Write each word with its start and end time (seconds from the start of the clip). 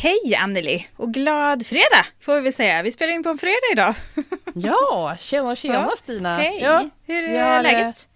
Hej 0.00 0.34
Anneli 0.38 0.86
och 0.96 1.14
glad 1.14 1.66
fredag 1.66 2.06
får 2.20 2.40
vi 2.40 2.52
säga. 2.52 2.82
Vi 2.82 2.92
spelar 2.92 3.12
in 3.12 3.22
på 3.22 3.28
en 3.28 3.38
fredag 3.38 3.56
idag. 3.72 3.94
Ja, 4.54 5.16
tjena 5.20 5.56
tjena 5.56 5.74
Ja, 5.74 5.92
Stina! 5.98 6.36
Hej! 6.36 6.58
Ja, 6.62 6.88
Hur 7.06 7.24
är 7.24 7.42
har, 7.56 7.62
läget? 7.62 8.08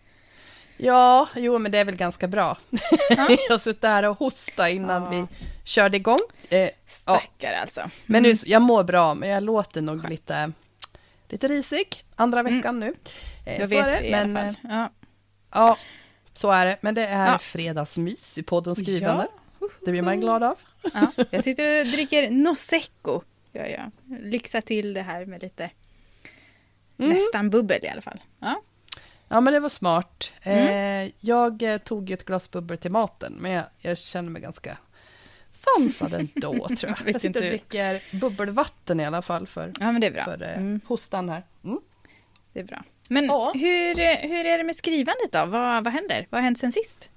ja, 0.77 1.29
jo 1.37 1.59
men 1.59 1.73
det 1.73 1.79
är 1.79 1.84
väl 1.84 1.97
ganska 1.97 2.29
bra. 2.29 2.59
Ja. 2.70 2.79
jag 3.29 3.51
har 3.55 3.59
suttit 3.59 3.84
här 3.84 4.02
och 4.02 4.19
hostat 4.19 4.69
innan 4.70 5.02
Ja. 5.02 5.10
vi 5.10 5.27
körde 5.65 5.97
igång. 5.97 6.19
Eh, 6.48 6.69
Stackar 6.87 7.52
alltså. 7.52 7.91
men 8.07 8.23
nu, 8.23 8.29
Mm. 8.29 8.38
jag 8.46 8.62
mår 8.62 8.85
bra, 8.85 9.15
men 9.15 9.29
jag 9.29 9.43
låter 9.43 9.82
nog 9.82 10.01
Skönt. 10.01 10.10
lite, 10.10 10.52
lite 11.29 11.48
risig. 11.48 12.05
Andra 12.16 12.41
Mm. 12.41 12.57
veckan 12.57 12.79
nu. 12.80 12.95
Eh, 13.46 13.60
är 13.62 13.66
vet 13.66 13.85
det, 13.85 14.07
i 14.07 14.10
men, 14.10 14.37
alla 14.37 14.43
fall. 14.46 14.57
Ja. 14.62 14.88
Ja, 15.52 15.77
så 16.35 16.51
är 16.51 16.66
det. 16.66 16.77
Men 16.80 16.95
det 16.95 17.07
är 17.07 17.38
fredagsmys 17.38 18.38
i 18.38 18.43
podden 18.43 18.74
Skrivande. 18.74 19.27
Ja. 19.35 19.41
Det 19.84 19.91
blir 19.91 20.02
man 20.02 20.20
glad 20.20 20.42
av. 20.42 20.59
Ja, 20.95 21.12
jag 21.30 21.45
sitter 21.45 21.80
och 21.80 21.86
dricker 21.86 22.30
Nosecco. 22.30 23.20
Ja, 23.52 23.66
ja. 23.66 23.90
Lyxa 24.20 24.60
till 24.60 24.95
det 24.95 25.02
här 25.02 25.27
med 25.27 25.43
lite 25.43 25.71
Mm. 26.98 27.10
nästan 27.12 27.51
bubbel 27.51 27.84
i 27.84 27.88
alla 27.88 28.01
fall. 28.01 28.21
Ja. 28.40 28.62
Ja, 29.29 29.40
men 29.40 29.52
det 29.52 29.60
var 29.60 29.68
smart. 29.68 30.32
Mm. 30.43 31.06
Eh, 31.06 31.12
jag 31.21 31.62
eh, 31.62 31.79
tog 31.79 32.10
ett 32.10 32.24
glas 32.24 32.51
bubbel 32.51 32.79
till 32.79 32.90
maten, 32.90 33.32
men 33.40 33.51
jag, 33.52 33.65
jag 33.79 33.98
känner 33.98 34.30
mig 34.30 34.43
ganska 34.43 34.76
sansad 35.52 36.15
ändå, 36.15 36.68
tror 36.76 36.95
jag. 36.99 37.15
Jag 37.15 37.21
sitter 37.21 37.40
och 37.43 37.46
dricker 37.49 38.02
bubbelvatten 38.21 39.01
i 39.01 39.04
alla 39.04 39.23
fall 39.23 39.46
för, 39.46 39.73
ja, 39.80 39.93
men 39.93 40.01
det 40.01 40.06
är 40.06 40.10
bra. 40.10 40.24
för 40.24 40.43
eh, 40.43 40.56
Mm, 40.56 40.80
hostan 40.87 41.28
här. 41.28 41.43
Mm. 41.65 41.80
det 42.52 42.60
är 42.60 42.65
bra. 42.65 42.82
Men 43.09 43.24
Ja. 43.24 43.52
hur, 43.54 43.95
hur 44.28 44.46
är 44.46 44.59
det 44.59 44.65
med 44.65 44.76
skrivandet 44.76 45.32
då? 45.32 45.45
Vad, 45.46 45.84
vad 45.84 45.93
händer? 45.93 46.26
Vad 46.30 46.38
har 46.40 46.45
hänt 46.45 46.59
sen 46.59 46.73
sist? 46.73 47.10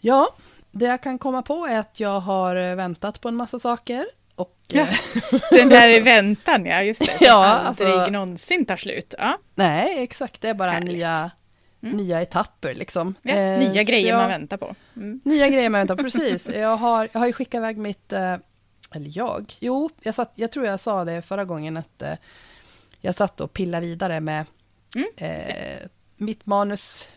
Ja, 0.00 0.34
det 0.72 0.84
jag 0.84 1.00
kan 1.02 1.18
komma 1.18 1.42
på 1.42 1.66
är 1.66 1.78
att 1.78 2.00
jag 2.00 2.20
har 2.20 2.56
eh, 2.56 2.74
väntat 2.74 3.20
på 3.20 3.28
en 3.28 3.34
massa 3.34 3.58
saker. 3.58 4.06
Och, 4.34 4.56
Ja. 4.68 4.82
eh, 4.82 4.96
Den 5.50 5.68
där 5.68 6.00
väntan, 6.00 6.66
ja 6.66 6.82
just 6.82 7.00
det. 7.00 7.16
Ja, 7.20 7.44
aldrig 7.44 7.88
alltså- 7.88 8.12
någonsin 8.12 8.64
tar 8.64 8.76
slut. 8.76 9.14
Ja. 9.18 9.38
nej, 9.54 10.02
exakt, 10.02 10.40
det 10.40 10.48
är 10.48 10.54
bara 10.54 10.70
Härligt. 10.70 10.92
nya, 10.92 11.30
Mm. 11.82 11.96
nya 11.96 12.22
etapper 12.22 12.74
liksom. 12.74 13.14
Ja, 13.22 13.32
Eh, 13.34 13.58
nya 13.58 13.82
grejer 13.82 14.08
jag- 14.08 14.18
man 14.18 14.28
väntar 14.28 14.56
på. 14.56 14.74
Mm. 14.96 15.20
Nya 15.24 15.48
grejer 15.48 15.70
man 15.70 15.80
väntar 15.80 15.96
på, 15.96 16.02
precis. 16.02 16.48
Jag 16.48 16.76
har, 16.76 17.08
jag 17.12 17.20
har 17.20 17.26
ju 17.26 17.32
skickat 17.32 17.58
iväg 17.58 17.76
mitt, 17.78 18.12
eh, 18.12 18.36
eller 18.94 19.10
jag, 19.18 19.52
jo, 19.60 19.90
jag, 20.02 20.14
satt, 20.14 20.32
jag 20.34 20.52
tror 20.52 20.66
jag 20.66 20.80
sa 20.80 21.04
det 21.04 21.22
förra 21.22 21.44
gången 21.44 21.76
att 21.76 22.02
eh, 22.02 22.14
jag 23.00 23.14
satt 23.14 23.40
och 23.40 23.52
pillade 23.52 23.86
vidare 23.86 24.20
med 24.20 24.46
Mm, 24.96 25.08
eh, 25.16 25.76
mitt 26.16 26.46
manus 26.46 27.08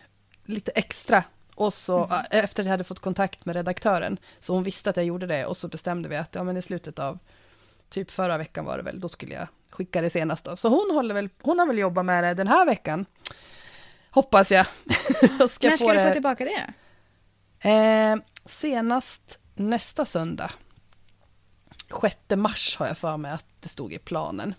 lite 0.44 0.70
extra. 0.70 1.24
Och 1.56 1.74
så 1.74 2.04
Mm. 2.04 2.24
efter 2.30 2.62
att 2.62 2.66
jag 2.66 2.70
hade 2.70 2.84
fått 2.84 2.98
kontakt 3.00 3.44
med 3.46 3.56
redaktören, 3.56 4.18
så 4.40 4.52
hon 4.54 4.62
visste 4.62 4.90
att 4.90 4.96
jag 4.96 5.04
gjorde 5.06 5.26
det, 5.26 5.46
och 5.46 5.56
så 5.56 5.68
bestämde 5.68 6.08
vi 6.08 6.16
att 6.16 6.34
ja, 6.34 6.42
men 6.44 6.56
i 6.56 6.62
slutet 6.62 6.98
av, 6.98 7.18
typ 7.88 8.10
förra 8.10 8.38
veckan 8.38 8.64
var 8.64 8.76
det 8.76 8.82
väl, 8.82 9.00
då 9.00 9.08
skulle 9.08 9.34
jag 9.34 9.48
skicka 9.70 10.00
det 10.00 10.10
senast 10.10 10.44
då. 10.44 10.56
Så 10.56 10.68
hon, 10.68 10.90
håller 10.94 11.14
väl, 11.14 11.28
hon 11.42 11.58
har 11.58 11.66
väl 11.66 11.78
jobbat 11.78 12.04
med 12.04 12.24
det 12.24 12.34
den 12.34 12.48
här 12.48 12.66
veckan, 12.66 13.06
hoppas 14.10 14.52
jag. 14.52 14.66
Och 15.42 15.50
ska 15.50 15.68
När 15.68 15.76
ska 15.76 15.86
få 15.86 15.92
du 15.92 15.98
det- 15.98 16.06
få 16.08 16.12
tillbaka 16.12 16.44
det? 16.44 16.72
Eh, 17.70 18.16
senast 18.46 19.38
nästa 19.54 20.04
söndag. 20.04 20.50
6 22.00 22.16
mars 22.36 22.76
har 22.76 22.86
jag 22.86 22.98
för 22.98 23.16
mig 23.16 23.32
att 23.32 23.46
det 23.60 23.68
stod 23.68 23.92
i 23.92 23.98
planen. 23.98 24.54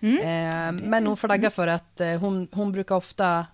Mm. 0.00 0.18
Eh, 0.18 0.82
men 0.88 1.06
hon 1.06 1.16
flaggar 1.16 1.50
för 1.50 1.66
att 1.66 2.00
eh, 2.00 2.14
hon, 2.20 2.48
hon 2.52 2.72
brukar 2.72 2.94
ofta 2.94 3.46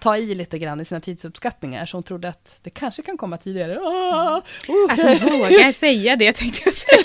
ta 0.00 0.16
i 0.16 0.34
lite 0.34 0.58
grann 0.58 0.80
i 0.80 0.84
sina 0.84 1.00
tidsuppskattningar, 1.00 1.86
så 1.86 1.96
hon 1.96 2.02
trodde 2.04 2.28
att 2.28 2.58
det 2.62 2.70
kanske 2.70 3.02
kan 3.02 3.16
komma 3.18 3.36
tidigare. 3.36 3.78
Ah, 3.80 4.42
oh. 4.68 4.92
Att 4.92 5.20
du 5.20 5.30
vågar 5.38 5.72
säga 5.72 6.16
det 6.16 6.32
tänkte 6.32 6.60
jag 6.64 6.74
säga. 6.74 7.02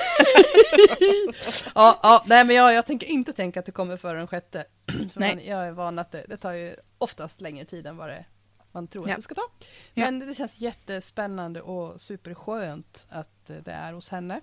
ja, 1.76 2.00
ja, 2.04 2.24
nej, 2.28 2.44
men 2.46 2.56
jag, 2.56 2.74
jag 2.74 2.86
tänker 2.86 3.08
inte 3.08 3.34
tänka 3.34 3.60
att 3.60 3.66
det 3.66 3.72
kommer 3.72 3.98
före 3.98 4.18
den 4.18 4.28
sjätte. 4.28 4.66
För 5.14 5.20
Nej. 5.20 5.36
man, 5.36 5.46
jag 5.46 5.68
är 5.68 5.72
van 5.72 6.00
att 6.00 6.12
det, 6.12 6.26
det 6.28 6.38
tar 6.38 6.52
ju 6.52 6.76
oftast 6.98 7.42
längre 7.42 7.66
tid 7.66 7.88
än 7.88 7.98
vad 7.98 8.10
det, 8.10 8.26
man 8.72 8.88
tror 8.88 9.08
Ja. 9.08 9.14
att 9.14 9.18
det 9.18 9.24
ska 9.24 9.36
ta. 9.36 9.48
Ja. 9.94 10.06
Men 10.06 10.20
det 10.20 10.34
känns 10.36 10.60
jättespännande 10.60 11.62
och 11.62 12.02
superskönt 12.02 13.06
att 13.10 13.48
det 13.48 13.72
är 13.72 13.94
hos 13.94 14.10
henne. 14.10 14.42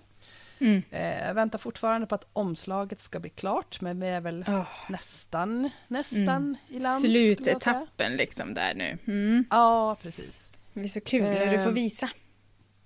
Mm. 0.59 0.83
Eh, 0.91 1.27
jag 1.27 1.33
väntar 1.33 1.57
fortfarande 1.59 2.07
på 2.07 2.15
att 2.15 2.27
omslaget 2.33 2.99
ska 2.99 3.19
bli 3.19 3.29
klart, 3.29 3.81
men 3.81 3.99
vi 3.99 4.07
är 4.07 4.21
väl 4.21 4.45
Åh, 4.47 4.67
nästan, 4.89 5.69
nästan 5.87 6.57
i 6.69 6.79
land. 6.79 7.01
Slutetappen 7.01 8.15
liksom 8.17 8.53
där 8.53 8.73
nu. 8.73 8.97
Mm. 9.07 9.45
Ja, 9.49 9.95
precis. 10.01 10.49
Det 10.73 10.79
blir 10.79 10.89
så 10.89 11.01
kul 11.01 11.23
när 11.23 11.51
du 11.51 11.57
får 11.57 11.67
Ehm, 11.67 11.73
visa. 11.73 12.09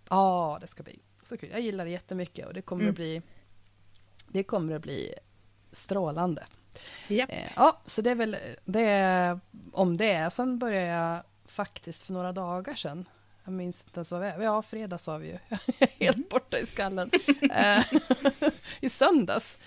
Ja, 0.10 0.58
det 0.62 0.68
ska 0.68 0.84
bli 0.84 1.00
så 1.30 1.38
kul. 1.38 1.50
Jag 1.52 1.62
gillar 1.62 1.86
det 1.86 1.92
jättemycket 1.92 2.48
och 2.48 2.54
det 2.54 2.62
kommer 2.62 2.82
Mm. 2.84 2.92
att 2.92 2.96
bli 2.96 3.22
det 4.28 4.44
kommer 4.44 4.76
att 4.76 4.82
bli 4.82 5.14
strålande. 5.72 6.46
Ja. 7.08 7.26
Eh, 7.30 7.52
ja, 7.56 7.82
så 7.86 8.02
det 8.02 8.10
är 8.12 8.16
väl 8.16 8.38
det 8.66 9.40
om 9.74 9.98
det. 9.98 10.34
Sen 10.34 10.60
började 10.60 10.88
jag 10.88 11.24
faktiskt 11.46 12.02
för 12.02 12.14
några 12.14 12.32
dagar 12.32 12.76
sedan. 12.76 13.06
Jag 13.44 13.54
minns 13.54 13.84
inte 13.84 13.98
ens 14.00 14.12
vad 14.12 14.22
vi 14.22 14.28
är. 14.28 14.42
Ja, 14.42 14.62
fredag 14.62 14.98
sa 14.98 15.18
vi 15.18 15.28
ju. 15.28 15.38
Jag 15.50 15.60
är 15.80 16.06
helt 16.06 16.30
borta 16.30 16.58
i 16.58 16.66
skallen. 16.66 17.12
Eh, 17.52 17.86
I 18.80 18.90
söndags, 18.90 19.58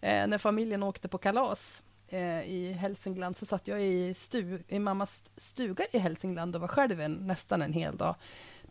eh, 0.00 0.26
när 0.26 0.38
familjen 0.38 0.82
åkte 0.82 1.08
på 1.08 1.18
kalas 1.18 1.82
eh, 2.08 2.42
i 2.42 2.72
Hälsingland, 2.72 3.36
så 3.36 3.46
satt 3.46 3.68
jag 3.68 3.82
i, 3.82 4.14
stu, 4.14 4.58
i 4.68 4.78
mammas 4.78 5.24
stuga 5.36 5.84
i 5.92 5.98
Hälsingland 5.98 6.54
och 6.54 6.60
var 6.60 6.68
själv 6.68 7.00
en, 7.00 7.12
nästan 7.12 7.62
en 7.62 7.72
hel 7.72 7.96
dag. 7.96 8.14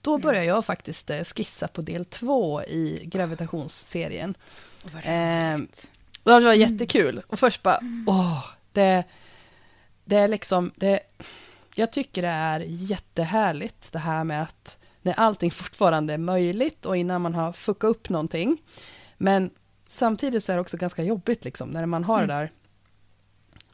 Då 0.01 0.17
började 0.17 0.45
jag 0.45 0.65
faktiskt 0.65 1.11
skissa 1.35 1.67
på 1.67 1.81
del 1.81 2.05
två 2.05 2.63
i 2.63 3.01
gravitationsserien. 3.05 4.37
Vad 4.83 5.05
Eh, 5.05 5.59
det 6.23 6.45
var 6.45 6.53
jättekul. 6.53 7.21
Och 7.27 7.39
först 7.39 7.63
bara, 7.63 7.79
åh, 8.07 8.45
det, 8.71 9.03
det 10.05 10.17
är 10.17 10.27
liksom, 10.27 10.71
det, 10.75 10.99
jag 11.75 11.91
tycker 11.91 12.21
det 12.21 12.27
är 12.27 12.59
jättehärligt 12.67 13.91
det 13.91 13.99
här 13.99 14.23
med 14.23 14.43
att 14.43 14.77
när 15.01 15.13
allting 15.13 15.51
fortfarande 15.61 16.13
är 16.13 16.17
möjligt 16.17 16.85
och 16.85 16.97
innan 16.97 17.21
man 17.21 17.35
har 17.35 17.51
fuckat 17.53 17.89
upp 17.89 18.09
någonting. 18.09 18.57
Men 19.17 19.49
samtidigt 19.87 20.43
så 20.43 20.51
är 20.51 20.55
det 20.55 20.61
också 20.61 20.77
ganska 20.77 21.03
jobbigt 21.03 21.43
liksom 21.45 21.69
när 21.69 21.85
man 21.85 22.03
har 22.03 22.21
det 22.21 22.27
där, 22.27 22.51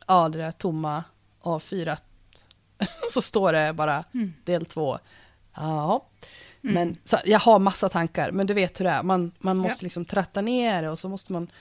ja 0.08 0.30
det 0.30 0.38
där 0.38 0.52
tomma 0.52 1.03
A4. 1.41 1.97
så 3.13 3.22
står 3.22 3.53
det 3.53 3.74
bara 3.74 4.03
Mm. 4.14 4.34
del 4.44 4.66
två. 4.66 5.00
Ja, 5.56 6.06
Mm. 6.64 6.74
men 6.74 6.97
så, 7.06 7.18
jag 7.25 7.40
har 7.40 7.59
massa 7.59 7.90
tankar, 7.90 8.31
men 8.31 8.47
du 8.47 8.53
vet 8.53 8.79
hur 8.79 8.85
det 8.85 8.91
är. 8.91 9.03
Man, 9.03 9.31
man 9.40 9.58
måste 9.58 9.84
Ja. 9.84 9.85
liksom 9.85 10.06
tratta 10.06 10.41
ner 10.41 10.81
det 10.81 10.90
och 10.90 11.00
så 11.00 11.09
måste 11.09 11.34
man... 11.34 11.52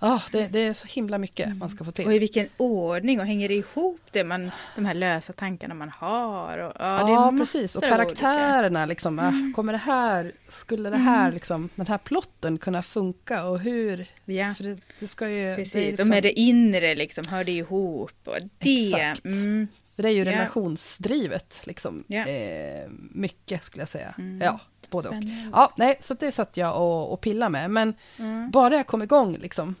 Ah, 0.00 0.20
det, 0.32 0.46
det 0.46 0.58
är 0.58 0.72
så 0.74 0.86
himla 0.86 1.18
mycket 1.18 1.56
man 1.56 1.70
ska 1.70 1.84
få 1.84 1.92
till. 1.92 2.06
Och 2.06 2.14
i 2.14 2.18
vilken 2.18 2.48
ordning 2.56 3.20
och 3.20 3.26
hänger 3.26 3.48
det 3.48 3.54
ihop 3.54 4.00
det 4.12 4.24
man, 4.24 4.50
de 4.76 4.84
här 4.84 4.94
lösa 4.94 5.32
tankarna 5.32 5.74
man 5.74 5.88
har? 5.90 6.58
Och, 6.58 6.72
är 6.80 6.98
Ja, 7.08 7.34
precis. 7.38 7.74
Och 7.76 7.82
olika- 7.82 7.96
karaktärerna, 7.96 8.86
liksom, 8.86 9.18
ah, 9.18 9.32
kommer 9.56 9.72
det 9.72 9.78
här, 9.78 10.32
skulle 10.48 10.90
det 10.90 10.96
här, 10.96 11.32
liksom, 11.32 11.68
den 11.74 11.86
här 11.86 11.98
plotten 11.98 12.58
kunna 12.58 12.82
funka 12.82 13.44
och 13.44 13.58
hur? 13.60 14.06
Ja, 14.24 14.54
För 14.54 14.64
det, 14.64 14.78
det 15.00 15.06
ska 15.06 15.28
ju... 15.28 15.54
precis. 15.54 15.74
Är, 15.74 15.80
Och 15.80 15.86
liksom, 15.86 16.08
med 16.08 16.22
det 16.22 16.32
inre 16.40 16.94
liksom, 16.94 17.24
hör 17.28 17.44
det 17.44 17.52
ihop. 17.52 18.12
Och 18.24 18.36
det, 18.58 18.86
Exakt. 18.92 19.24
mm, 19.24 19.68
det 19.96 20.08
är 20.08 20.12
ju 20.12 20.24
relationsdrivet, 20.24 21.60
liksom. 21.64 22.04
Ja. 22.06 22.26
Eh, 22.26 22.88
mycket 23.10 23.64
skulle 23.64 23.80
jag 23.82 23.88
säga. 23.88 24.14
Mm. 24.18 24.40
Ja, 24.40 24.60
både 24.90 25.08
och. 25.08 25.14
Ja, 25.52 25.72
nej, 25.76 25.96
så 26.00 26.14
det 26.14 26.32
satt 26.32 26.56
jag 26.56 26.76
och, 26.82 27.12
och 27.12 27.20
pillade 27.20 27.50
med. 27.50 27.70
Men 27.70 27.94
Mm. 28.18 28.50
bara 28.50 28.76
jag 28.76 28.86
kom 28.86 29.02
igång, 29.02 29.36
liksom, 29.40 29.74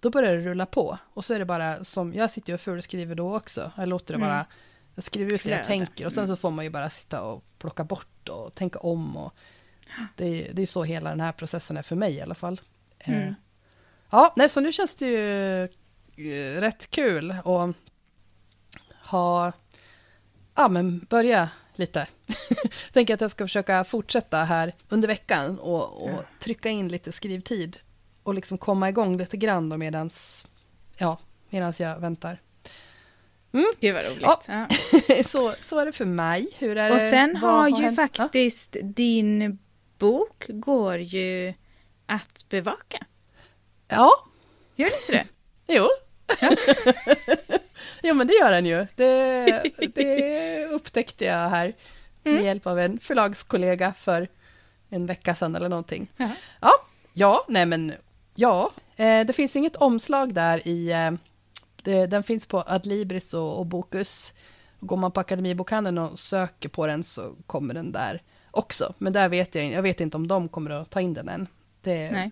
då 0.00 0.10
börjar 0.10 0.36
det 0.36 0.42
rulla 0.42 0.66
på. 0.66 0.98
Och 1.14 1.24
så 1.24 1.34
är 1.34 1.38
det 1.38 1.44
bara 1.44 1.84
som, 1.84 2.14
jag 2.14 2.30
sitter 2.30 2.50
ju 2.50 2.54
och 2.54 2.60
fulskriver 2.60 3.14
då 3.14 3.36
också. 3.36 3.72
Jag 3.76 3.88
låter 3.88 4.14
det 4.14 4.18
Mm. 4.18 4.28
bara, 4.28 4.46
jag 4.94 5.04
skriver 5.04 5.32
ut 5.32 5.42
det 5.44 5.50
jag 5.50 5.64
tänker 5.64 6.06
och 6.06 6.12
sen 6.12 6.24
Mm. 6.24 6.36
så 6.36 6.40
får 6.40 6.50
man 6.50 6.64
ju 6.64 6.70
bara 6.70 6.90
sitta 6.90 7.22
och 7.22 7.44
plocka 7.58 7.84
bort 7.84 8.28
och 8.28 8.54
tänka 8.54 8.78
om. 8.78 9.16
Och 9.16 9.34
det, 10.16 10.26
är- 10.26 10.52
det 10.52 10.62
är 10.62 10.66
så 10.66 10.84
hela 10.84 11.10
den 11.10 11.20
här 11.20 11.32
processen 11.32 11.76
är 11.76 11.82
för 11.82 11.96
mig 11.96 12.14
i 12.14 12.20
alla 12.20 12.34
fall. 12.34 12.60
Eh, 12.98 13.12
Mm. 13.22 13.34
Ja, 14.10 14.32
nej, 14.36 14.48
så 14.48 14.60
nu 14.60 14.72
känns 14.72 14.94
det 14.96 15.06
ju 15.06 15.62
eh, 16.32 16.60
rätt 16.60 16.90
kul 16.90 17.30
att 17.44 17.74
ha, 19.10 19.52
ja 20.54 20.68
men 20.68 20.98
börja 20.98 21.50
lite. 21.74 22.06
Tänker 22.92 23.14
att 23.14 23.20
jag 23.20 23.30
ska 23.30 23.44
försöka 23.44 23.84
fortsätta 23.84 24.44
här 24.44 24.72
under 24.88 25.08
veckan 25.08 25.58
och, 25.58 26.02
och 26.04 26.20
trycka 26.40 26.68
in 26.68 26.88
lite 26.88 27.12
skrivtid 27.12 27.78
och 28.22 28.34
liksom 28.34 28.58
komma 28.58 28.88
igång 28.88 29.16
lite 29.16 29.36
grann 29.36 29.68
då 29.68 29.76
medans, 29.76 30.46
ja, 30.96 31.18
medans 31.50 31.80
jag 31.80 32.00
väntar. 32.00 32.40
Mm. 33.52 33.66
Gud 33.80 33.94
vad 33.94 34.04
roligt. 34.04 34.22
Ja. 34.22 34.40
Ja. 34.46 34.68
så, 35.24 35.54
så 35.60 35.78
är 35.78 35.86
det 35.86 35.92
för 35.92 36.04
mig. 36.04 36.48
Hur 36.58 36.76
är 36.76 36.94
och 36.94 37.00
sen 37.00 37.32
det, 37.32 37.38
har 37.38 37.68
ju 37.68 37.84
hänt? 37.84 37.96
faktiskt 37.96 38.74
ja. 38.74 38.82
din 38.82 39.58
bok 39.98 40.44
går 40.48 40.98
ju 40.98 41.54
att 42.06 42.44
bevaka. 42.48 43.06
Ja. 43.88 44.24
Gör 44.76 44.86
inte 44.86 45.12
det? 45.12 45.26
jo. 45.74 45.88
Jo 48.02 48.14
men 48.14 48.26
det 48.26 48.32
gör 48.32 48.50
den 48.50 48.66
ju. 48.66 48.86
Det, 48.94 49.62
det 49.94 50.64
upptäckte 50.66 51.24
jag 51.24 51.48
här 51.48 51.72
med 52.22 52.32
mm. 52.32 52.44
hjälp 52.44 52.66
av 52.66 52.78
en 52.78 52.98
förlagskollega 52.98 53.92
för 53.92 54.28
en 54.88 55.06
vecka 55.06 55.34
sedan 55.34 55.56
eller 55.56 55.68
någonting. 55.68 56.12
Ja, 56.60 56.72
ja 57.12 57.44
nej 57.48 57.66
men 57.66 57.92
ja, 58.38 58.72
eh, 58.96 59.26
det 59.26 59.32
finns 59.32 59.56
inget 59.56 59.76
omslag 59.76 60.34
där 60.34 60.68
i 60.68 60.92
eh, 60.92 61.10
den 62.08 62.22
finns 62.22 62.46
på 62.46 62.64
Adlibris 62.66 63.34
och, 63.34 63.58
och 63.58 63.66
Bokus. 63.66 64.32
Går 64.80 64.96
man 64.96 65.12
på 65.12 65.20
Akademibokhandeln 65.20 65.98
och 65.98 66.18
söker 66.18 66.68
på 66.68 66.86
den 66.86 67.04
så 67.04 67.34
kommer 67.46 67.74
den 67.74 67.92
där 67.92 68.22
också. 68.50 68.94
Men 68.98 69.12
där 69.12 69.28
vet 69.28 69.54
jag, 69.54 69.64
jag 69.64 69.82
vet 69.82 70.00
inte 70.00 70.16
om 70.16 70.28
de 70.28 70.48
kommer 70.48 70.70
att 70.70 70.90
ta 70.90 71.00
in 71.00 71.14
den 71.14 71.28
än. 71.28 71.46
Det, 71.82 72.10
Nej. 72.10 72.30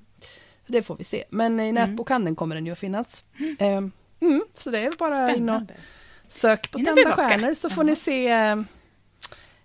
det 0.66 0.82
får 0.82 0.96
vi 0.96 1.04
se. 1.04 1.24
Men 1.30 1.60
i 1.60 1.68
mm. 1.68 1.74
nätbokhandeln 1.74 2.36
kommer 2.36 2.54
den 2.54 2.66
ju 2.66 2.72
att 2.72 2.78
finnas. 2.78 3.24
Mm. 3.38 3.56
Eh, 3.58 3.90
mm, 4.28 4.44
så 4.52 4.70
det 4.70 4.78
är 4.78 4.98
bara 4.98 5.34
in 5.34 5.48
och 5.48 5.62
sök 6.28 6.70
på 6.70 6.78
Tända 6.78 7.12
stjärnor 7.12 7.54
så 7.54 7.70
får 7.70 7.84
ni 7.84 7.96
se 7.96 8.28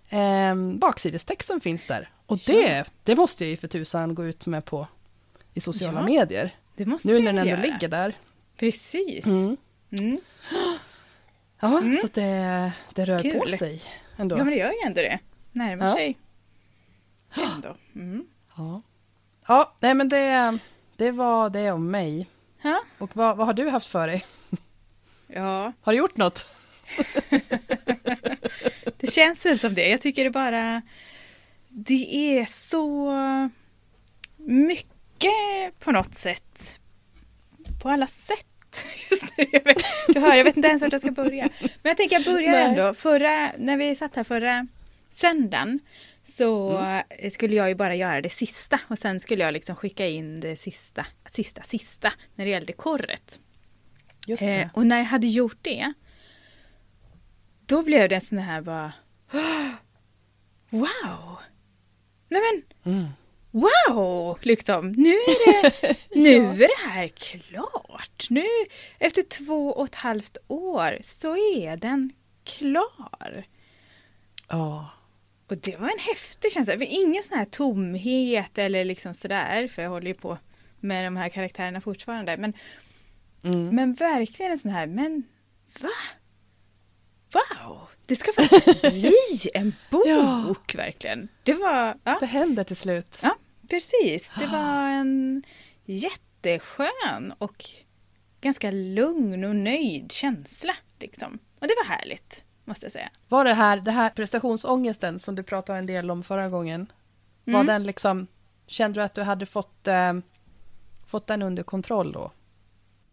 eh, 0.08 0.54
baksidestexten 0.78 1.60
finns 1.60 1.86
där. 1.86 2.10
Och 2.26 2.38
det, 2.46 2.84
det 3.02 3.16
måste 3.16 3.44
jag 3.44 3.50
ju 3.50 3.56
för 3.56 3.68
tusan 3.68 4.14
gå 4.14 4.24
ut 4.24 4.46
med 4.46 4.64
på 4.64 4.86
i 5.54 5.60
sociala 5.60 6.00
ja, 6.00 6.06
medier. 6.06 6.56
Det 6.76 6.86
måste 6.86 7.08
nu 7.08 7.18
när 7.18 7.32
den 7.32 7.48
ändå 7.48 7.62
ligger 7.62 7.88
där. 7.88 8.14
Precis. 8.56 9.26
Mm. 9.26 9.56
Mm. 9.90 10.20
Ja, 11.60 11.78
mm. 11.78 11.98
så 12.00 12.08
det, 12.12 12.72
det 12.94 13.04
rör 13.04 13.22
Kul. 13.22 13.50
på 13.50 13.56
sig 13.56 13.82
ändå. 14.16 14.38
Ja, 14.38 14.44
men 14.44 14.52
det 14.52 14.58
gör 14.58 14.70
ju 14.70 14.78
ändå 14.86 15.00
det. 15.00 15.18
Närmar 15.52 15.86
ja. 15.86 15.92
sig. 15.92 16.18
Ändå. 17.34 17.76
Mm. 17.94 18.26
Ja. 18.56 18.82
ja, 19.48 19.76
nej 19.80 19.94
men 19.94 20.08
det, 20.08 20.58
det 20.96 21.10
var 21.10 21.50
det 21.50 21.70
om 21.70 21.90
mig. 21.90 22.26
Ja. 22.62 22.82
Och 22.98 23.16
vad, 23.16 23.36
vad 23.36 23.46
har 23.46 23.54
du 23.54 23.68
haft 23.68 23.86
för 23.86 24.06
dig? 24.06 24.24
Ja. 25.26 25.72
Har 25.80 25.92
du 25.92 25.98
gjort 25.98 26.16
något? 26.16 26.46
det 28.98 29.12
känns 29.12 29.46
väl 29.46 29.58
som 29.58 29.74
det. 29.74 29.88
Jag 29.88 30.00
tycker 30.00 30.24
det 30.24 30.30
bara... 30.30 30.82
Det 31.68 32.38
är 32.38 32.46
så 32.46 33.10
mycket 34.36 34.91
på 35.78 35.92
något 35.92 36.14
sätt. 36.14 36.80
På 37.82 37.88
alla 37.88 38.06
sätt 38.06 38.46
Just 39.10 39.36
det, 39.36 39.48
jag, 39.52 39.64
vet, 39.64 39.76
du 40.08 40.20
hör, 40.20 40.34
jag 40.34 40.44
vet 40.44 40.56
inte 40.56 40.68
ens 40.68 40.82
vart 40.82 40.92
jag 40.92 41.00
ska 41.00 41.10
börja. 41.10 41.48
Men 41.60 41.70
jag 41.82 41.96
tänker 41.96 42.16
jag 42.16 42.24
börjar 42.24 42.52
Nej. 42.52 42.64
ändå. 42.64 42.94
Förra, 42.94 43.52
när 43.58 43.76
vi 43.76 43.94
satt 43.94 44.16
här 44.16 44.24
förra 44.24 44.66
söndagen 45.08 45.80
så 46.24 46.76
mm. 46.76 47.30
skulle 47.30 47.56
jag 47.56 47.68
ju 47.68 47.74
bara 47.74 47.94
göra 47.94 48.20
det 48.20 48.30
sista 48.30 48.80
och 48.88 48.98
sen 48.98 49.20
skulle 49.20 49.44
jag 49.44 49.52
liksom 49.52 49.76
skicka 49.76 50.06
in 50.06 50.40
det 50.40 50.56
sista, 50.56 51.06
sista, 51.30 51.62
sista 51.62 52.12
när 52.34 52.44
det 52.44 52.50
gällde 52.50 52.72
korret. 52.72 53.40
Just 54.26 54.42
eh, 54.42 54.68
och 54.74 54.86
när 54.86 54.98
jag 54.98 55.04
hade 55.04 55.26
gjort 55.26 55.58
det 55.62 55.92
då 57.66 57.82
blev 57.82 58.08
det 58.08 58.14
en 58.14 58.20
sån 58.20 58.38
här 58.38 58.62
bara 58.62 58.92
Wow! 60.70 61.38
Nej 62.28 62.40
men 62.52 62.92
mm. 62.94 63.08
Wow! 63.52 64.38
Liksom, 64.42 64.92
nu 64.92 65.10
är 65.10 65.62
det, 65.62 65.96
nu 66.14 66.36
ja. 66.36 66.52
är 66.52 66.58
det 66.58 66.90
här 66.90 67.08
klart. 67.08 68.26
Nu, 68.30 68.46
efter 68.98 69.22
två 69.22 69.68
och 69.68 69.84
ett 69.84 69.94
halvt 69.94 70.36
år, 70.48 70.98
så 71.02 71.36
är 71.36 71.76
den 71.76 72.12
klar. 72.44 73.44
Ja. 74.48 74.90
Och 75.46 75.56
det 75.58 75.78
var 75.78 75.88
en 75.88 75.98
häftig 75.98 76.52
känsla. 76.52 76.78
För 76.78 76.86
ingen 76.88 77.22
sån 77.22 77.38
här 77.38 77.44
tomhet 77.44 78.58
eller 78.58 78.84
liksom 78.84 79.14
sådär, 79.14 79.68
för 79.68 79.82
jag 79.82 79.90
håller 79.90 80.06
ju 80.06 80.14
på 80.14 80.38
med 80.80 81.06
de 81.06 81.16
här 81.16 81.28
karaktärerna 81.28 81.80
fortfarande. 81.80 82.36
Men, 82.36 82.52
mm. 83.44 83.68
men 83.76 83.94
verkligen 83.94 84.52
en 84.52 84.58
sån 84.58 84.70
här, 84.70 84.86
men 84.86 85.22
va? 85.80 85.88
Wow! 87.32 87.78
Det 88.06 88.16
ska 88.16 88.32
faktiskt 88.32 88.80
bli 88.92 89.14
en 89.54 89.74
bok, 89.90 90.06
ja. 90.06 90.54
verkligen. 90.74 91.28
Det 91.42 91.54
var... 91.54 91.96
Ja. 92.04 92.16
Det 92.20 92.26
händer 92.26 92.64
till 92.64 92.76
slut. 92.76 93.18
Ja, 93.22 93.36
precis. 93.68 94.34
Det 94.38 94.46
var 94.52 94.88
en 94.88 95.42
jätteskön 95.84 97.34
och 97.38 97.64
ganska 98.40 98.70
lugn 98.70 99.44
och 99.44 99.56
nöjd 99.56 100.12
känsla. 100.12 100.76
Liksom. 101.00 101.38
Och 101.60 101.66
det 101.66 101.74
var 101.76 101.96
härligt, 101.96 102.44
måste 102.64 102.86
jag 102.86 102.92
säga. 102.92 103.10
Var 103.28 103.44
det 103.44 103.54
här, 103.54 103.76
det 103.76 103.90
här 103.90 104.10
prestationsångesten 104.10 105.18
som 105.18 105.34
du 105.34 105.42
pratade 105.42 105.78
en 105.78 105.86
del 105.86 106.10
om 106.10 106.22
förra 106.22 106.48
gången, 106.48 106.92
var 107.44 107.54
mm. 107.54 107.66
den 107.66 107.84
liksom, 107.84 108.26
kände 108.66 109.00
du 109.00 109.04
att 109.04 109.14
du 109.14 109.22
hade 109.22 109.46
fått, 109.46 109.88
eh, 109.88 110.12
fått 111.06 111.26
den 111.26 111.42
under 111.42 111.62
kontroll 111.62 112.12
då? 112.12 112.32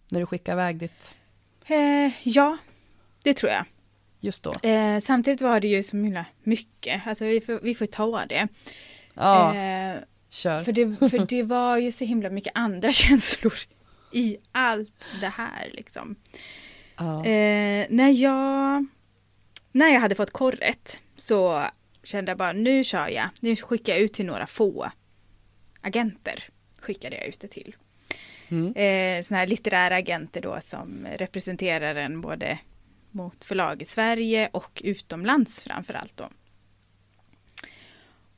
När 0.10 0.20
du 0.20 0.26
skickade 0.26 0.62
iväg 0.62 0.78
ditt... 0.78 1.16
Eh, 1.66 2.28
ja, 2.28 2.58
det 3.24 3.34
tror 3.34 3.52
jag 3.52 3.66
just 4.20 4.44
då? 4.44 4.70
Eh, 4.70 5.00
samtidigt 5.00 5.42
var 5.42 5.60
det 5.60 5.68
ju 5.68 5.84
så 5.84 5.98
himla 5.98 6.26
mycket, 6.44 7.08
alltså 7.08 7.26
vi 7.26 7.42
får, 7.42 7.60
vi 7.60 7.76
får 7.76 7.86
ta 7.86 8.26
det. 8.26 8.48
Ja, 9.14 9.56
eh, 9.56 10.00
kör. 10.30 10.64
För 10.64 10.72
det, 10.72 11.10
för 11.10 11.26
det 11.26 11.44
var 11.44 11.78
ju 11.78 11.92
så 11.92 12.06
himla 12.06 12.30
mycket 12.30 12.52
andra 12.56 12.92
känslor 12.92 13.54
i 14.12 14.38
allt 14.52 15.06
det 15.22 15.28
här 15.28 15.70
liksom. 15.74 16.16
Ja. 16.98 17.26
Eh, 17.26 17.88
när, 17.90 18.10
jag, 18.10 18.86
när 19.72 19.88
jag 19.88 20.00
hade 20.00 20.16
fått 20.16 20.32
korret 20.32 21.00
så 21.16 21.66
kände 22.04 22.32
jag 22.32 22.38
bara 22.38 22.54
nu 22.54 22.84
kör 22.84 23.08
jag, 23.08 23.30
nu 23.40 23.56
skickar 23.56 23.94
jag 23.94 24.02
ut 24.02 24.14
till 24.14 24.26
några 24.26 24.48
få 24.48 24.92
agenter. 25.82 26.44
Skickade 26.80 27.16
jag 27.16 27.26
ut 27.26 27.40
det 27.40 27.48
till. 27.48 27.76
Mm. 28.50 28.66
Eh, 28.68 29.24
sådana 29.24 29.40
här 29.40 29.48
litterära 29.48 29.96
agenter 29.96 30.42
då 30.42 30.58
som 30.62 31.08
representerar 31.18 31.96
en 31.96 32.22
både 32.22 32.60
mot 33.12 33.46
förlag 33.46 33.82
i 33.82 33.86
Sverige 33.86 34.50
och 34.52 34.82
utomlands 34.84 35.62
framförallt 35.64 36.18
då. 36.18 36.30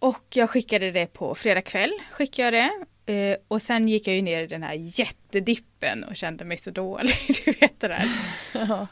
Och 0.02 0.26
jag 0.30 0.50
skickade 0.50 0.92
det 0.92 1.06
på 1.06 1.36
fredag 1.36 1.62
kväll. 1.62 1.94
Skickade 2.12 2.58
jag 2.58 2.72
det. 3.06 3.14
Eh, 3.14 3.38
och 3.48 3.62
sen 3.62 3.88
gick 3.88 4.08
jag 4.08 4.16
ju 4.16 4.22
ner 4.22 4.44
i 4.44 4.48
den 4.48 4.64
här 4.64 4.74
jättedippen 4.74 6.04
och 6.04 6.16
kände 6.16 6.46
mig 6.46 6.58
så 6.58 6.72
dålig. 6.72 7.14
Du 7.46 7.52
vet 7.52 7.80
det 7.80 7.88
där. 7.88 8.06
Ja. 8.54 8.88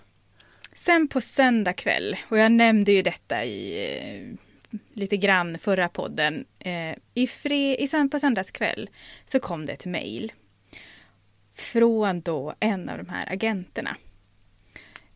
Sen 0.74 1.08
på 1.08 1.22
söndag 1.22 1.74
kväll, 1.74 2.18
och 2.30 2.38
jag 2.38 2.52
nämnde 2.52 2.92
ju 2.92 3.02
detta 3.02 3.44
i 3.44 3.88
eh, 3.98 4.38
lite 4.94 5.18
grann 5.18 5.60
förra 5.60 5.90
podden. 5.90 6.46
Eh, 6.60 6.96
i, 7.14 7.28
fre, 7.28 7.78
i 7.78 7.88
på 8.12 8.20
söndagskväll 8.20 8.90
så 9.26 9.40
kom 9.40 9.66
det 9.66 9.74
ett 9.74 9.86
mejl. 9.86 10.32
Från 11.54 12.22
då 12.22 12.54
en 12.60 12.90
av 12.90 12.98
de 12.98 13.10
här 13.10 13.34
agenterna. 13.34 13.98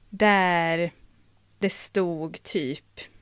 Där 0.10 0.92
det 1.60 1.70
stod 1.70 2.44
typ 2.44 3.13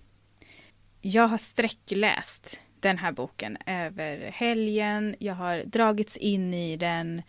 Jag 1.02 1.28
har 1.28 1.38
sträckläst 1.38 2.60
den 2.80 2.98
här 2.98 3.12
boken 3.12 3.58
över 3.66 4.32
helgen. 4.32 5.16
Jag 5.20 5.34
har 5.34 5.64
dragits 5.66 6.18
in 6.18 6.54
i 6.54 6.78
den. 6.78 7.22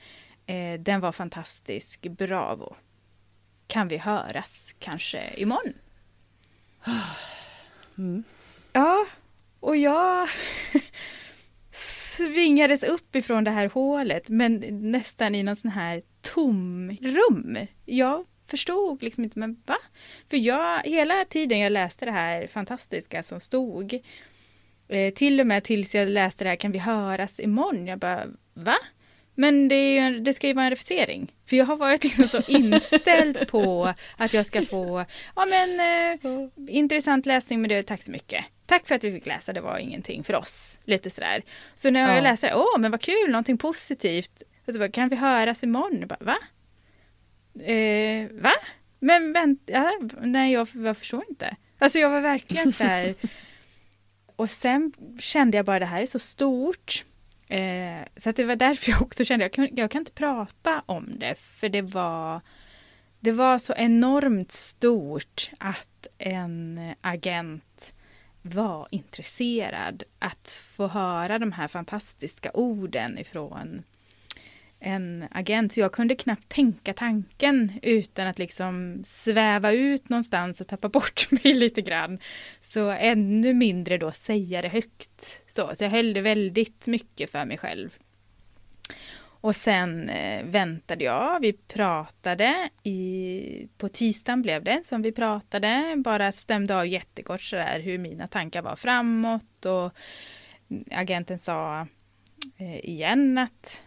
Eh, 0.46 0.80
den 0.80 1.00
var 1.00 1.12
fantastisk. 1.12 2.02
Bravo. 2.02 2.76
Kan 3.66 3.88
vi 3.88 3.96
höras 3.96 4.74
kanske 4.78 5.34
imorgon? 5.36 5.74
Mm. 7.98 8.24
Ja, 8.72 9.06
och 9.60 9.76
jag 9.76 10.28
svingades 11.70 12.84
upp 12.84 13.16
ifrån 13.16 13.44
det 13.44 13.50
här 13.50 13.68
hålet 13.68 14.28
men 14.28 14.64
nästan 14.90 15.34
i 15.34 15.42
någon 15.42 15.56
sån 15.56 15.70
här 15.70 16.02
tom 16.20 16.90
rum. 17.00 17.58
Jag 17.84 18.26
förstod 18.52 19.02
liksom 19.02 19.25
inte, 19.25 19.38
men 19.38 19.62
va? 19.66 19.78
För 20.30 20.37
jag, 20.37 20.82
hela 20.85 21.25
tiden 21.25 21.59
jag 21.59 21.73
läste 21.73 22.04
det 22.04 22.12
här 22.12 22.47
fantastiska 22.47 23.23
som 23.23 23.40
stod, 23.40 23.99
eh, 24.88 25.14
till 25.14 25.40
och 25.40 25.47
med 25.47 25.64
tills 25.64 25.94
jag 25.94 26.09
läste 26.09 26.44
det 26.44 26.49
här, 26.49 26.56
kan 26.56 26.73
vi 26.73 26.78
höras 26.78 27.40
imorgon? 27.40 27.87
Jag 27.87 27.99
bara, 27.99 28.26
va? 28.54 28.76
Men 29.35 29.68
det, 29.68 29.75
är 29.75 30.11
ju, 30.11 30.21
det 30.21 30.32
ska 30.32 30.47
ju 30.47 30.52
vara 30.52 30.64
en 30.64 30.71
refusering. 30.71 31.32
För 31.47 31.56
jag 31.56 31.64
har 31.64 31.76
varit 31.76 32.04
liksom 32.04 32.28
så 32.28 32.42
inställd 32.49 33.49
på 33.49 33.94
att 34.16 34.35
jag 34.35 34.47
ska 34.47 34.62
få, 34.62 35.04
ja 35.37 35.47
men 35.47 35.80
eh, 35.80 36.49
intressant 36.68 37.26
läsning 37.26 37.61
men 37.61 37.68
det, 37.68 37.82
tack 37.82 38.02
så 38.02 38.11
mycket. 38.12 38.44
Tack 38.66 38.87
för 38.87 38.94
att 38.94 39.04
vi 39.04 39.12
fick 39.12 39.26
läsa, 39.26 39.52
det 39.52 39.61
var 39.61 39.78
ingenting 39.78 40.25
för 40.25 40.35
oss. 40.35 40.80
Lite 40.85 41.11
sådär. 41.11 41.42
Så 41.75 41.90
när 41.90 42.00
jag 42.00 42.16
ja. 42.16 42.21
läser, 42.21 42.52
åh 42.54 42.78
men 42.78 42.90
vad 42.90 43.00
kul, 43.00 43.30
någonting 43.30 43.59
positivt. 43.59 44.42
Och 44.66 44.73
så 44.73 44.78
bara, 44.78 44.90
kan 44.90 45.09
vi 45.09 45.16
höras 45.16 45.64
imorgon? 45.64 46.06
Bara, 46.09 46.18
va? 46.21 46.38
Eh, 47.61 48.28
va? 48.30 48.52
Men 48.99 49.32
vänta, 49.32 49.92
nej 50.21 50.52
jag, 50.52 50.68
jag 50.75 50.97
förstår 50.97 51.25
inte. 51.28 51.56
Alltså 51.78 51.99
jag 51.99 52.11
var 52.11 52.21
verkligen 52.21 52.73
så 52.73 52.85
här. 52.85 53.14
och 54.37 54.50
sen 54.50 54.92
kände 55.18 55.56
jag 55.56 55.66
bara 55.66 55.78
det 55.78 55.87
här 55.87 56.02
är 56.02 56.06
så 56.06 56.18
stort. 56.18 57.04
Eh, 57.49 58.06
så 58.16 58.30
att 58.30 58.37
det 58.37 58.44
var 58.44 58.56
därför 58.56 58.90
jag 58.90 59.02
också 59.02 59.25
kände 59.25 59.44
jag 59.44 59.52
kan, 59.52 59.68
jag 59.73 59.90
kan 59.90 60.00
inte 60.00 60.12
prata 60.12 60.82
om 60.87 61.18
det. 61.18 61.35
För 61.35 61.68
det 61.68 61.82
var 61.82 62.40
det 63.21 63.32
var 63.32 63.59
så 63.59 63.75
enormt 63.76 64.52
stort 64.52 65.50
att 65.59 66.06
en 66.18 66.94
agent 67.00 67.94
var 68.42 68.88
intresserad 68.90 70.02
att 70.18 70.61
få 70.76 70.87
höra 70.87 71.38
de 71.38 71.52
här 71.52 71.68
fantastiska 71.68 72.50
orden 72.54 73.18
ifrån 73.18 73.82
en 74.82 75.26
agent. 75.30 75.72
Så 75.72 75.80
jag 75.80 75.92
kunde 75.92 76.14
knappt 76.14 76.48
tänka 76.48 76.92
tanken 76.92 77.72
utan 77.82 78.26
att 78.26 78.38
liksom 78.38 79.02
sväva 79.04 79.72
ut 79.72 80.08
någonstans 80.08 80.60
och 80.60 80.68
tappa 80.68 80.88
bort 80.88 81.26
mig 81.30 81.54
lite 81.54 81.82
grann. 81.82 82.18
Så 82.60 82.90
ännu 82.90 83.54
mindre 83.54 83.98
då 83.98 84.12
säga 84.12 84.62
det 84.62 84.68
högt. 84.68 85.42
Så, 85.48 85.70
så 85.74 85.84
jag 85.84 85.90
höll 85.90 86.12
det 86.12 86.20
väldigt 86.20 86.86
mycket 86.86 87.30
för 87.30 87.44
mig 87.44 87.58
själv. 87.58 87.98
Och 89.42 89.56
sen 89.56 90.08
eh, 90.08 90.44
väntade 90.44 91.04
jag, 91.04 91.40
vi 91.40 91.52
pratade 91.52 92.68
i, 92.82 93.68
på 93.78 93.88
tisdagen 93.88 94.42
blev 94.42 94.64
det 94.64 94.84
som 94.84 95.02
vi 95.02 95.12
pratade, 95.12 95.94
bara 95.96 96.32
stämde 96.32 96.76
av 96.76 96.86
jättekort 96.86 97.40
sådär 97.40 97.80
hur 97.80 97.98
mina 97.98 98.28
tankar 98.28 98.62
var 98.62 98.76
framåt 98.76 99.66
och 99.66 99.92
agenten 100.90 101.38
sa 101.38 101.86
eh, 102.56 102.84
igen 102.84 103.38
att 103.38 103.84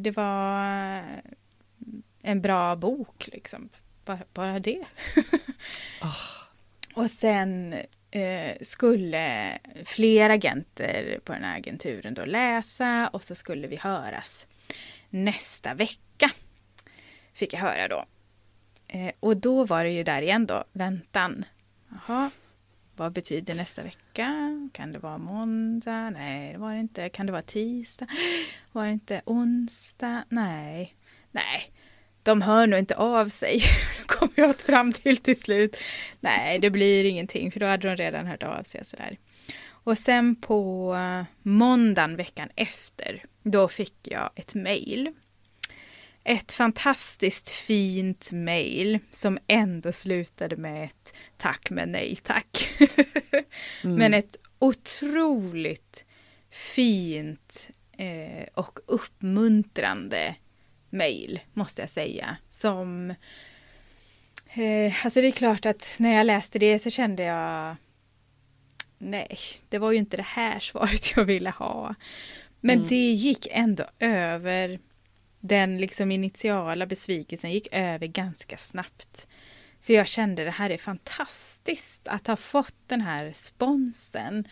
det 0.00 0.16
var 0.16 1.02
en 2.22 2.40
bra 2.40 2.76
bok 2.76 3.28
liksom, 3.32 3.68
bara, 4.04 4.18
bara 4.32 4.58
det. 4.58 4.84
oh. 6.02 6.16
Och 6.94 7.10
sen 7.10 7.74
eh, 8.10 8.56
skulle 8.60 9.58
fler 9.84 10.30
agenter 10.30 11.20
på 11.24 11.32
den 11.32 11.44
här 11.44 11.58
agenturen 11.58 12.14
då 12.14 12.24
läsa 12.24 13.08
och 13.12 13.24
så 13.24 13.34
skulle 13.34 13.66
vi 13.66 13.76
höras 13.76 14.46
nästa 15.10 15.74
vecka. 15.74 16.30
Fick 17.32 17.52
jag 17.52 17.60
höra 17.60 17.88
då. 17.88 18.04
Eh, 18.88 19.12
och 19.20 19.36
då 19.36 19.64
var 19.64 19.84
det 19.84 19.90
ju 19.90 20.02
där 20.02 20.22
igen 20.22 20.46
då, 20.46 20.64
väntan. 20.72 21.44
Jaha, 21.88 22.30
vad 23.00 23.12
betyder 23.12 23.54
nästa 23.54 23.82
vecka? 23.82 24.32
Kan 24.72 24.92
det 24.92 24.98
vara 24.98 25.18
måndag? 25.18 26.10
Nej, 26.10 26.52
det 26.52 26.58
var 26.58 26.72
det 26.72 26.80
inte. 26.80 27.08
Kan 27.08 27.26
det 27.26 27.32
vara 27.32 27.42
tisdag? 27.42 28.06
Var 28.72 28.84
det 28.84 28.92
inte 28.92 29.22
onsdag? 29.24 30.24
Nej. 30.28 30.94
Nej, 31.30 31.72
de 32.22 32.42
hör 32.42 32.66
nog 32.66 32.78
inte 32.78 32.96
av 32.96 33.28
sig. 33.28 33.60
kom 34.06 34.28
jag 34.34 34.56
fram 34.56 34.92
till 34.92 35.16
till 35.16 35.40
slut. 35.40 35.76
Nej, 36.20 36.58
det 36.58 36.70
blir 36.70 37.04
ingenting, 37.04 37.52
för 37.52 37.60
då 37.60 37.66
hade 37.66 37.88
de 37.88 37.96
redan 37.96 38.26
hört 38.26 38.42
av 38.42 38.62
sig. 38.62 38.84
Sådär. 38.84 39.18
Och 39.68 39.98
sen 39.98 40.36
på 40.36 40.96
måndagen 41.42 42.16
veckan 42.16 42.48
efter, 42.56 43.24
då 43.42 43.68
fick 43.68 43.94
jag 44.02 44.30
ett 44.34 44.54
mejl. 44.54 45.12
Ett 46.24 46.52
fantastiskt 46.52 47.50
fint 47.50 48.32
mejl 48.32 48.98
som 49.10 49.38
ändå 49.46 49.92
slutade 49.92 50.56
med 50.56 50.84
ett 50.84 51.14
tack 51.36 51.70
men 51.70 51.92
nej 51.92 52.16
tack. 52.22 52.68
mm. 53.84 53.96
Men 53.96 54.14
ett 54.14 54.36
otroligt 54.58 56.04
fint 56.50 57.70
eh, 57.98 58.46
och 58.54 58.78
uppmuntrande 58.86 60.34
mejl 60.90 61.40
måste 61.52 61.82
jag 61.82 61.90
säga. 61.90 62.36
Som 62.48 63.10
eh, 64.54 65.04
Alltså 65.04 65.20
det 65.20 65.26
är 65.26 65.32
klart 65.32 65.66
att 65.66 65.94
när 65.98 66.16
jag 66.16 66.26
läste 66.26 66.58
det 66.58 66.78
så 66.78 66.90
kände 66.90 67.22
jag 67.22 67.76
nej, 68.98 69.38
det 69.68 69.78
var 69.78 69.92
ju 69.92 69.98
inte 69.98 70.16
det 70.16 70.22
här 70.22 70.60
svaret 70.60 71.16
jag 71.16 71.24
ville 71.24 71.50
ha. 71.50 71.94
Men 72.60 72.76
mm. 72.76 72.88
det 72.88 73.12
gick 73.12 73.48
ändå 73.50 73.84
över, 73.98 74.78
den 75.40 75.78
liksom 75.78 76.10
initiala 76.10 76.86
besvikelsen 76.86 77.52
gick 77.52 77.68
över 77.72 78.06
ganska 78.06 78.56
snabbt. 78.56 79.26
För 79.80 79.92
jag 79.92 80.08
kände 80.08 80.44
det 80.44 80.50
här 80.50 80.70
är 80.70 80.78
fantastiskt 80.78 82.08
att 82.08 82.26
ha 82.26 82.36
fått 82.36 82.76
den 82.86 83.00
här 83.00 83.32
sponsen. 83.32 84.48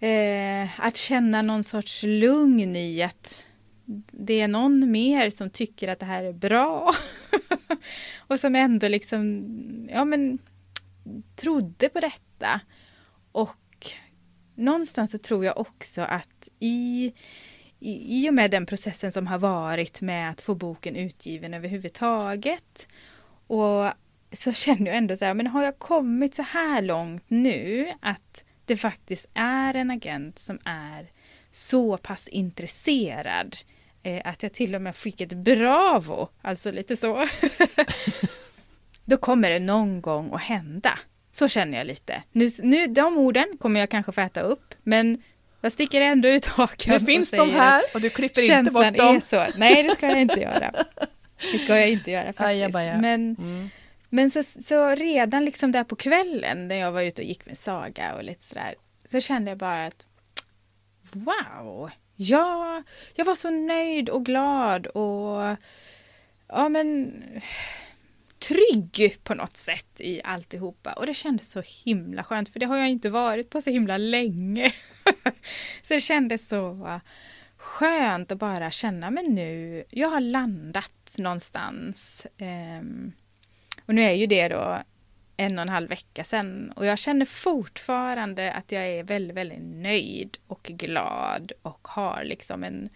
Eh, 0.00 0.80
att 0.80 0.96
känna 0.96 1.42
någon 1.42 1.64
sorts 1.64 2.02
lugn 2.02 2.76
i 2.76 3.02
att 3.02 3.46
det 4.10 4.40
är 4.40 4.48
någon 4.48 4.90
mer 4.90 5.30
som 5.30 5.50
tycker 5.50 5.88
att 5.88 5.98
det 6.00 6.06
här 6.06 6.24
är 6.24 6.32
bra. 6.32 6.94
och 8.16 8.40
som 8.40 8.54
ändå 8.54 8.88
liksom, 8.88 9.44
ja 9.90 10.04
men, 10.04 10.38
trodde 11.36 11.88
på 11.88 12.00
detta. 12.00 12.60
Och 13.32 13.90
någonstans 14.54 15.10
så 15.10 15.18
tror 15.18 15.44
jag 15.44 15.58
också 15.58 16.02
att 16.02 16.48
i, 16.60 17.12
i, 17.84 18.20
i 18.20 18.30
och 18.30 18.34
med 18.34 18.50
den 18.50 18.66
processen 18.66 19.12
som 19.12 19.26
har 19.26 19.38
varit 19.38 20.00
med 20.00 20.30
att 20.30 20.40
få 20.40 20.54
boken 20.54 20.96
utgiven 20.96 21.54
överhuvudtaget 21.54 22.88
och 23.46 23.90
så 24.32 24.52
känner 24.52 24.86
jag 24.86 24.96
ändå 24.96 25.16
så 25.16 25.24
här, 25.24 25.34
men 25.34 25.46
har 25.46 25.64
jag 25.64 25.78
kommit 25.78 26.34
så 26.34 26.42
här 26.42 26.82
långt 26.82 27.24
nu 27.28 27.92
att 28.00 28.44
det 28.64 28.76
faktiskt 28.76 29.26
är 29.34 29.74
en 29.74 29.90
agent 29.90 30.38
som 30.38 30.58
är 30.64 31.10
så 31.50 31.96
pass 31.96 32.28
intresserad 32.28 33.56
eh, 34.02 34.22
att 34.24 34.42
jag 34.42 34.52
till 34.52 34.74
och 34.74 34.82
med 34.82 34.96
fick 34.96 35.20
ett 35.20 35.32
bravo, 35.32 36.28
alltså 36.42 36.70
lite 36.70 36.96
så. 36.96 37.26
Då 39.04 39.16
kommer 39.16 39.50
det 39.50 39.58
någon 39.58 40.00
gång 40.00 40.30
att 40.34 40.42
hända. 40.42 40.98
Så 41.32 41.48
känner 41.48 41.78
jag 41.78 41.86
lite. 41.86 42.22
Nu, 42.32 42.48
nu, 42.62 42.86
de 42.86 43.18
orden 43.18 43.46
kommer 43.58 43.80
jag 43.80 43.90
kanske 43.90 44.12
få 44.12 44.20
äta 44.20 44.40
upp, 44.40 44.74
men 44.82 45.22
jag 45.64 45.72
sticker 45.72 46.00
ändå 46.00 46.28
ut 46.28 46.46
hakan 46.46 46.94
Nu 46.94 47.06
finns 47.06 47.30
de 47.30 47.50
här 47.50 47.82
och 47.94 48.00
du 48.00 48.10
klipper 48.10 48.52
inte 48.52 48.70
bort 48.70 48.96
dem. 48.96 49.16
Är 49.16 49.20
så. 49.20 49.46
Nej, 49.56 49.82
det 49.82 49.90
ska 49.90 50.06
jag 50.06 50.20
inte 50.20 50.40
göra. 50.40 50.84
Det 51.52 51.58
ska 51.58 51.78
jag 51.78 51.90
inte 51.90 52.10
göra 52.10 52.24
faktiskt. 52.32 52.46
Ajabaja. 52.46 53.00
Men, 53.00 53.36
mm. 53.38 53.70
men 54.08 54.30
så, 54.30 54.42
så 54.42 54.94
redan 54.94 55.44
liksom 55.44 55.72
där 55.72 55.84
på 55.84 55.96
kvällen 55.96 56.68
när 56.68 56.76
jag 56.76 56.92
var 56.92 57.02
ute 57.02 57.22
och 57.22 57.28
gick 57.28 57.46
med 57.46 57.58
Saga 57.58 58.14
och 58.14 58.24
lite 58.24 58.42
sådär, 58.44 58.74
så 59.04 59.20
kände 59.20 59.50
jag 59.50 59.58
bara 59.58 59.86
att 59.86 60.06
wow, 61.12 61.90
ja, 62.16 62.82
jag 63.14 63.24
var 63.24 63.34
så 63.34 63.50
nöjd 63.50 64.08
och 64.08 64.26
glad 64.26 64.86
och 64.86 65.56
ja 66.48 66.68
men 66.68 67.12
trygg 68.38 69.18
på 69.22 69.34
något 69.34 69.56
sätt 69.56 70.00
i 70.00 70.20
alltihopa. 70.24 70.92
Och 70.92 71.06
det 71.06 71.14
kändes 71.14 71.50
så 71.50 71.62
himla 71.84 72.24
skönt, 72.24 72.48
för 72.48 72.60
det 72.60 72.66
har 72.66 72.76
jag 72.76 72.88
inte 72.88 73.10
varit 73.10 73.50
på 73.50 73.60
så 73.60 73.70
himla 73.70 73.96
länge. 73.96 74.72
så 75.82 75.94
det 75.94 76.00
kändes 76.00 76.48
så 76.48 77.00
skönt 77.56 78.32
att 78.32 78.38
bara 78.38 78.70
känna, 78.70 79.10
men 79.10 79.24
nu, 79.24 79.84
jag 79.90 80.08
har 80.08 80.20
landat 80.20 81.16
någonstans. 81.18 82.26
Um, 82.38 83.12
och 83.86 83.94
nu 83.94 84.02
är 84.02 84.12
ju 84.12 84.26
det 84.26 84.48
då 84.48 84.82
en 85.36 85.58
och 85.58 85.62
en 85.62 85.68
halv 85.68 85.88
vecka 85.88 86.24
sedan 86.24 86.72
och 86.76 86.86
jag 86.86 86.98
känner 86.98 87.26
fortfarande 87.26 88.52
att 88.52 88.72
jag 88.72 88.82
är 88.86 89.02
väldigt, 89.02 89.36
väldigt 89.36 89.62
nöjd 89.62 90.38
och 90.46 90.62
glad 90.62 91.52
och 91.62 91.88
har 91.88 92.24
liksom 92.24 92.64
en 92.64 92.88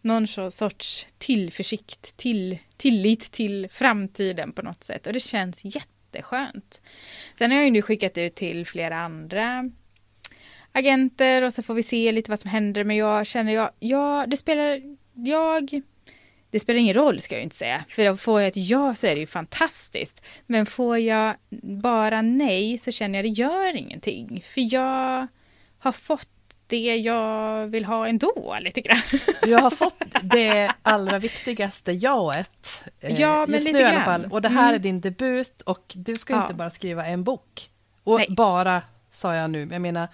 någon 0.00 0.26
sorts 0.50 1.08
tillförsikt, 1.18 2.16
till, 2.16 2.58
tillit 2.76 3.32
till 3.32 3.68
framtiden 3.70 4.52
på 4.52 4.62
något 4.62 4.84
sätt 4.84 5.06
och 5.06 5.12
det 5.12 5.20
känns 5.20 5.76
jätteskönt. 5.76 6.82
Sen 7.38 7.50
har 7.50 7.58
jag 7.58 7.64
ju 7.64 7.70
nu 7.70 7.82
skickat 7.82 8.18
ut 8.18 8.34
till 8.34 8.66
flera 8.66 8.96
andra 8.96 9.70
agenter 10.74 11.42
och 11.42 11.52
så 11.52 11.62
får 11.62 11.74
vi 11.74 11.82
se 11.82 12.12
lite 12.12 12.30
vad 12.30 12.38
som 12.38 12.50
händer 12.50 12.84
men 12.84 12.96
jag 12.96 13.26
känner 13.26 13.52
jag, 13.52 13.70
ja 13.78 14.24
det 14.28 14.36
spelar, 14.36 14.82
jag 15.14 15.82
det 16.50 16.60
spelar 16.60 16.80
ingen 16.80 16.94
roll 16.94 17.20
ska 17.20 17.34
jag 17.34 17.42
inte 17.42 17.56
säga, 17.56 17.84
för 17.88 18.16
får 18.16 18.40
jag 18.40 18.48
ett 18.48 18.56
ja 18.56 18.94
så 18.94 19.06
är 19.06 19.14
det 19.14 19.20
ju 19.20 19.26
fantastiskt. 19.26 20.24
Men 20.46 20.66
får 20.66 20.98
jag 20.98 21.34
bara 21.62 22.22
nej 22.22 22.78
så 22.78 22.92
känner 22.92 23.18
jag 23.18 23.24
det 23.24 23.28
gör 23.28 23.76
ingenting, 23.76 24.42
för 24.46 24.74
jag 24.74 25.26
har 25.78 25.92
fått 25.92 26.28
det 26.66 26.96
jag 26.96 27.66
vill 27.66 27.84
ha 27.84 28.08
ändå 28.08 28.56
lite 28.60 28.80
grann. 28.80 29.02
Du 29.42 29.54
har 29.54 29.70
fått 29.70 30.04
det 30.22 30.72
allra 30.82 31.18
viktigaste 31.18 31.92
jaet. 31.92 32.84
Eh, 33.00 33.20
ja, 33.20 33.46
men 33.46 33.64
lite 33.64 33.70
grann. 33.70 33.92
I 33.92 33.94
alla 33.94 34.04
fall. 34.04 34.26
Och 34.30 34.42
det 34.42 34.48
här 34.48 34.68
mm. 34.68 34.74
är 34.74 34.78
din 34.78 35.00
debut 35.00 35.62
och 35.62 35.92
du 35.94 36.14
ska 36.14 36.32
ja. 36.32 36.42
inte 36.42 36.54
bara 36.54 36.70
skriva 36.70 37.06
en 37.06 37.24
bok. 37.24 37.70
Och 38.04 38.18
Nej. 38.18 38.26
bara, 38.30 38.82
sa 39.10 39.34
jag 39.34 39.50
nu, 39.50 39.68
jag 39.72 39.82
menar, 39.82 40.08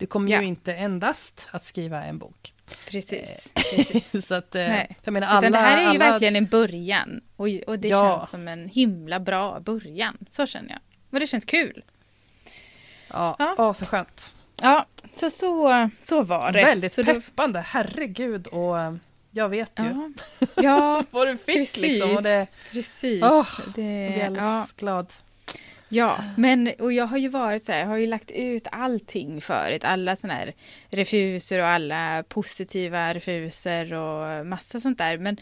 du 0.00 0.06
kommer 0.06 0.30
ja. 0.30 0.40
ju 0.40 0.46
inte 0.46 0.74
endast 0.74 1.48
att 1.50 1.64
skriva 1.64 2.04
en 2.04 2.18
bok. 2.18 2.54
Precis. 2.88 3.52
Eh, 3.54 3.62
precis. 3.62 4.26
så 4.26 4.34
att, 4.34 4.54
eh, 4.54 4.76
jag 5.02 5.12
menar, 5.12 5.26
alla, 5.26 5.50
det 5.50 5.58
här 5.58 5.76
är 5.76 5.80
ju 5.80 5.88
alla... 5.88 5.98
verkligen 5.98 6.36
en 6.36 6.46
början. 6.46 7.20
Och, 7.36 7.48
och 7.66 7.78
det 7.78 7.88
ja. 7.88 8.18
känns 8.18 8.30
som 8.30 8.48
en 8.48 8.68
himla 8.68 9.20
bra 9.20 9.60
början. 9.60 10.18
Så 10.30 10.46
känner 10.46 10.70
jag. 10.70 10.80
Och 11.10 11.20
det 11.20 11.26
känns 11.26 11.44
kul. 11.44 11.84
Ja, 13.08 13.36
ja. 13.38 13.54
Åh, 13.58 13.72
så 13.72 13.86
skönt. 13.86 14.34
Ja, 14.62 14.86
så, 15.12 15.30
så, 15.30 15.90
så 16.02 16.22
var 16.22 16.52
det. 16.52 16.64
Väldigt 16.64 16.92
så 16.92 17.04
peppande, 17.04 17.58
det... 17.58 17.62
herregud. 17.68 18.46
Och 18.46 18.80
eh, 18.80 18.94
jag 19.30 19.48
vet 19.48 19.72
ju 19.78 19.84
ja, 19.84 20.46
ja 20.62 21.04
vad 21.10 21.26
du 21.26 21.36
fick 21.36 21.56
precis, 21.56 21.76
liksom. 21.76 22.10
Och 22.16 22.22
det, 22.22 22.46
precis. 22.72 23.22
Oh, 23.22 23.48
det, 23.74 23.82
jag 23.82 24.12
blir 24.12 24.24
alldeles 24.26 24.44
ja. 24.44 24.66
glad. 24.76 25.12
Ja, 25.92 26.24
men 26.36 26.72
och 26.78 26.92
jag 26.92 27.06
har 27.06 27.18
ju 27.18 27.28
varit 27.28 27.62
så 27.62 27.72
här, 27.72 27.78
jag 27.78 27.86
har 27.86 27.96
ju 27.96 28.06
lagt 28.06 28.30
ut 28.30 28.66
allting 28.72 29.40
förut, 29.40 29.84
alla 29.84 30.16
sådana 30.16 30.38
här 30.38 30.52
refuser 30.88 31.58
och 31.58 31.66
alla 31.66 32.22
positiva 32.28 33.14
refuser 33.14 33.92
och 33.94 34.46
massa 34.46 34.80
sånt 34.80 34.98
där. 34.98 35.18
Men, 35.18 35.36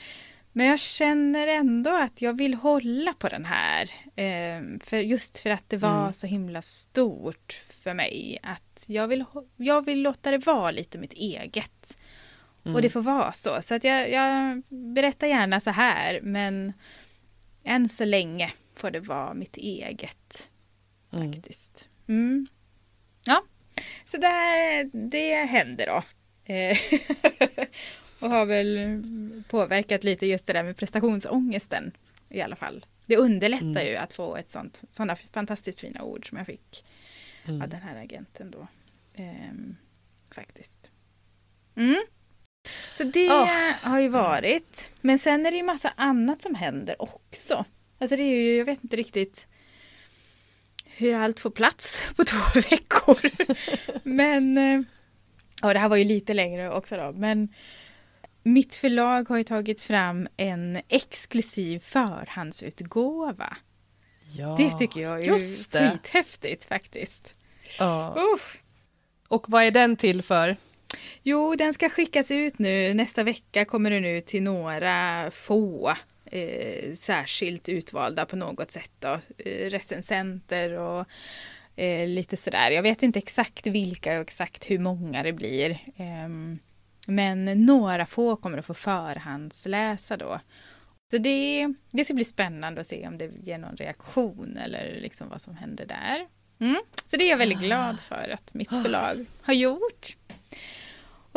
Men 0.53 0.67
jag 0.67 0.79
känner 0.81 1.47
ändå 1.47 1.91
att 1.97 2.23
jag 2.23 2.39
vill 2.39 2.55
hålla 2.55 3.13
på 3.13 3.29
den 3.29 3.45
här. 3.45 3.83
Eh, 4.17 4.63
för 4.85 4.97
just 4.97 5.39
för 5.39 5.51
att 5.51 5.65
det 5.69 5.77
var 5.77 6.01
Mm. 6.01 6.13
så 6.13 6.27
himla 6.27 6.63
stort 6.63 7.63
för 7.83 7.95
mig. 7.95 8.39
Att 8.43 8.85
jag 8.89 9.09
vill, 9.09 9.25
jag 9.57 9.85
vill 9.85 10.03
låta 10.03 10.31
det 10.31 10.39
vara 10.39 10.71
lite 10.71 10.99
mitt 10.99 11.13
eget. 11.13 11.99
Mm. 12.65 12.75
Och 12.75 12.83
det 12.83 12.91
får 12.91 13.03
vara 13.03 13.33
så. 13.33 13.63
Så 13.63 13.75
att 13.75 13.85
jag, 13.85 14.11
jag 14.11 14.63
berättar 14.69 15.27
gärna 15.27 15.61
så 15.61 15.71
här. 15.71 16.21
Men 16.23 16.73
än 17.65 17.89
så 17.89 18.05
länge 18.05 18.51
får 18.79 18.91
det 18.91 19.01
vara 19.01 19.35
mitt 19.35 19.57
eget 19.57 20.51
Mm. 21.13 21.33
faktiskt. 21.33 21.89
Mm. 22.09 22.47
Ja, 23.27 23.43
så 24.05 24.17
det, 24.17 24.91
det 24.93 25.35
händer 25.45 25.87
då. 25.87 26.03
Eh, 26.55 26.79
och 28.21 28.31
har 28.31 28.47
väl 28.47 29.03
påverkat 29.49 30.05
lite 30.05 30.27
just 30.27 30.47
det 30.47 30.53
där 30.53 30.63
med 30.63 30.77
prestationsångesten 30.77 31.93
i 32.29 32.41
alla 32.41 32.57
fall. 32.57 32.87
Det 33.07 33.17
underlättar 33.17 33.67
Mm. 33.67 33.87
ju 33.87 33.97
att 33.97 34.13
få 34.13 34.37
ett 34.37 34.51
sånt, 34.51 34.81
sådana 34.93 35.17
fantastiskt 35.17 35.81
fina 35.81 36.03
ord 36.03 36.29
som 36.29 36.39
jag 36.39 36.47
fick 36.47 36.85
Mm. 37.45 37.63
av 37.63 37.69
den 37.69 37.81
här 37.83 37.97
agenten 38.03 38.51
då. 38.51 38.67
Ehm, 39.15 39.77
faktiskt. 40.31 40.91
Mm. 41.77 42.03
Så 42.97 43.05
det 43.05 43.31
Åh. 43.31 43.73
har 43.83 43.99
ju 43.99 44.09
varit. 44.09 44.91
Men 45.01 45.19
sen 45.19 45.47
är 45.47 45.51
det 45.51 45.57
ju 45.57 45.63
massa 45.63 45.93
annat 45.97 46.43
som 46.43 46.55
händer 46.55 47.03
också. 47.03 47.65
Alltså 47.99 48.17
det 48.17 48.23
är 48.23 48.35
ju, 48.35 48.57
jag 48.57 48.65
vet 48.65 48.85
inte 48.85 48.97
riktigt 48.97 49.47
hur 50.85 51.15
allt 51.15 51.41
får 51.41 51.51
plats 51.51 52.03
på 52.17 52.25
två 52.25 52.61
veckor. 52.71 53.31
Men, 54.03 54.59
eh, 54.59 54.81
ja 55.63 55.73
det 55.73 55.79
här 55.79 55.89
var 55.89 55.97
ju 55.97 56.05
lite 56.05 56.35
längre 56.35 56.71
också 56.71 56.97
då, 56.97 57.13
men 57.13 57.49
mitt 58.43 58.75
förlag 58.75 59.29
har 59.29 59.37
ju 59.37 59.45
tagit 59.45 59.81
fram 59.81 60.29
en 60.37 60.81
exklusiv 60.89 61.79
förhandsutgåva. 61.79 63.57
Ja, 64.37 64.55
det 64.59 64.71
tycker 64.79 65.01
jag 65.01 65.25
är 65.25 65.25
just 65.25 65.73
det. 65.73 65.91
skithäftigt 65.91 66.65
faktiskt. 66.65 67.35
Ja. 67.79 68.17
Usch. 68.35 68.61
Och 69.29 69.45
vad 69.49 69.63
är 69.63 69.71
den 69.71 69.97
till 69.97 70.23
för? 70.23 70.57
Jo, 71.23 71.55
den 71.55 71.75
ska 71.75 71.89
skickas 71.89 72.31
ut 72.31 72.59
nu. 72.59 72.95
Nästa 72.95 73.23
vecka 73.23 73.65
kommer 73.65 73.91
den 73.91 74.05
ut 74.05 74.27
till 74.27 74.43
några 74.43 75.31
få 75.31 75.97
eh, 76.33 76.95
särskilt 76.95 77.69
utvalda 77.69 78.27
på 78.27 78.37
något 78.37 78.71
sätt. 78.71 78.93
Då. 78.99 79.21
Eh, 79.39 79.71
recensenter 79.71 80.73
och 80.73 81.07
eh, 81.77 82.09
lite 82.09 82.37
sådär. 82.37 82.71
Jag 82.71 82.83
vet 82.83 83.03
inte 83.03 83.19
exakt 83.19 83.67
vilka 83.67 84.15
och 84.15 84.21
exakt 84.21 84.71
hur 84.71 84.79
många 84.79 85.23
det 85.23 85.33
blir. 85.33 85.79
Ehm, 85.97 86.59
men 87.07 87.45
några 87.45 88.07
få 88.07 88.37
kommer 88.37 88.59
att 88.59 88.67
få 88.67 88.75
förhandsläsa 88.75 90.17
då. 90.17 90.41
Så 91.11 91.19
det, 91.19 91.75
det 91.93 92.05
ska 92.05 92.15
bli 92.15 92.25
spännande 92.25 92.81
att 92.81 92.87
se 92.87 93.09
om 93.09 93.19
det 93.19 93.31
ger 93.43 93.59
någon 93.59 93.77
reaktion 93.77 94.57
eller 94.57 95.01
liksom 95.01 95.29
vad 95.29 95.43
som 95.43 95.57
händer 95.57 95.87
där. 95.87 96.27
Mm. 96.61 96.83
Så 97.11 97.17
det 97.17 97.25
är 97.25 97.31
jag 97.31 97.37
väldigt 97.37 97.61
glad 97.61 98.01
för 98.01 98.35
att 98.35 98.55
mitt 98.55 98.69
förlag 98.69 99.27
har 99.43 99.55
gjort. 99.55 100.17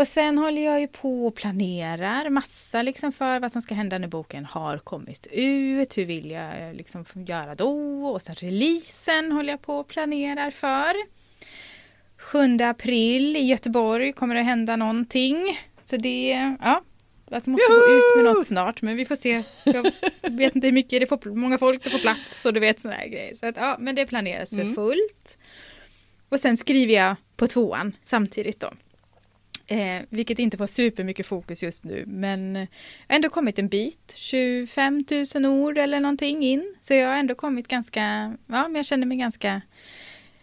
Och 0.01 0.07
sen 0.07 0.37
håller 0.37 0.61
jag 0.61 0.81
ju 0.81 0.87
på 0.87 1.27
och 1.27 1.35
planerar 1.35 2.29
massa 2.29 2.81
liksom 2.81 3.11
för 3.11 3.39
vad 3.39 3.51
som 3.51 3.61
ska 3.61 3.75
hända 3.75 3.97
när 3.97 4.07
boken 4.07 4.45
har 4.45 4.77
kommit 4.77 5.27
ut. 5.31 5.97
Hur 5.97 6.05
vill 6.05 6.31
jag 6.31 6.75
liksom 6.75 7.05
göra 7.13 7.53
då? 7.53 8.05
Och 8.05 8.21
sen 8.21 8.35
releasen 8.35 9.31
håller 9.31 9.53
jag 9.53 9.61
på 9.61 9.75
och 9.77 9.87
planerar 9.87 10.51
för. 10.51 10.93
7 12.17 12.57
april 12.63 13.37
i 13.37 13.39
Göteborg 13.39 14.13
kommer 14.13 14.35
det 14.35 14.41
hända 14.41 14.75
någonting. 14.75 15.59
Så 15.85 15.97
det, 15.97 16.55
ja. 16.61 16.83
Jag 17.29 17.47
måste 17.47 17.71
gå 17.71 17.85
ut 17.97 18.15
med 18.15 18.25
något 18.25 18.45
snart 18.45 18.81
men 18.81 18.95
vi 18.95 19.05
får 19.05 19.15
se. 19.15 19.43
Jag 19.63 19.91
vet 20.31 20.55
inte 20.55 20.67
hur 20.67 20.71
mycket 20.73 20.99
det 21.01 21.07
får, 21.07 21.35
många 21.35 21.57
folk 21.57 21.83
det 21.83 21.89
får 21.89 21.99
plats 21.99 22.45
och 22.45 22.53
du 22.53 22.59
vet 22.59 22.79
sådana 22.79 22.97
här 22.97 23.07
grejer. 23.07 23.35
Så 23.35 23.45
att, 23.45 23.55
ja, 23.57 23.75
men 23.79 23.95
det 23.95 24.05
planeras 24.05 24.49
för 24.49 24.61
Mm. 24.61 24.75
fullt. 24.75 25.37
Och 26.29 26.39
sen 26.39 26.57
skriver 26.57 26.93
jag 26.93 27.15
på 27.35 27.47
tvåan 27.47 27.95
samtidigt 28.03 28.59
då. 28.59 28.73
Eh, 29.71 30.01
vilket 30.09 30.39
inte 30.39 30.57
får 30.57 30.67
supermycket 30.67 31.25
fokus 31.25 31.63
just 31.63 31.83
nu, 31.83 32.03
men 32.07 32.55
har 32.55 32.67
ändå 33.15 33.29
kommit 33.29 33.59
en 33.59 33.67
bit. 33.67 34.13
25 34.15 35.05
000 35.35 35.45
ord 35.45 35.77
eller 35.77 35.99
någonting 35.99 36.43
in. 36.43 36.75
Så 36.79 36.93
jag 36.93 37.07
har 37.07 37.15
ändå 37.15 37.35
kommit 37.35 37.67
ganska, 37.67 38.01
ja 38.47 38.63
men 38.67 38.75
jag 38.75 38.85
känner 38.85 39.07
mig 39.07 39.17
ganska 39.17 39.61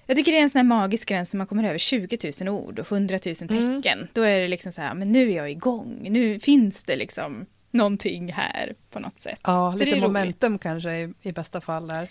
jag 0.07 0.17
tycker 0.17 0.33
det 0.33 0.38
är 0.38 0.43
en 0.43 0.51
sån 0.51 0.59
här 0.59 0.64
magisk 0.64 1.09
gräns 1.09 1.33
när 1.33 1.38
man 1.38 1.47
kommer 1.47 1.64
över 1.64 1.79
20 1.79 2.33
000 2.45 2.49
ord 2.49 2.79
och 2.79 2.93
100 2.93 3.19
000 3.27 3.35
Mm. 3.51 3.83
tecken. 3.83 4.09
Då 4.12 4.23
är 4.23 4.41
det 4.41 4.49
liksom 4.49 4.73
så 4.73 4.81
här, 4.83 4.95
men 4.95 5.12
nu 5.12 5.31
är 5.33 5.37
jag 5.37 5.51
igång. 5.51 6.07
Nu 6.11 6.41
finns 6.41 6.85
det 6.85 6.97
liksom 6.97 7.47
någonting 7.71 8.33
här 8.33 8.75
på 8.91 9.01
något 9.01 9.21
sätt. 9.21 9.41
Ja, 9.43 9.73
Så 9.73 9.79
lite 9.79 9.91
roligt. 9.91 10.03
momentum 10.03 10.59
kanske 10.59 10.91
i, 10.91 11.12
i 11.23 11.33
bästa 11.33 11.61
fall 11.61 11.88
där. 11.88 12.09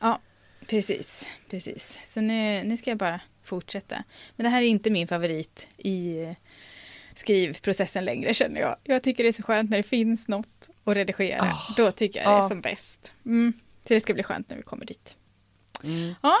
Ja, 0.00 0.18
precis. 0.66 1.28
precis. 1.50 1.98
Så 2.04 2.20
nu, 2.20 2.62
nu 2.64 2.76
ska 2.76 2.90
jag 2.90 2.98
bara 2.98 3.20
fortsätta. 3.44 4.04
Men 4.36 4.44
det 4.44 4.50
här 4.50 4.62
är 4.62 4.66
inte 4.66 4.90
min 4.90 5.08
favorit 5.08 5.68
i 5.76 6.22
eh, 6.22 6.30
skrivprocessen 7.18 8.04
längre 8.04 8.34
känner 8.34 8.60
jag. 8.60 8.76
Jag 8.84 9.02
tycker 9.02 9.24
det 9.24 9.30
är 9.30 9.32
så 9.32 9.42
skönt 9.42 9.70
när 9.70 9.76
det 9.76 9.82
finns 9.82 10.28
något 10.28 10.70
att 10.84 10.96
redigera. 10.96 11.42
Ah. 11.42 11.74
Då 11.76 11.90
tycker 11.90 12.20
jag 12.20 12.28
det 12.28 12.32
är 12.34 12.40
Ah. 12.44 12.48
som 12.48 12.60
bäst. 12.60 13.14
Mm. 13.26 13.52
Så 13.88 13.94
det 13.94 14.00
ska 14.00 14.14
bli 14.14 14.22
skönt 14.22 14.50
när 14.50 14.56
vi 14.56 14.62
kommer 14.62 14.86
dit. 14.86 15.16
Mm. 15.84 16.14
Ja, 16.22 16.34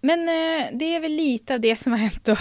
men 0.00 0.20
eh, 0.20 0.68
det 0.72 0.84
är 0.94 1.00
väl 1.00 1.12
lite 1.12 1.54
av 1.54 1.60
det 1.60 1.76
som 1.76 1.92
har 1.92 1.98
hänt 1.98 2.24
då 2.24 2.36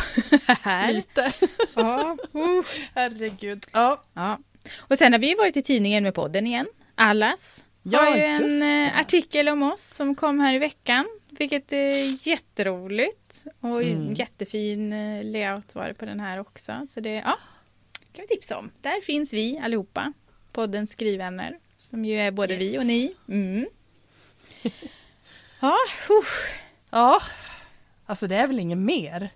här. 0.62 0.94
Lite. 0.94 1.34
Ja, 1.76 2.18
uh. 2.36 2.66
Herregud. 2.96 3.66
Ja, 3.74 4.04
ja. 4.14 4.40
Och 4.78 4.98
sen 4.98 5.12
har 5.14 5.20
vi 5.20 5.36
varit 5.36 5.58
i 5.58 5.62
tidningen 5.62 6.04
med 6.04 6.14
podden 6.16 6.48
igen. 6.48 6.68
Allas 6.96 7.64
Ja, 7.84 8.00
har 8.00 8.16
ju 8.18 8.24
en 8.24 8.60
det. 8.60 8.84
eh, 8.94 9.00
artikel 9.00 9.50
om 9.50 9.64
oss 9.64 9.82
som 9.96 10.16
kom 10.16 10.40
här 10.40 10.54
i 10.54 10.58
veckan. 10.60 11.06
Vilket 11.30 11.74
är 11.74 12.28
jätteroligt. 12.28 13.44
Och 13.60 13.84
Mm. 13.84 14.14
jättefin 14.14 14.94
eh, 14.94 15.24
layout 15.24 15.76
var 15.76 15.88
det 15.88 15.94
på 15.94 16.06
den 16.06 16.20
här 16.20 16.40
också. 16.40 16.86
Så 16.88 17.00
det 17.00 17.10
ja, 17.14 17.38
kan 18.14 18.26
vi 18.30 18.36
tipsa 18.36 18.58
om. 18.58 18.72
Där 18.82 19.02
finns 19.02 19.34
vi 19.34 19.58
allihopa. 19.64 20.14
Poddens 20.52 20.92
skrivvänner. 20.92 21.60
Som 21.78 22.06
ju 22.06 22.16
är 22.20 22.32
både 22.32 22.54
Yes. 22.54 22.62
vi 22.62 22.78
och 22.80 22.86
ni. 22.86 23.16
Mm. 23.28 23.68
Ja, 25.60 25.76
uh. 26.10 26.26
ja. 26.90 27.22
Alltså 28.06 28.28
det 28.28 28.36
är 28.36 28.48
väl 28.48 28.60
inget 28.60 28.78
mer? 28.78 29.30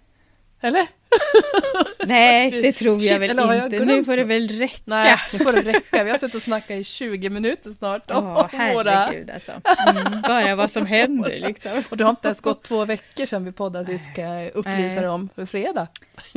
Eller? 0.62 0.88
Nej, 2.06 2.52
det 2.52 2.74
tror 2.74 3.02
jag 3.02 3.20
väl 3.20 3.38
jag 3.38 3.66
inte. 3.66 3.86
Nu 3.86 4.06
får 4.06 4.18
det 4.18 4.24
väl 4.24 4.50
räcka. 4.50 4.82
Nej, 4.86 5.18
nu 5.34 5.40
får 5.40 5.54
det 5.54 5.62
räcka. 5.62 6.04
Vi 6.04 6.12
har 6.12 6.18
suttit 6.18 6.36
och 6.36 6.42
snackat 6.42 6.72
i 6.72 6.84
20 6.84 7.30
minuter 7.30 7.74
snart. 7.74 8.04
Ja, 8.08 8.22
våra... 8.22 8.48
herregud 8.52 9.30
alltså. 9.30 9.52
Mm, 9.88 10.22
bara 10.22 10.56
vad 10.56 10.72
som 10.72 10.86
händer 10.86 11.40
liksom. 11.48 11.84
Och 11.90 11.98
det 11.98 12.04
har 12.04 12.10
inte 12.10 12.28
ens 12.28 12.42
gått 12.42 12.64
två 12.64 12.86
veckor 12.86 13.26
sedan 13.26 13.46
vi 13.46 13.52
poddade 13.52 13.86
sist, 13.86 14.12
ska 14.12 14.22
jag 14.22 14.56
upplysa 14.56 15.02
dig 15.02 15.10
om, 15.10 15.30
för 15.36 15.46
fredag. 15.46 15.88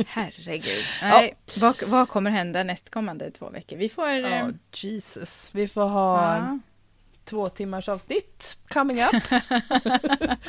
Herregud. 0.07 0.85
Nej, 1.01 1.35
vad, 1.59 1.75
vad 1.87 2.09
kommer 2.09 2.31
hända 2.31 2.63
nästkommande 2.63 3.31
två 3.31 3.49
veckor? 3.49 3.77
Vi 3.77 3.89
får... 3.89 4.09
Ja, 4.09 4.27
eh, 4.27 4.47
Jesus. 4.73 5.49
Vi 5.51 5.67
får 5.67 5.87
ha 5.87 6.35
ja. 6.35 6.59
två 7.25 7.49
timmars 7.49 7.89
avsnitt 7.89 8.57
coming 8.67 9.03
up. 9.03 9.23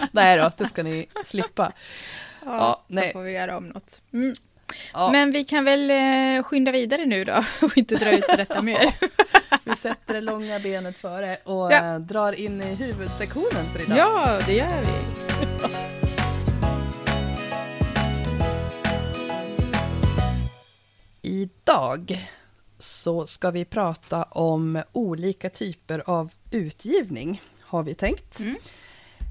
Nej 0.11 0.39
då, 0.39 0.53
det 0.57 0.67
ska 0.67 0.83
ni 0.83 1.07
slippa. 1.25 1.73
Ja, 2.45 2.57
Ja, 2.57 2.83
då 2.89 2.95
nej. 2.95 3.13
får 3.13 3.23
vi 3.23 3.33
göra 3.33 3.57
om 3.57 3.65
något. 3.69 4.03
Mm. 4.13 4.33
Ja, 4.93 5.09
Men 5.13 5.31
vi 5.31 5.45
kan 5.45 5.65
väl 5.65 5.91
eh, 5.91 6.43
skynda 6.43 6.73
vidare 6.73 7.07
nu 7.07 7.25
då 7.25 7.45
och 7.67 7.79
inte 7.79 7.95
dra 7.97 8.11
ut 8.13 8.27
på 8.27 8.37
detta 8.37 8.63
mer. 8.63 8.95
Vi 9.65 9.77
sätter 9.77 10.15
det 10.15 10.21
långa 10.21 10.59
benet 10.59 10.99
före 10.99 11.37
och 11.45 11.73
Ja. 11.73 11.95
eh, 11.95 11.99
drar 11.99 12.33
in 12.33 12.63
i 12.63 12.75
huvudsektionen 12.75 13.67
för 13.73 13.83
idag. 13.83 13.99
Ja, 13.99 14.39
det 14.47 14.53
gör 14.53 14.81
vi. 14.81 15.21
Idag 21.23 22.29
så 22.79 23.27
ska 23.27 23.51
vi 23.51 23.65
prata 23.65 24.23
om 24.23 24.83
olika 24.93 25.51
typer 25.51 26.03
av 26.07 26.33
utgivning, 26.51 27.43
har 27.61 27.83
vi 27.83 27.95
tänkt. 27.95 28.39
Mm. 28.41 28.57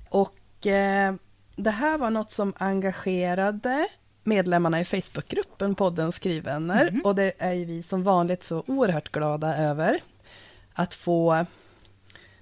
Och 0.10 0.68
eh, 0.68 1.16
det 1.64 1.72
här 1.72 1.98
var 1.98 2.10
något 2.10 2.32
som 2.32 2.54
engagerade 2.58 3.88
medlemmarna 4.24 4.82
i 4.82 4.86
Facebookgruppen 4.86 5.76
podden 5.76 6.12
Skrivvänner. 6.12 6.92
Mhm. 6.92 7.02
Och 7.02 7.16
det 7.16 7.34
är 7.38 7.54
ju 7.54 7.66
vi 7.66 7.84
som 7.84 8.04
vanligt 8.04 8.44
så 8.44 8.64
oerhört 8.68 9.12
glada 9.12 9.58
över. 9.58 10.00
Att 10.74 10.94
få 10.94 11.46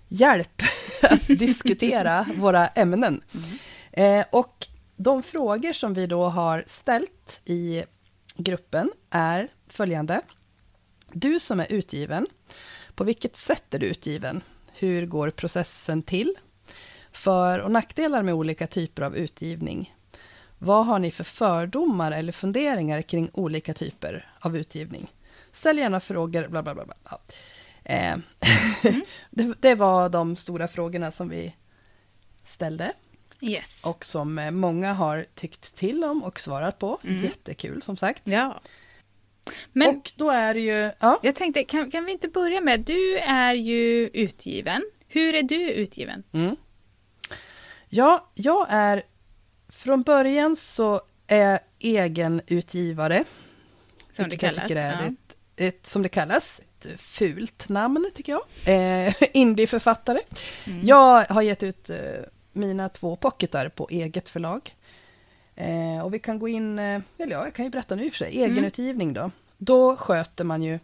hjälp 0.07 0.61
att 1.01 1.27
diskutera 1.39 2.25
våra 2.35 2.67
ämnen. 2.67 3.21
Eh, 3.91 4.25
och 4.31 4.67
de 4.95 5.23
frågor 5.23 5.73
som 5.73 5.93
vi 5.93 6.07
då 6.07 6.23
har 6.29 6.63
ställt 6.67 7.41
i 7.45 7.83
gruppen 8.35 8.91
är 9.09 9.47
följande. 9.67 10.21
Du 11.11 11.39
som 11.39 11.59
är 11.59 11.71
utgiven, 11.71 12.27
på 12.95 13.03
vilket 13.03 13.35
sätt 13.35 13.73
är 13.73 13.79
du 13.79 13.85
utgiven? 13.85 14.41
Hur 14.73 15.05
går 15.05 15.29
processen 15.29 16.03
till? 16.03 16.35
För 17.17 17.59
och 17.59 17.71
nackdelar 17.71 18.23
med 18.23 18.33
olika 18.33 18.67
typer 18.67 19.01
av 19.01 19.15
utgivning. 19.15 19.95
Vad 20.57 20.85
har 20.85 20.99
ni 20.99 21.11
för 21.11 21.23
fördomar 21.23 22.11
eller 22.11 22.31
funderingar 22.31 23.01
kring 23.01 23.29
olika 23.33 23.73
typer 23.73 24.31
av 24.39 24.57
utgivning? 24.57 25.07
Ställ 25.51 25.77
gärna 25.77 25.99
frågor, 25.99 26.47
bla 26.47 26.63
bla 26.63 26.75
bla. 26.75 26.85
bla. 26.85 26.95
Ja. 27.03 27.19
Eh, 27.83 28.17
det, 29.31 29.53
det 29.59 29.75
var 29.75 30.09
de 30.09 30.35
stora 30.35 30.67
frågorna 30.67 31.11
som 31.11 31.29
vi 31.29 31.55
ställde. 32.43 32.93
Yes. 33.41 33.85
Och 33.85 34.05
som 34.05 34.39
eh, 34.39 34.51
många 34.51 34.93
har 34.93 35.25
tyckt 35.35 35.75
till 35.75 36.03
om 36.03 36.23
och 36.23 36.39
svarat 36.39 36.79
på. 36.79 36.99
Mm. 37.03 37.23
Jättekul 37.23 37.81
som 37.81 37.97
sagt. 37.97 38.21
Ja. 38.23 38.61
Men 39.73 39.97
och 39.97 40.11
då 40.15 40.29
är 40.29 40.53
det 40.53 40.59
ju, 40.59 40.91
ja, 40.99 41.19
jag 41.23 41.35
tänkte, 41.35 41.63
kan, 41.63 41.91
kan 41.91 42.05
vi 42.05 42.11
inte 42.11 42.27
börja 42.27 42.61
med, 42.61 42.79
du 42.79 43.17
är 43.17 43.53
ju 43.53 44.07
utgiven. 44.13 44.81
Hur 45.07 45.35
är 45.35 45.43
du 45.43 45.71
utgiven? 45.71 46.23
mm. 46.31 46.55
Ja, 47.89 48.27
jag 48.33 48.65
är, 48.69 49.03
från 49.69 50.03
början 50.03 50.55
så 50.55 51.01
är 51.27 51.37
jag 51.37 51.59
egen 51.79 52.41
utgivare. 52.47 53.23
Som 54.11 54.29
det 54.29 54.43
jag 54.43 54.55
kallas. 54.55 54.71
är 54.71 54.91
ja. 54.91 55.05
ett, 55.07 55.37
ett, 55.55 55.87
som 55.87 56.03
det 56.03 56.09
kallas, 56.09 56.59
ett 56.59 57.01
fult 57.01 57.69
namn 57.69 58.11
tycker 58.15 58.31
jag. 58.31 58.43
Eh, 59.07 59.13
Indieförfattare. 59.33 60.19
Mm. 60.65 60.85
Jag 60.85 61.25
har 61.25 61.41
gett 61.41 61.63
ut 61.63 61.89
eh, 61.89 61.97
mina 62.51 62.89
två 62.89 63.15
pocketar 63.15 63.69
på 63.69 63.87
eget 63.91 64.29
förlag. 64.29 64.75
Eh, 65.55 66.01
och 66.03 66.13
vi 66.13 66.19
kan 66.19 66.39
gå 66.39 66.47
in, 66.47 66.79
eh, 66.79 67.01
eller 67.17 67.31
ja, 67.31 67.43
jag 67.43 67.53
kan 67.53 67.65
ju 67.65 67.71
berätta 67.71 67.95
nu 67.95 68.05
i 68.05 68.09
och 68.09 68.13
för 68.13 68.17
sig, 68.17 68.37
Mm. 68.37 68.51
egenutgivning 68.51 69.13
då. 69.13 69.31
Då 69.57 69.95
sköter 69.95 70.43
man 70.43 70.63
ju 70.63 70.79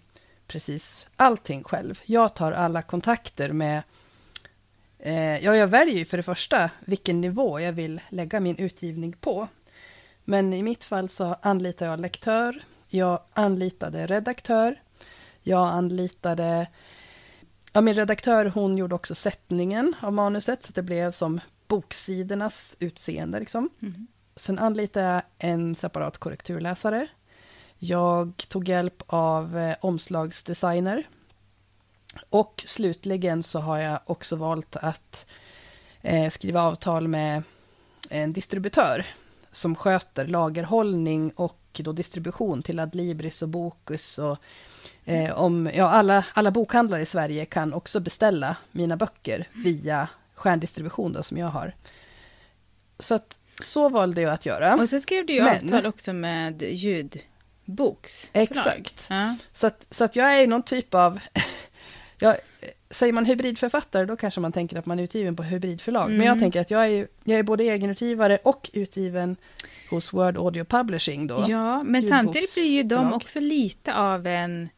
precis 0.47 1.05
allting 1.15 1.63
själv. 1.63 1.99
Jag 2.05 2.33
tar 2.35 2.51
alla 2.51 2.81
kontakter 2.81 3.51
med, 3.51 3.83
eh, 5.05 5.45
ja 5.45 5.55
jag 5.55 5.67
väljer 5.67 5.95
ju 5.95 6.05
för 6.05 6.17
det 6.17 6.23
första 6.23 6.69
vilken 6.85 7.21
nivå 7.21 7.59
jag 7.59 7.73
vill 7.73 8.01
lägga 8.09 8.39
min 8.39 8.57
utgivning 8.57 9.13
på. 9.13 9.47
Men 10.23 10.53
i 10.53 10.63
mitt 10.63 10.83
fall 10.83 11.09
så 11.09 11.35
anlitar 11.41 11.85
jag 11.85 11.99
lektör, 11.99 12.63
jag 12.87 13.19
anlitade 13.33 14.07
redaktör, 14.07 14.81
jag 15.41 15.67
anlitade 15.67 16.67
Ja, 17.75 17.81
min 17.81 17.93
redaktör 17.93 18.45
hon 18.45 18.77
gjorde 18.77 18.95
också 18.95 19.15
sättningen 19.15 19.95
av 20.01 20.13
manuset, 20.13 20.63
så 20.63 20.73
det 20.73 20.81
blev 20.81 21.11
som 21.11 21.39
boksidornas 21.67 22.75
utseende. 22.79 23.39
Liksom. 23.39 23.69
Mm. 23.81 24.07
Sen 24.35 24.59
anlitade 24.59 25.05
jag 25.05 25.21
en 25.37 25.75
separat 25.75 26.17
korrekturläsare. 26.17 27.07
Jag 27.77 28.45
tog 28.47 28.69
hjälp 28.69 29.03
av 29.07 29.57
eh, 29.57 29.75
omslagsdesigner. 29.81 31.03
Och 32.30 32.63
slutligen 32.67 33.43
så 33.43 33.60
har 33.60 33.78
jag 33.78 33.99
också 34.06 34.36
valt 34.36 34.76
att 34.76 35.26
eh, 36.02 36.30
skriva 36.30 36.62
avtal 36.62 37.08
med 37.08 37.43
en 38.10 38.34
distributör 38.34 39.06
som 39.52 39.76
sköter 39.76 40.28
lagerhållning 40.28 41.32
och 41.36 41.60
då 41.71 41.91
distribution 41.91 42.63
till 42.63 42.80
Adlibris 42.80 43.41
och 43.41 43.49
Bokus 43.49 44.19
och 44.19 44.38
Eh, 45.06 45.39
om, 45.39 45.69
ja, 45.73 45.89
alla, 45.89 46.26
alla 46.34 46.52
bokhandlare 46.52 47.02
i 47.02 47.06
Sverige 47.06 47.45
kan 47.45 47.73
också 47.73 47.99
beställa 47.99 48.56
mina 48.71 48.97
böcker 48.97 49.47
via 49.54 50.08
stjärndistribution 50.34 51.13
då, 51.13 51.23
som 51.23 51.38
jag 51.38 51.47
har. 51.47 51.76
Så 52.99 53.15
att 53.15 53.39
så 53.63 53.89
valde 53.89 54.21
jag 54.21 54.34
att 54.34 54.45
göra. 54.45 54.76
Och 54.76 54.89
så 54.89 54.99
skrev 54.99 55.26
du 55.26 55.34
ju 55.34 55.43
Men- 55.43 55.63
avtal 55.65 55.86
också 55.86 56.13
med 56.13 56.62
ljudboks. 56.62 58.30
Exakt. 58.34 59.06
Ja. 59.10 59.36
Så 59.54 59.67
att, 59.67 59.88
så 59.89 60.04
att 60.04 60.15
jag 60.15 60.41
är 60.41 60.47
någon 60.47 60.63
typ 60.63 60.93
av... 60.93 61.19
jag, 62.19 62.38
säger 62.91 63.13
man 63.13 63.26
hybridförfattare, 63.26 64.06
då 64.06 64.15
kanske 64.15 64.39
man 64.41 64.52
tänker 64.52 64.78
att 64.78 64.86
man 64.86 64.99
är 64.99 65.04
utgiven 65.04 65.36
på 65.36 65.43
hybridförlag. 65.43 66.10
Men 66.10 66.17
jag 66.19 66.28
Mm. 66.28 66.39
tänker 66.39 66.62
att 66.62 66.71
jag 66.71 66.86
är, 66.88 67.08
jag 67.23 67.39
är 67.39 67.43
både 67.43 67.63
egenutgivare 67.63 68.38
och 68.43 68.69
utgiven 68.73 69.36
hos 69.89 70.13
Word 70.13 70.38
Audio 70.38 70.63
Publishing 70.63 71.28
då. 71.28 71.45
ja, 71.49 71.84
men 71.84 72.04
samtidigt 72.04 72.54
blir 72.56 72.71
ju 72.71 72.84
de 72.84 73.13
också 73.13 73.39
lite 73.39 73.93
av 73.93 74.28
en 74.28 74.69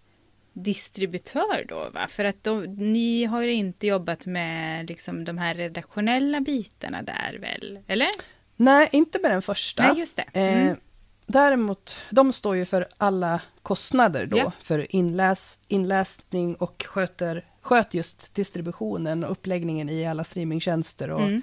distributör 0.54 1.66
då, 1.70 1.90
va? 1.94 2.08
För 2.10 2.26
att 2.26 2.44
de, 2.44 2.64
ni 2.94 3.26
har 3.26 3.42
ju 3.42 3.52
inte 3.54 3.88
jobbat 3.88 4.26
med 4.26 4.90
liksom 4.90 5.26
de 5.26 5.38
här 5.38 5.56
redaktionella 5.56 6.40
bitarna 6.42 7.02
där 7.02 7.38
väl? 7.42 7.80
Eller? 7.88 8.08
Nej, 8.56 8.90
inte 8.92 9.20
med 9.22 9.32
den 9.32 9.42
första. 9.42 9.88
Nej, 9.88 10.00
just 10.00 10.18
det. 10.18 10.26
Mm. 10.40 10.68
Eh, 10.68 10.76
däremot, 11.26 11.98
de 12.10 12.34
står 12.34 12.56
ju 12.56 12.66
för 12.66 12.88
alla 12.98 13.42
kostnader 13.64 14.26
då, 14.26 14.38
Ja. 14.38 14.52
för 14.62 14.96
inläs, 14.96 15.60
inläsning 15.68 16.56
och 16.56 16.86
sköter, 16.88 17.46
sköter 17.62 17.98
just 17.98 18.36
distributionen 18.36 19.24
och 19.24 19.32
uppläggningen 19.32 19.90
i 19.90 20.08
alla 20.08 20.24
streamingtjänster 20.24 21.10
och 21.12 21.22
Mm. 21.22 21.42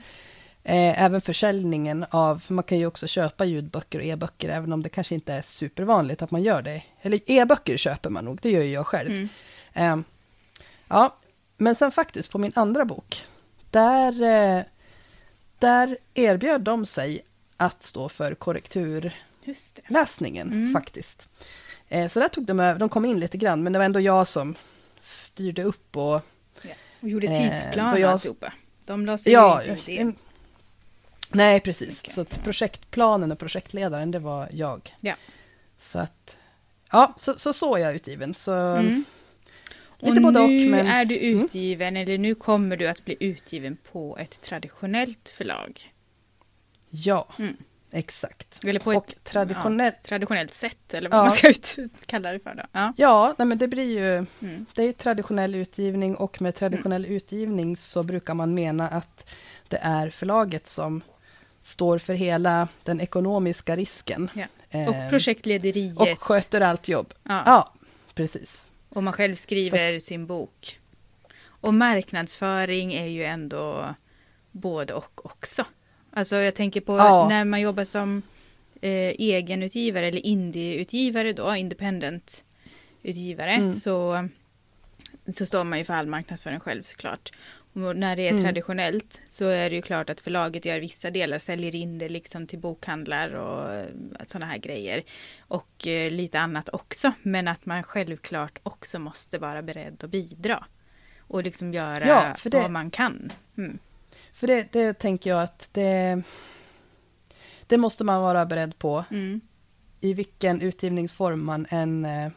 eh, 0.64 1.02
även 1.02 1.20
försäljningen 1.20 2.06
av, 2.10 2.38
för 2.38 2.54
man 2.54 2.64
kan 2.64 2.78
ju 2.78 2.86
också 2.86 3.06
köpa 3.06 3.44
ljudböcker 3.44 3.98
och 3.98 4.04
e-böcker, 4.04 4.48
även 4.48 4.72
om 4.72 4.82
det 4.82 4.88
kanske 4.88 5.14
inte 5.14 5.32
är 5.32 5.42
supervanligt 5.42 6.22
att 6.22 6.30
man 6.30 6.42
gör 6.42 6.62
det. 6.62 6.82
Eller 7.02 7.20
e-böcker 7.26 7.76
köper 7.76 8.10
man 8.10 8.24
nog, 8.24 8.38
det 8.42 8.50
gör 8.50 8.62
ju 8.62 8.72
jag 8.72 8.86
själv. 8.86 9.10
Mm. 9.10 9.28
Eh, 9.72 10.04
ja, 10.88 11.16
men 11.56 11.74
sen 11.74 11.90
faktiskt 11.92 12.30
på 12.30 12.38
min 12.38 12.52
andra 12.54 12.84
bok, 12.84 13.24
där, 13.70 14.22
eh, 14.22 14.62
där 15.58 15.98
erbjöd 16.14 16.60
de 16.60 16.86
sig 16.86 17.20
att 17.56 17.82
stå 17.82 18.08
för 18.08 18.34
korrekturläsningen 18.34 19.12
Det. 19.44 19.82
Mm. 20.52 20.72
faktiskt. 20.72 21.28
Eh, 21.88 22.08
så 22.08 22.20
där 22.20 22.28
tog 22.28 22.44
de 22.44 22.60
över, 22.60 22.78
de 22.80 22.88
kom 22.88 23.04
in 23.04 23.20
lite 23.20 23.38
grann, 23.38 23.62
men 23.62 23.72
det 23.72 23.78
var 23.78 23.86
ändå 23.86 24.00
jag 24.00 24.28
som 24.28 24.54
styrde 25.00 25.62
upp 25.64 25.96
och 25.96 26.20
Och 27.00 27.08
gjorde 27.08 27.26
Eh, 27.26 27.38
tidsplan 27.38 27.92
och 27.92 28.00
jag- 28.00 28.10
alltihopa. 28.12 28.52
De 28.84 29.06
la 29.06 29.18
sig 29.18 29.32
Ja, 29.32 29.62
inte 29.64 29.92
i 29.92 29.96
det. 29.96 30.12
nej 31.32 31.60
precis. 31.60 31.88
Mycket. 32.02 32.12
Så 32.14 32.20
att 32.20 32.44
projektplanen 32.44 33.32
och 33.32 33.38
projektledaren, 33.38 34.10
det 34.10 34.18
var 34.18 34.48
jag. 34.52 34.94
Ja. 35.00 35.14
Så 35.80 35.98
att, 35.98 36.36
ja, 36.90 37.14
så 37.16 37.38
så, 37.38 37.52
så 37.52 37.74
är 37.74 37.78
jag 37.80 37.94
utgiven. 37.94 38.34
Så 38.34 38.52
Mm. 38.52 39.04
lite 39.98 40.16
och 40.16 40.22
både 40.22 40.40
och. 40.40 40.48
nu 40.50 40.70
Men, 40.70 40.86
är 40.86 41.04
du 41.04 41.18
Mm. 41.18 41.44
utgiven, 41.44 41.96
eller 41.96 42.18
nu 42.18 42.34
kommer 42.34 42.76
du 42.76 42.88
att 42.88 43.04
bli 43.04 43.16
utgiven 43.20 43.76
på 43.92 44.18
ett 44.18 44.40
traditionellt 44.42 45.28
förlag. 45.28 45.92
ja, 46.90 47.28
Mm. 47.38 47.56
Exakt. 47.92 48.64
Eller 48.64 48.80
på 48.80 48.92
ett 48.92 48.98
Och 48.98 49.14
traditionellt, 49.24 50.02
traditionellt 50.02 50.52
sätt, 50.54 50.94
eller 50.94 51.10
vad 51.10 51.18
Ja. 51.20 51.24
man 51.24 51.32
ska 51.32 51.48
ut, 51.48 51.76
kalla 52.06 52.32
det 52.32 52.38
för. 52.38 52.54
Då. 52.54 52.62
Ja. 52.72 52.92
ja, 52.96 53.34
nej, 53.38 53.46
men 53.46 53.58
det 53.58 53.68
blir 53.68 53.98
ju, 53.98 54.26
Mm. 54.40 54.66
det 54.74 54.82
är 54.82 54.92
traditionell 54.92 55.54
utgivning 55.54 56.16
och 56.16 56.42
med 56.42 56.54
traditionell 56.54 57.06
utgivning 57.06 57.76
så 57.76 58.02
brukar 58.02 58.34
man 58.34 58.54
mena 58.54 58.88
att 58.88 59.30
det 59.68 59.76
är 59.82 60.10
förlaget 60.10 60.66
som 60.66 61.00
står 61.60 61.98
för 61.98 62.14
hela 62.14 62.68
den 62.82 63.00
ekonomiska 63.00 63.76
risken. 63.76 64.30
Ja. 64.34 64.46
Eh, 64.70 64.88
Och 64.88 65.10
projektlederiet. 65.10 66.00
och 66.00 66.22
sköter 66.22 66.60
allt 66.60 66.88
jobb. 66.88 67.14
ja. 67.22 67.42
Ja, 67.46 67.72
precis. 68.14 68.66
Och 68.88 69.02
man 69.02 69.12
själv 69.12 69.34
skriver 69.34 70.00
sin 70.00 70.26
bok. 70.26 70.78
Och 71.44 71.74
marknadsföring 71.74 72.94
är 72.94 73.06
ju 73.06 73.24
ändå 73.24 73.94
både 74.50 74.94
och 74.94 75.26
också. 75.26 75.64
Alltså 76.14 76.36
jag 76.36 76.54
tänker 76.54 76.80
på 76.80 76.96
Ja. 76.96 77.28
när 77.28 77.44
man 77.44 77.60
jobbar 77.60 77.84
som 77.84 78.22
eh, 78.80 78.90
egenutgivare 79.18 80.06
eller 80.08 80.26
indieutgivare 80.26 81.32
då, 81.32 81.54
independent 81.56 82.44
utgivare, 83.02 83.50
Mm. 83.54 83.72
så, 83.72 84.28
så 85.36 85.46
står 85.46 85.64
man 85.64 85.78
ju 85.78 85.84
för 85.84 85.94
all 85.94 86.06
marknadsföring 86.06 86.60
själv 86.60 86.82
såklart. 86.82 87.32
Och 87.74 87.96
när 87.96 88.16
det 88.16 88.22
är 88.28 88.30
Mm. 88.30 88.42
traditionellt 88.42 89.22
så 89.26 89.44
är 89.48 89.70
det 89.70 89.76
ju 89.76 89.82
klart 89.82 90.10
att 90.10 90.20
förlaget 90.20 90.64
gör 90.64 90.80
vissa 90.80 91.10
delar, 91.10 91.38
säljer 91.38 91.74
in 91.74 91.98
det 91.98 92.08
liksom 92.08 92.46
till 92.46 92.58
bokhandlar 92.58 93.34
och 93.34 93.86
sådana 94.26 94.46
här 94.46 94.58
grejer. 94.58 95.02
Och 95.40 95.86
eh, 95.86 96.10
lite 96.10 96.40
annat 96.40 96.68
också. 96.72 97.12
Men 97.22 97.48
att 97.48 97.66
man 97.66 97.82
självklart 97.82 98.58
också 98.62 98.98
måste 98.98 99.38
vara 99.38 99.62
beredd 99.62 100.04
att 100.04 100.10
bidra. 100.10 100.64
Och 101.18 101.42
liksom 101.42 101.74
göra 101.74 102.06
Ja, 102.06 102.36
vad 102.52 102.70
man 102.70 102.90
kan. 102.90 103.32
Mm. 103.58 103.78
För 104.32 104.46
det, 104.46 104.72
det 104.72 104.94
tänker 104.94 105.30
jag 105.30 105.42
att 105.42 105.68
det, 105.72 106.22
det 107.66 107.76
måste 107.76 108.04
man 108.04 108.22
vara 108.22 108.46
beredd 108.46 108.78
på 108.78 109.04
Mm. 109.10 109.40
i 110.00 110.14
vilken 110.14 110.60
utgivningsform 110.60 111.44
man 111.44 111.66
än 111.70 112.04
eh, 112.04 112.30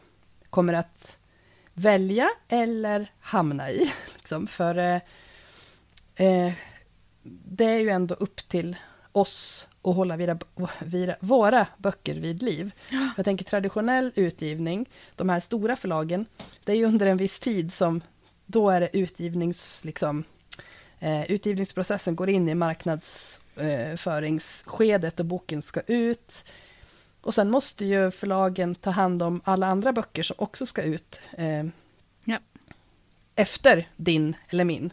kommer 0.50 0.72
att 0.72 1.16
välja 1.74 2.28
eller 2.48 3.12
hamna 3.20 3.70
i. 3.70 3.92
Liksom. 4.16 4.46
För 4.46 4.78
eh, 4.78 5.00
eh, 6.26 6.52
det 7.44 7.64
är 7.64 7.78
ju 7.78 7.88
ändå 7.88 8.14
upp 8.14 8.48
till 8.48 8.76
oss 9.12 9.66
att 9.82 9.94
hålla 9.94 10.16
vira, 10.16 10.38
vira, 10.80 11.16
våra 11.20 11.66
böcker 11.76 12.14
vid 12.14 12.42
liv. 12.42 12.70
Jag 13.16 13.24
tänker 13.24 13.44
traditionell 13.44 14.12
utgivning, 14.14 14.88
de 15.16 15.28
här 15.28 15.40
stora 15.40 15.76
förlagen, 15.76 16.26
det 16.64 16.72
är 16.72 16.76
ju 16.76 16.84
under 16.84 17.06
en 17.06 17.16
viss 17.16 17.38
tid 17.38 17.72
som 17.72 18.00
då 18.46 18.70
är 18.70 18.80
det 18.80 18.96
utgivnings, 18.96 19.84
liksom, 19.84 20.24
eh, 21.00 21.30
utgivningsprocessen 21.30 22.16
går 22.16 22.28
in 22.28 22.48
i 22.48 22.54
marknadsföringsskedet 22.54 25.20
och 25.20 25.26
boken 25.26 25.62
ska 25.62 25.80
ut. 25.80 26.44
Och 27.20 27.34
sen 27.34 27.50
måste 27.50 27.86
ju 27.86 28.10
förlagen 28.10 28.74
ta 28.74 28.90
hand 28.90 29.22
om 29.22 29.40
alla 29.44 29.66
andra 29.66 29.92
böcker 29.92 30.22
som 30.22 30.36
också 30.38 30.66
ska 30.66 30.82
ut 30.82 31.20
eh, 31.32 31.64
Ja. 32.24 32.38
efter 33.34 33.88
din 33.96 34.36
eller 34.48 34.64
min. 34.64 34.90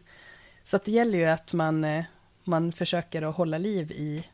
Så 0.65 0.75
att 0.75 0.85
det 0.85 0.91
gäller 0.91 1.17
ju 1.17 1.25
att 1.25 1.53
man, 1.53 1.83
eh, 1.83 2.05
man 2.43 2.71
försöker 2.71 3.21
att 3.21 3.35
hålla 3.35 3.57
liv 3.57 3.91
i 3.91 4.27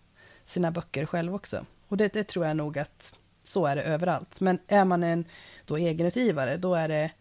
sina 0.46 0.72
böcker 0.72 1.06
själv 1.06 1.36
också. 1.36 1.66
Och 1.88 1.98
det, 1.98 2.14
det 2.14 2.24
tror 2.24 2.46
jag 2.46 2.58
nog 2.58 2.80
att 2.80 3.14
så 3.44 3.66
är 3.66 3.76
det 3.76 3.84
överallt. 3.84 4.42
Men 4.42 4.60
är 4.68 4.86
man 4.86 5.04
en 5.04 5.26
då 5.66 5.78
egenutgivare, 5.78 6.58
då 6.58 6.76
är 6.76 6.88
det... 6.88 7.12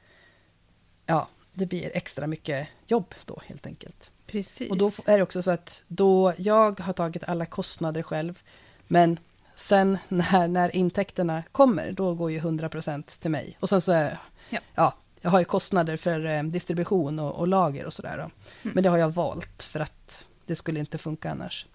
Ja, 1.06 1.28
det 1.52 1.66
blir 1.66 1.90
extra 1.96 2.26
mycket 2.26 2.68
jobb 2.86 3.14
då 3.24 3.42
helt 3.46 3.66
enkelt. 3.66 4.10
Precis. 4.28 4.70
Och 4.70 4.76
då 4.76 4.90
är 5.06 5.16
det 5.16 5.22
också 5.22 5.42
så 5.42 5.50
att 5.50 5.82
då 5.88 6.32
jag 6.36 6.80
har 6.80 6.92
tagit 6.92 7.24
alla 7.24 7.46
kostnader 7.46 8.02
själv, 8.02 8.42
men 8.86 9.18
sen 9.54 9.98
när, 10.08 10.48
när 10.48 10.76
intäkterna 10.76 11.42
kommer, 11.52 11.92
då 11.92 12.14
går 12.14 12.30
ju 12.30 12.40
100% 12.40 13.20
till 13.20 13.30
mig. 13.30 13.56
Och 13.60 13.68
sen 13.68 13.80
så, 13.80 13.92
är, 13.92 14.18
Ja. 14.50 14.58
ja. 14.74 14.94
jag 15.20 15.30
har 15.30 15.38
ju 15.38 15.44
kostnader 15.44 15.96
för 15.96 16.24
eh, 16.26 16.42
distribution 16.42 17.18
och, 17.18 17.34
och 17.34 17.48
lager 17.48 17.86
och 17.86 17.92
sådär. 17.92 18.14
Mm. 18.18 18.30
Men 18.62 18.82
det 18.82 18.88
har 18.88 18.98
jag 18.98 19.10
valt 19.10 19.62
för 19.62 19.80
att 19.80 20.24
det 20.46 20.56
skulle 20.56 20.80
inte 20.80 20.98
funka 20.98 21.30
annars. 21.30 21.66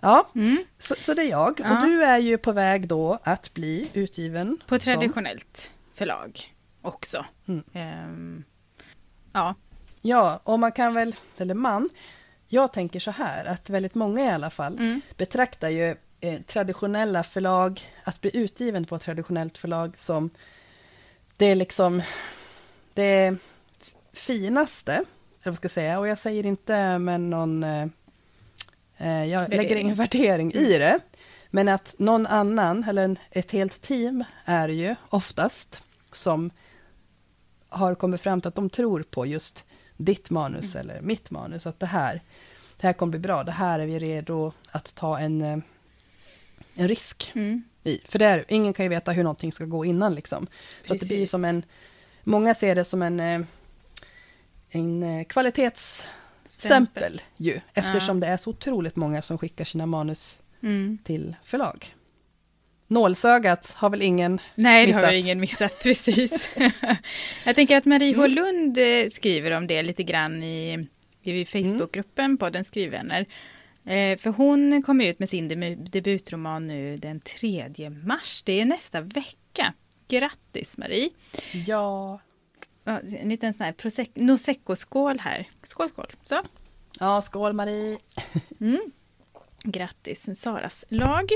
Ja, 0.00 0.28
Mm. 0.34 0.64
så, 0.78 0.94
så 1.00 1.14
det 1.14 1.22
är 1.22 1.30
jag. 1.30 1.60
Ja. 1.64 1.76
Och 1.76 1.86
du 1.86 2.04
är 2.04 2.18
ju 2.18 2.38
på 2.38 2.52
väg 2.52 2.88
då 2.88 3.18
att 3.22 3.54
bli 3.54 3.90
utgiven. 3.92 4.58
På 4.66 4.74
ett 4.74 4.82
som- 4.82 4.92
traditionellt 4.94 5.72
förlag 5.94 6.54
också. 6.82 7.24
Mm. 7.46 7.64
Ehm, 7.72 8.44
ja. 9.32 9.54
Ja, 10.02 10.40
och 10.44 10.58
man 10.58 10.72
kan 10.72 10.94
väl, 10.94 11.16
eller 11.38 11.54
man, 11.54 11.88
jag 12.48 12.72
tänker 12.72 13.00
så 13.00 13.10
här 13.10 13.44
att 13.44 13.70
väldigt 13.70 13.94
många 13.94 14.24
i 14.24 14.28
alla 14.28 14.50
fall 14.50 14.78
Mm. 14.78 15.00
betraktar 15.16 15.68
ju 15.68 15.96
eh, 16.20 16.40
traditionella 16.42 17.22
förlag, 17.22 17.80
att 18.04 18.20
bli 18.20 18.36
utgiven 18.36 18.84
på 18.84 18.96
ett 18.96 19.02
traditionellt 19.02 19.58
förlag 19.58 19.98
som 19.98 20.30
det 21.36 21.46
är 21.46 21.54
liksom 21.54 22.02
det 22.94 23.36
finaste, 24.12 24.92
eller 24.92 25.04
vad 25.50 25.56
ska 25.56 25.64
jag 25.64 25.70
säga, 25.72 25.98
och 25.98 26.08
jag 26.08 26.18
säger 26.18 26.46
inte 26.46 26.98
med 26.98 27.20
någon, 27.20 27.64
eh, 27.64 27.86
eh, 28.96 29.24
jag 29.24 29.48
lägger 29.50 29.76
ingen 29.76 29.94
värdering 29.96 30.52
i 30.52 30.78
det, 30.78 31.00
men 31.50 31.68
att 31.68 31.94
någon 31.98 32.26
annan, 32.26 32.84
eller 32.84 33.16
ett 33.30 33.52
helt 33.52 33.82
team, 33.82 34.24
är 34.44 34.68
ju 34.68 34.94
oftast 35.08 35.82
som 36.12 36.50
har 37.68 37.94
kommit 37.94 38.20
fram 38.20 38.40
till 38.40 38.48
att 38.48 38.54
de 38.54 38.70
tror 38.70 39.02
på 39.02 39.26
just 39.26 39.64
ditt 40.04 40.30
manus 40.30 40.76
eller 40.76 41.00
mitt 41.00 41.30
manus, 41.30 41.66
att 41.66 41.80
det 41.80 41.86
här, 41.86 42.20
det 42.76 42.86
här 42.86 42.92
kommer 42.92 43.10
bli 43.10 43.20
bra, 43.20 43.44
det 43.44 43.52
här 43.52 43.78
är 43.78 43.86
vi 43.86 43.98
redo 43.98 44.52
att 44.70 44.94
ta 44.94 45.18
en, 45.18 45.42
eh, 45.42 45.58
en 46.74 46.88
risk 46.88 47.32
Mm. 47.34 47.62
i. 47.84 47.98
För 48.08 48.18
det 48.18 48.24
är, 48.26 48.44
ingen 48.48 48.72
kan 48.72 48.84
ju 48.84 48.88
veta 48.88 49.12
hur 49.12 49.22
någonting 49.22 49.52
ska 49.52 49.64
gå 49.64 49.84
innan 49.84 50.14
liksom. 50.14 50.46
Så 50.86 50.92
att 50.94 51.00
det 51.00 51.06
blir 51.08 51.16
Precis. 51.18 51.30
som 51.30 51.44
en, 51.44 51.62
många 52.24 52.54
ser 52.54 52.74
det 52.74 52.84
som 52.84 53.02
en, 53.02 53.20
eh, 53.20 53.40
en 54.70 55.02
eh, 55.02 55.24
kvalitetsstämpel 55.24 57.22
ju, 57.36 57.60
eftersom 57.74 58.20
det 58.20 58.26
är 58.26 58.36
så 58.36 58.50
otroligt 58.50 58.96
många 58.96 59.22
som 59.22 59.38
skickar 59.38 59.64
sina 59.64 59.86
manus 59.86 60.38
Mm. 60.62 60.98
till 61.04 61.36
förlag. 61.44 61.94
Nålsögat 62.92 63.72
har 63.76 63.90
väl 63.90 64.02
ingen 64.02 64.40
Nej, 64.54 64.86
det 64.86 64.92
har 64.92 65.00
Missat. 65.00 65.12
väl 65.12 65.20
ingen 65.20 65.40
missat, 65.40 65.82
precis. 65.82 66.50
jag 67.44 67.54
tänker 67.54 67.76
att 67.76 67.84
Marie 67.84 68.14
H. 68.16 68.24
Mm. 68.24 68.34
Lund 68.36 68.78
eh, 68.78 69.08
skriver 69.10 69.50
om 69.50 69.66
det 69.66 69.82
lite 69.82 70.02
grann 70.02 70.42
i, 70.42 70.88
i 71.22 71.44
Facebookgruppen 71.44 72.38
på 72.38 72.50
Den 72.50 72.64
skrivvänner. 72.64 73.20
Eh, 73.84 74.18
för 74.18 74.30
hon 74.30 74.82
kommer 74.82 75.04
ut 75.04 75.18
med 75.18 75.28
sin 75.28 75.48
debutroman 75.90 76.66
nu 76.66 76.96
den 76.96 77.20
3 77.20 77.90
mars. 77.90 78.42
Det 78.46 78.60
är 78.60 78.64
nästa 78.64 79.00
vecka. 79.00 79.74
Grattis 80.08 80.76
Marie! 80.76 81.10
Ja, 81.66 82.20
Ja, 82.84 83.00
En 83.18 83.28
liten 83.28 83.52
sån 83.54 83.64
här 83.66 83.72
prosec- 83.72 84.26
Prosecco-skål 84.26 85.18
här. 85.20 85.48
Skål, 85.62 85.88
skål! 85.88 86.12
Så. 86.24 86.40
ja 87.00 87.22
skål 87.22 87.52
Marie. 87.52 87.98
Mm. 88.60 88.80
Grattis 89.64 90.40
Saras 90.40 90.84
lag. 90.88 91.28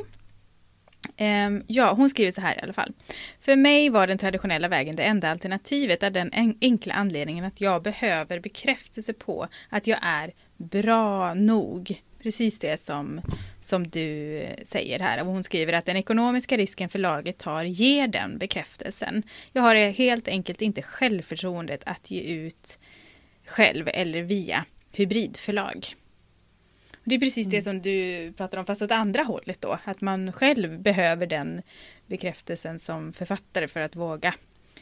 Ehm, 1.16 1.62
ja, 1.66 1.92
hon 1.92 2.11
skriver 2.11 2.33
så 2.33 2.40
här 2.40 2.57
i 2.59 2.61
alla 2.62 2.73
fall. 2.73 2.92
För 3.40 3.57
mig 3.57 3.88
var 3.88 4.07
den 4.07 4.19
traditionella 4.19 4.69
vägen 4.69 4.97
det 4.97 5.03
enda 5.03 5.31
alternativet 5.31 6.03
av 6.03 6.12
den 6.12 6.31
en- 6.33 6.59
enkla 6.61 6.95
anledningen 6.95 7.45
att 7.45 7.61
jag 7.61 7.83
behöver 7.83 8.40
bekräftelse 8.40 9.12
på 9.12 9.49
att 9.71 9.87
jag 9.87 9.99
är 10.03 10.33
bra 10.57 11.35
nog. 11.35 12.03
Precis 12.23 12.59
det 12.59 12.81
som, 12.81 13.21
som 13.61 13.88
du 13.88 14.42
säger 14.62 14.99
här. 14.99 15.21
Och 15.21 15.27
hon 15.27 15.45
skriver 15.45 15.73
att 15.73 15.85
den 15.87 15.97
ekonomiska 15.97 16.57
risken 16.57 16.88
förlaget 16.88 17.38
tar 17.38 17.62
ger 17.64 18.07
den 18.09 18.38
bekräftelsen. 18.38 19.23
Jag 19.53 19.62
har 19.62 19.75
helt 19.75 20.29
enkelt 20.29 20.62
inte 20.62 20.83
självförtroendet 20.83 21.81
att 21.87 22.11
ge 22.11 22.21
ut 22.21 22.79
själv 23.47 23.88
eller 23.95 24.23
via 24.23 24.64
hybridförlag. 24.92 25.87
Det 27.09 27.14
är 27.14 27.19
precis 27.19 27.47
det 27.47 27.62
som 27.62 27.83
du 27.83 28.33
pratar 28.33 28.59
om, 28.59 28.66
fast 28.66 28.83
åt 28.83 28.90
andra 28.90 29.23
hållet 29.23 29.61
då. 29.61 29.79
Att 29.85 30.01
man 30.01 30.33
själv 30.33 30.81
behöver 30.81 31.27
den 31.27 31.62
bekräftelsen 32.07 32.79
som 32.79 33.12
författare 33.12 33.69
för 33.69 33.81
att 33.81 33.97
våga, 33.97 34.35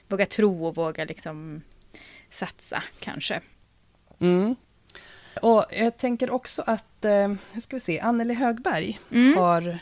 våga 0.08 0.26
tro 0.26 0.66
och 0.66 0.76
våga 0.76 1.04
liksom 1.04 1.62
satsa 2.30 2.82
kanske. 3.00 3.40
Mm. 4.20 4.56
Och 5.42 5.64
jag 5.70 5.96
tänker 5.96 6.30
också 6.30 6.62
att, 6.66 7.04
eh, 7.04 7.28
nu 7.52 7.60
ska 7.60 7.76
vi 7.76 7.80
se, 7.80 8.00
Anneli 8.00 8.34
Högberg 8.34 9.00
Mm. 9.12 9.36
har 9.36 9.78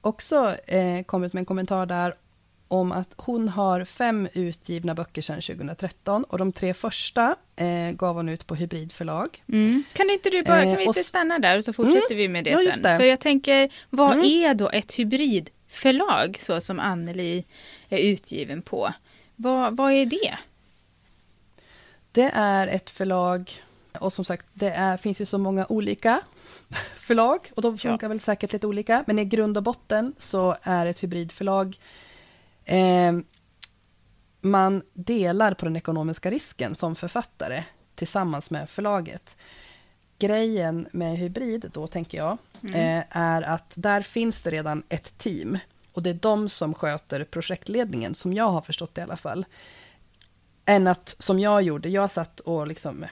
också 0.00 0.56
eh, 0.66 1.02
kommit 1.04 1.32
med 1.32 1.40
en 1.40 1.46
kommentar 1.46 1.86
där 1.86 2.14
om 2.72 2.92
att 2.92 3.08
hon 3.16 3.48
har 3.48 3.84
fem 3.84 4.28
utgivna 4.32 4.94
böcker 4.94 5.22
sedan 5.22 5.40
2013 5.40 6.24
och 6.24 6.38
de 6.38 6.52
tre 6.52 6.74
första 6.74 7.36
eh, 7.56 7.90
gav 7.90 8.16
hon 8.16 8.28
ut 8.28 8.46
på 8.46 8.54
hybridförlag. 8.54 9.42
Mm. 9.48 9.82
Kan 9.92 10.10
inte 10.10 10.30
du 10.30 10.42
bara, 10.42 10.62
Eh, 10.62 10.68
kan 10.68 10.76
vi 10.76 10.84
inte 10.84 11.04
stanna 11.04 11.38
där 11.38 11.56
och 11.58 11.64
så 11.64 11.72
fortsätter 11.72 12.14
vi 12.14 12.28
med 12.28 12.44
det 12.44 12.50
Ja, 12.50 12.58
sen? 12.72 12.82
det. 12.82 12.98
För 12.98 13.04
jag 13.04 13.20
tänker, 13.20 13.72
vad 13.90 14.12
Mm. 14.12 14.24
är 14.26 14.54
då 14.54 14.70
ett 14.70 14.98
hybridförlag 14.98 16.38
så 16.38 16.60
som 16.60 16.80
Anneli 16.80 17.44
är 17.88 17.98
utgiven 17.98 18.62
på? 18.62 18.92
Vad, 19.36 19.76
vad 19.76 19.92
är 19.92 20.06
det? 20.06 20.38
Det 22.12 22.30
är 22.34 22.66
ett 22.66 22.90
förlag, 22.90 23.50
och 24.00 24.12
som 24.12 24.24
sagt, 24.24 24.46
det 24.52 24.70
är, 24.70 24.96
finns 24.96 25.20
ju 25.20 25.26
så 25.26 25.38
många 25.38 25.66
olika 25.68 26.20
förlag, 27.00 27.50
och 27.54 27.62
de 27.62 27.78
funkar 27.78 28.08
väl 28.08 28.20
säkert 28.20 28.52
lite 28.52 28.66
olika, 28.66 29.04
men 29.06 29.18
i 29.18 29.24
grund 29.24 29.56
och 29.56 29.62
botten 29.62 30.14
så 30.18 30.56
är 30.62 30.86
ett 30.86 31.02
hybridförlag 31.02 31.76
eh, 32.64 33.12
man 34.40 34.82
delar 34.92 35.54
på 35.54 35.64
den 35.64 35.76
ekonomiska 35.76 36.30
risken 36.30 36.74
som 36.74 36.96
författare 36.96 37.64
tillsammans 37.94 38.50
med 38.50 38.70
förlaget. 38.70 39.36
Grejen 40.18 40.88
med 40.92 41.18
hybrid 41.18 41.70
då, 41.72 41.86
tänker 41.86 42.18
jag, 42.18 42.38
eh, 42.74 43.02
är 43.08 43.42
att 43.42 43.72
där 43.76 44.00
finns 44.00 44.42
det 44.42 44.50
redan 44.50 44.82
ett 44.88 45.18
team. 45.18 45.58
Och 45.92 46.02
det 46.02 46.10
är 46.10 46.14
de 46.14 46.48
som 46.48 46.74
sköter 46.74 47.24
projektledningen, 47.24 48.14
som 48.14 48.32
jag 48.32 48.48
har 48.48 48.60
förstått 48.60 48.94
det 48.94 49.00
i 49.00 49.04
alla 49.04 49.16
fall. 49.16 49.44
Än 50.64 50.86
att, 50.86 51.16
som 51.18 51.38
jag 51.40 51.62
gjorde, 51.62 51.88
jag 51.88 52.10
satt 52.10 52.40
och 52.40 52.66
liksom 52.66 53.06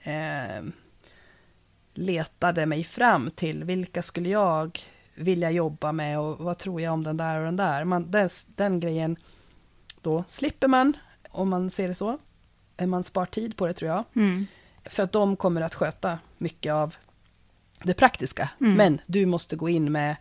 eh, 0.00 0.62
letade 1.94 2.66
mig 2.66 2.84
fram 2.84 3.30
till 3.30 3.64
vilka 3.64 4.02
skulle 4.02 4.28
jag 4.28 4.80
vilja 5.16 5.50
jobba 5.50 5.92
med 5.92 6.20
och 6.20 6.38
vad 6.38 6.58
tror 6.58 6.80
jag 6.80 6.92
om 6.92 7.04
den 7.04 7.16
där 7.16 7.38
och 7.38 7.44
den 7.44 7.56
där. 7.56 7.84
Man, 7.84 8.10
den, 8.10 8.30
den 8.46 8.80
grejen, 8.80 9.16
då 10.00 10.24
slipper 10.28 10.68
man, 10.68 10.96
om 11.30 11.48
man 11.48 11.70
ser 11.70 11.88
det 11.88 11.94
så. 11.94 12.18
Eh, 12.76 12.86
Man 12.86 13.04
spar 13.04 13.26
tid 13.26 13.56
på 13.56 13.66
det 13.66 13.72
tror 13.72 13.90
jag. 13.90 14.04
Mm. 14.16 14.46
För 14.84 15.02
att 15.02 15.12
de 15.12 15.36
kommer 15.36 15.60
att 15.60 15.74
sköta 15.74 16.18
mycket 16.38 16.72
av 16.72 16.94
det 17.82 17.94
praktiska. 17.94 18.50
Mm. 18.60 18.74
Men 18.74 19.00
du 19.06 19.26
måste 19.26 19.56
gå 19.56 19.68
in 19.68 19.92
med 19.92 20.16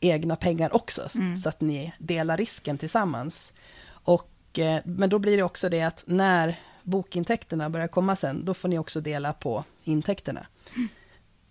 egna 0.00 0.36
pengar 0.36 0.76
också, 0.76 1.08
Mm. 1.14 1.36
så 1.36 1.48
att 1.48 1.60
ni 1.60 1.92
delar 1.98 2.36
risken 2.36 2.78
tillsammans. 2.78 3.52
Och, 3.88 4.58
eh, 4.58 4.80
men 4.84 5.10
då 5.10 5.18
blir 5.18 5.36
det 5.36 5.42
också 5.42 5.68
det 5.68 5.82
att 5.82 6.02
när 6.06 6.58
bokintäkterna 6.82 7.70
börjar 7.70 7.88
komma 7.88 8.16
sen, 8.16 8.44
då 8.44 8.54
får 8.54 8.68
ni 8.68 8.78
också 8.78 9.00
dela 9.00 9.32
på 9.32 9.64
intäkterna. 9.84 10.46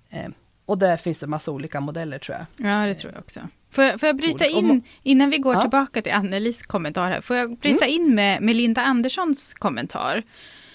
Mm. 0.10 0.34
Och 0.66 0.78
där 0.78 0.98
finns 0.98 1.20
det 1.20 1.28
massa 1.28 1.52
olika 1.52 1.80
modeller 1.82 2.20
tror 2.20 2.38
jag. 2.38 2.70
Ja, 2.70 2.86
det 2.86 2.94
tror 2.94 3.14
jag 3.14 3.20
också. 3.22 3.40
Får 3.72 3.84
jag, 3.84 4.00
får 4.00 4.08
jag 4.08 4.16
bryta 4.16 4.46
in, 4.46 4.84
innan 5.04 5.30
vi 5.30 5.38
går 5.38 5.54
Ja. 5.56 5.62
tillbaka 5.62 6.02
till 6.02 6.12
Annelies 6.12 6.66
kommentar 6.66 7.12
här, 7.12 7.22
får 7.22 7.36
jag 7.38 7.58
bryta 7.58 7.86
in 7.86 8.16
med, 8.16 8.42
med 8.42 8.56
Linda 8.56 8.82
Anderssons 8.82 9.54
kommentar? 9.54 10.24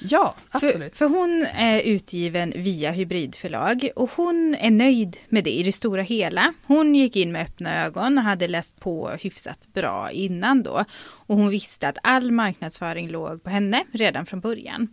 Ja, 0.02 0.34
absolut. 0.50 0.96
För, 0.96 1.08
för 1.08 1.16
hon 1.18 1.46
är 1.54 1.80
utgiven 1.80 2.52
via 2.56 2.90
hybridförlag 2.90 3.88
och 3.96 4.10
hon 4.16 4.54
är 4.60 4.70
nöjd 4.70 5.16
med 5.28 5.44
det 5.44 5.50
i 5.50 5.62
det 5.62 5.72
stora 5.72 6.02
hela. 6.02 6.54
Hon 6.66 6.94
gick 6.94 7.16
in 7.16 7.32
med 7.32 7.42
öppna 7.42 7.84
ögon 7.84 8.18
och 8.18 8.24
hade 8.24 8.48
läst 8.48 8.80
på 8.80 9.10
hyfsat 9.20 9.68
bra 9.72 10.10
innan 10.10 10.62
då. 10.62 10.84
Och 11.02 11.36
hon 11.36 11.48
visste 11.48 11.88
att 11.88 11.98
all 12.02 12.32
marknadsföring 12.32 13.08
låg 13.08 13.42
på 13.42 13.50
henne 13.50 13.84
redan 13.92 14.26
från 14.26 14.40
början. 14.40 14.88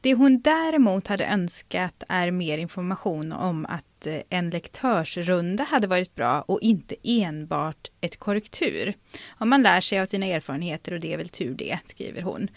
Det 0.00 0.14
hon 0.14 0.40
däremot 0.40 1.06
hade 1.06 1.26
önskat 1.26 2.02
är 2.08 2.30
mer 2.30 2.58
information 2.58 3.32
om 3.32 3.66
att 3.66 3.95
eh, 4.06 4.20
en 4.28 4.50
lektörsrunda 4.50 5.64
hade 5.64 5.86
varit 5.86 6.14
bra 6.14 6.42
och 6.42 6.60
inte 6.62 6.94
enbart 7.02 7.90
ett 8.00 8.16
korrektur. 8.16 8.94
Om 9.38 9.48
man 9.48 9.62
lär 9.62 9.80
sig 9.80 10.00
av 10.00 10.06
sina 10.06 10.26
erfarenheter 10.26 10.92
och 10.92 11.00
det 11.00 11.12
är 11.12 11.16
väl 11.16 11.28
tur 11.28 11.54
det, 11.54 11.78
skriver 11.84 12.22
hon. 12.22 12.48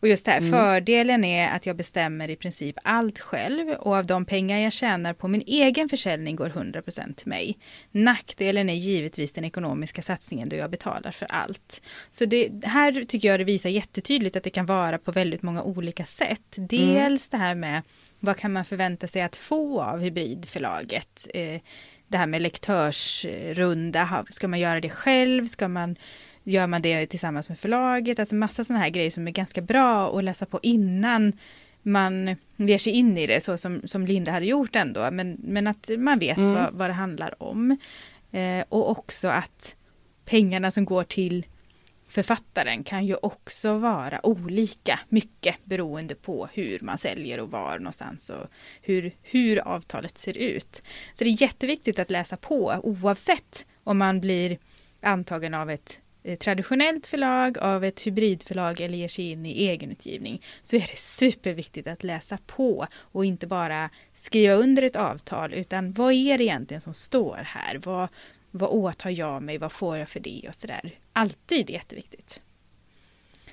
Och 0.00 0.08
just 0.08 0.26
det 0.26 0.30
här, 0.30 0.38
mm. 0.38 0.50
fördelen 0.50 1.24
är 1.24 1.48
att 1.48 1.66
jag 1.66 1.76
bestämmer 1.76 2.30
i 2.30 2.36
princip 2.36 2.76
allt 2.84 3.18
själv 3.18 3.68
och 3.68 3.96
av 3.96 4.06
de 4.06 4.24
pengar 4.24 4.58
jag 4.58 4.72
tjänar 4.72 5.12
på 5.12 5.28
min 5.28 5.42
egen 5.46 5.88
försäljning 5.88 6.36
går 6.36 6.48
100% 6.48 7.14
till 7.14 7.28
mig. 7.28 7.58
Nackdelen 7.90 8.68
är 8.68 8.74
givetvis 8.74 9.32
den 9.32 9.44
ekonomiska 9.44 10.02
satsningen 10.02 10.48
då 10.48 10.56
jag 10.56 10.70
betalar 10.70 11.10
för 11.10 11.26
allt. 11.26 11.82
Så 12.10 12.24
det 12.24 12.64
här 12.64 13.04
tycker 13.04 13.28
jag 13.28 13.40
det 13.40 13.44
visar 13.44 13.70
jättetydligt 13.70 14.36
att 14.36 14.44
det 14.44 14.50
kan 14.50 14.66
vara 14.66 14.98
på 14.98 15.12
väldigt 15.12 15.42
många 15.42 15.62
olika 15.62 16.04
sätt. 16.04 16.56
Mm. 16.58 16.66
Dels 16.66 17.32
mm. 17.32 17.40
det 17.40 17.46
här 17.46 17.54
med 17.54 17.82
vad 18.20 18.36
kan 18.36 18.52
man 18.52 18.64
förvänta 18.64 19.06
sig 19.06 19.22
att 19.22 19.36
få 19.36 19.82
av 19.82 20.00
hybridförlaget? 20.00 21.28
Eh, 21.34 21.60
det 22.08 22.18
här 22.18 22.26
med 22.26 22.42
lektörsrunda, 22.42 24.24
ska 24.30 24.48
man 24.48 24.60
göra 24.60 24.80
det 24.80 24.90
själv? 24.90 25.46
Ska 25.46 25.68
man 25.68 25.96
gör 26.44 26.66
man 26.66 26.82
det 26.82 27.06
tillsammans 27.06 27.48
med 27.48 27.58
förlaget, 27.58 28.18
alltså 28.18 28.34
massa 28.34 28.64
sådana 28.64 28.82
här 28.82 28.90
grejer 28.90 29.10
som 29.10 29.26
är 29.26 29.30
ganska 29.30 29.60
bra 29.60 30.18
att 30.18 30.24
läsa 30.24 30.46
på 30.46 30.60
innan 30.62 31.32
man 31.82 32.36
ger 32.56 32.78
sig 32.78 32.92
in 32.92 33.18
i 33.18 33.26
det 33.26 33.40
så 33.40 33.58
som, 33.58 33.82
som 33.84 34.06
Linda 34.06 34.32
hade 34.32 34.46
gjort 34.46 34.76
ändå, 34.76 35.10
men, 35.10 35.36
men 35.42 35.66
att 35.66 35.90
man 35.98 36.18
vet 36.18 36.36
mm. 36.36 36.54
vad, 36.54 36.72
vad 36.72 36.90
det 36.90 36.94
handlar 36.94 37.42
om. 37.42 37.76
Eh, 38.30 38.64
och 38.68 38.90
också 38.90 39.28
att 39.28 39.76
pengarna 40.24 40.70
som 40.70 40.84
går 40.84 41.04
till 41.04 41.46
författaren 42.10 42.84
kan 42.84 43.06
ju 43.06 43.16
också 43.22 43.78
vara 43.78 44.26
olika 44.26 45.00
mycket 45.08 45.56
beroende 45.64 46.14
på 46.14 46.48
hur 46.52 46.80
man 46.80 46.98
säljer 46.98 47.40
och 47.40 47.50
var 47.50 47.78
någonstans 47.78 48.30
och 48.30 48.46
hur, 48.82 49.12
hur 49.22 49.58
avtalet 49.58 50.18
ser 50.18 50.36
ut. 50.36 50.82
Så 51.14 51.24
det 51.24 51.30
är 51.30 51.42
jätteviktigt 51.42 51.98
att 51.98 52.10
läsa 52.10 52.36
på 52.36 52.80
oavsett 52.82 53.66
om 53.84 53.98
man 53.98 54.20
blir 54.20 54.58
antagen 55.00 55.54
av 55.54 55.70
ett 55.70 56.00
eh, 56.22 56.38
traditionellt 56.38 57.06
förlag 57.06 57.58
av 57.58 57.84
ett 57.84 58.06
hybridförlag 58.06 58.80
eller 58.80 58.98
ger 58.98 59.08
sig 59.08 59.30
in 59.30 59.46
i 59.46 59.66
egenutgivning 59.66 60.42
så 60.62 60.76
är 60.76 60.80
det 60.80 60.98
superviktigt 60.98 61.88
att 61.88 62.04
läsa 62.04 62.38
på 62.46 62.86
och 62.94 63.24
inte 63.24 63.46
bara 63.46 63.90
skriva 64.14 64.54
under 64.54 64.82
ett 64.82 64.96
avtal 64.96 65.54
utan 65.54 65.92
vad 65.92 66.12
är 66.12 66.38
det 66.38 66.44
egentligen 66.44 66.80
som 66.80 66.94
står 66.94 67.40
här? 67.44 67.80
Vad, 67.84 68.08
vad 68.50 68.70
åtar 68.70 69.10
jag 69.10 69.42
mig? 69.42 69.58
Vad 69.58 69.72
får 69.72 69.96
jag 69.96 70.08
för 70.08 70.20
det? 70.20 70.44
Och 70.48 70.54
sådär. 70.54 70.99
Alltid 71.12 71.70
jätteviktigt. 71.70 72.42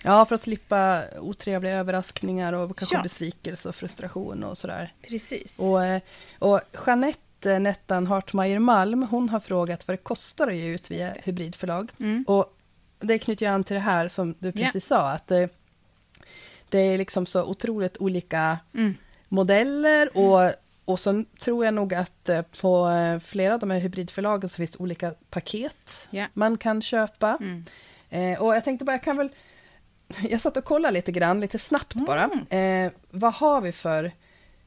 Ja, 0.04 0.26
för 0.26 0.36
att 0.36 0.41
slippa 0.41 1.04
otrevliga 1.20 1.74
överraskningar 1.74 2.54
och 2.54 2.78
kanske 2.78 2.96
ja. 2.96 3.04
besvikelse 3.04 3.70
och 3.70 3.76
frustration 3.76 4.43
och 4.43 4.58
sådär. 4.58 4.93
Precis. 5.02 5.60
Och, 5.60 5.86
eh, 5.86 6.02
och 6.39 6.62
Jeanette 6.86 7.60
Nettan 7.60 8.08
Hartmeier 8.08 8.60
Malm, 8.60 9.04
hon 9.04 9.30
har 9.30 9.39
frågat 9.39 9.88
vad 9.88 9.93
det 9.93 10.04
kostar 10.04 10.48
att 10.48 10.56
ge 10.56 10.67
ut 10.67 10.91
via 10.91 11.13
hybridförlag. 11.24 11.91
Mm. 12.00 12.26
Och 12.28 12.54
det 13.00 13.20
knyter 13.20 13.46
ju 13.46 13.52
an 13.52 13.63
till 13.63 13.74
det 13.74 13.80
här 13.80 14.08
som 14.08 14.36
du 14.39 14.52
precis 14.52 14.91
yeah. 14.91 15.02
sa, 15.02 15.10
att 15.10 15.28
det, 15.28 15.50
det, 16.70 16.80
är 16.80 16.98
liksom 16.98 17.26
så 17.26 17.43
otroligt 17.43 17.98
olika 17.98 18.60
mm. 18.74 18.96
modeller 19.28 20.10
mm. 20.13 20.30
och, 20.30 20.52
och 20.88 21.00
så 21.00 21.23
tror 21.39 21.65
jag 21.65 21.73
nog 21.73 21.93
att 21.93 22.30
eh, 22.30 22.41
på 22.41 22.89
eh, 22.89 23.19
flera 23.19 23.54
av 23.54 23.60
de 23.60 23.71
här 23.71 23.80
hybridförlagen 23.80 24.50
så 24.50 24.56
finns 24.56 24.71
det 24.71 24.80
olika 24.80 25.13
paket 25.30 26.08
yeah. 26.12 26.30
man 26.34 26.58
kan 26.58 26.82
köpa. 26.82 27.38
Mm. 27.41 27.65
Eh, 28.10 28.41
och 28.41 28.56
jag 28.56 28.63
tänkte 28.63 28.86
bara, 28.86 28.91
jag 28.91 29.04
kan 29.04 29.17
väl... 29.17 29.30
Jag 30.30 30.41
satt 30.41 30.58
och 30.58 30.63
kollade 30.65 30.93
lite 30.93 31.12
grann, 31.12 31.39
lite 31.39 31.60
snabbt 31.60 31.93
bara. 31.93 32.30
Mm. 32.50 32.86
Eh, 32.86 32.91
vad 33.10 33.34
har 33.34 33.62
vi 33.62 33.71
för 33.71 34.12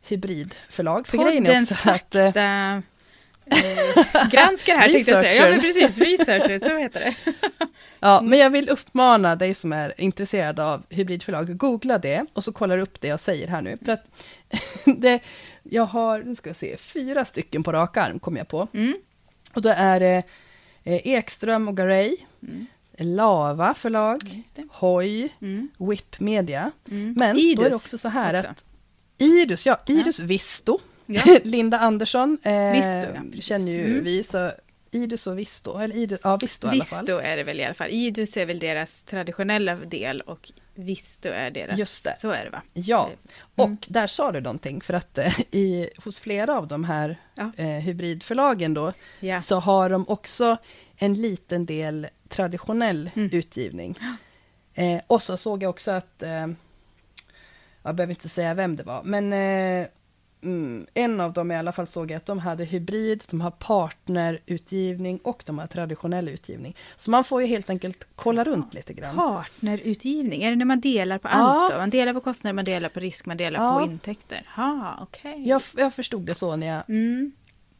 hybridförlag? 0.02 1.06
För 1.06 1.16
Poddens 1.16 1.34
grejen 1.34 1.56
är 1.56 1.62
också 1.62 1.90
att... 1.90 2.14
Eh, 2.14 2.76
eh, 2.76 2.82
granskar 4.30 4.76
här 4.76 4.92
tänkte 4.92 5.10
jag 5.10 5.24
säga. 5.24 5.44
Ja 5.46 5.50
men 5.50 5.60
precis, 5.60 5.98
researcher, 5.98 6.58
så 6.58 6.76
heter 6.76 7.00
det. 7.00 7.14
ja, 8.00 8.20
men 8.20 8.38
jag 8.38 8.50
vill 8.50 8.68
uppmana 8.68 9.36
dig 9.36 9.54
som 9.54 9.72
är 9.72 10.00
intresserad 10.00 10.60
av 10.60 10.82
hybridförlag, 10.88 11.56
googla 11.56 11.98
det 11.98 12.26
och 12.32 12.44
så 12.44 12.52
kollar 12.52 12.78
upp 12.78 13.00
det 13.00 13.08
jag 13.08 13.20
säger 13.20 13.48
här 13.48 13.62
nu. 13.62 13.78
För 13.84 13.92
att 13.92 14.04
det, 14.84 15.20
jag 15.62 15.84
har, 15.84 16.22
nu 16.22 16.34
ska 16.34 16.50
jag 16.50 16.56
se, 16.56 16.76
fyra 16.76 17.24
stycken 17.24 17.62
på 17.62 17.72
rak 17.72 17.96
arm 17.96 18.18
kom 18.18 18.36
jag 18.36 18.48
på. 18.48 18.68
Mm. 18.72 18.94
Och 19.54 19.62
då 19.62 19.68
är 19.68 20.00
det 20.00 20.22
eh, 20.84 21.06
Ekström 21.08 21.68
och 21.68 21.76
Garay, 21.76 22.16
mm. 22.42 22.66
Lava 22.98 23.74
förlag, 23.74 24.42
Hoj, 24.68 25.34
mm. 25.40 25.68
Whip 25.78 26.20
Media. 26.20 26.70
Mm. 26.90 27.14
Men 27.18 27.36
Idus 27.36 27.56
då 27.56 27.64
är 27.64 27.70
det 27.70 27.76
också 27.76 27.98
så 27.98 28.08
här 28.08 28.34
också. 28.34 28.48
att 28.48 28.64
Idus, 29.18 29.66
ja, 29.66 29.80
Idus 29.86 30.18
ja. 30.18 30.24
Visto 30.24 30.78
Ja. 31.10 31.38
Linda 31.44 31.78
Andersson 31.78 32.38
eh, 32.42 32.72
Visto, 32.72 33.06
ja, 33.14 33.40
känner 33.40 33.72
ju 33.72 33.86
mm. 33.86 34.04
vi, 34.04 34.24
så 34.24 34.50
Idus 34.90 35.26
och 35.26 35.38
Visto, 35.38 35.78
eller 35.78 35.96
Idus, 35.96 36.20
ja 36.24 36.36
Visto 36.36 36.66
i 36.66 36.70
alla 36.70 36.84
fall. 36.84 37.00
Visto 37.00 37.18
är 37.18 37.36
det 37.36 37.42
väl 37.42 37.60
i 37.60 37.64
alla 37.64 37.74
fall. 37.74 37.90
Idus 37.90 38.36
är 38.36 38.46
väl 38.46 38.58
deras 38.58 39.04
traditionella 39.04 39.76
del 39.76 40.20
och 40.20 40.52
Visto 40.84 41.28
är 41.28 41.50
deras, 41.50 41.78
Just 41.78 42.04
det. 42.04 42.14
så 42.18 42.30
är 42.30 42.44
det 42.44 42.50
va? 42.50 42.62
Ja, 42.72 43.06
mm. 43.06 43.18
och 43.54 43.86
där 43.88 44.06
sa 44.06 44.32
du 44.32 44.40
någonting, 44.40 44.80
för 44.80 44.94
att 44.94 45.18
eh, 45.18 45.40
i, 45.40 45.90
hos 46.04 46.18
flera 46.18 46.58
av 46.58 46.68
de 46.68 46.84
här 46.84 47.16
ja. 47.34 47.52
eh, 47.56 47.66
hybridförlagen 47.66 48.74
då, 48.74 48.92
ja. 49.20 49.40
så 49.40 49.60
har 49.60 49.90
de 49.90 50.08
också 50.08 50.56
en 50.96 51.14
liten 51.14 51.66
del 51.66 52.08
traditionell 52.28 53.10
mm. 53.14 53.30
utgivning. 53.32 53.98
Eh, 54.74 55.00
och 55.06 55.22
så 55.22 55.36
såg 55.36 55.62
jag 55.62 55.70
också 55.70 55.90
att, 55.90 56.22
eh, 56.22 56.46
jag 57.82 57.94
behöver 57.94 58.10
inte 58.10 58.28
säga 58.28 58.54
vem 58.54 58.76
det 58.76 58.82
var, 58.82 59.02
men 59.02 59.32
eh, 59.32 59.88
Mm, 60.42 60.86
en 60.94 61.20
av 61.20 61.32
dem 61.32 61.50
i 61.50 61.56
alla 61.56 61.72
fall 61.72 61.86
såg 61.86 62.10
jag 62.10 62.16
att 62.16 62.26
de 62.26 62.38
hade 62.38 62.64
hybrid, 62.64 63.24
de 63.30 63.40
har 63.40 63.50
partnerutgivning 63.50 65.18
och 65.18 65.42
de 65.46 65.58
har 65.58 65.66
traditionell 65.66 66.28
utgivning. 66.28 66.76
Så 66.96 67.10
man 67.10 67.24
får 67.24 67.40
ju 67.40 67.46
helt 67.46 67.70
enkelt 67.70 68.06
kolla 68.16 68.44
runt 68.44 68.74
lite 68.74 68.92
grann. 68.92 69.16
Partnerutgivning, 69.16 70.42
är 70.42 70.50
det 70.50 70.56
när 70.56 70.64
man 70.64 70.80
delar 70.80 71.18
på 71.18 71.28
allt 71.28 71.72
då? 71.72 71.78
Man 71.78 71.90
delar 71.90 72.12
på 72.12 72.20
kostnader, 72.20 72.54
man 72.54 72.64
delar 72.64 72.88
på 72.88 73.00
risk, 73.00 73.26
man 73.26 73.36
delar 73.36 73.64
ja. 73.64 73.78
på 73.78 73.84
intäkter? 73.84 74.48
Ja, 74.56 74.98
okej. 75.00 75.32
Okay. 75.32 75.44
Jag, 75.44 75.62
jag 75.76 75.94
förstod 75.94 76.22
det 76.22 76.34
så 76.34 76.56
när 76.56 76.66
jag 76.66 76.90
mm. 76.90 77.32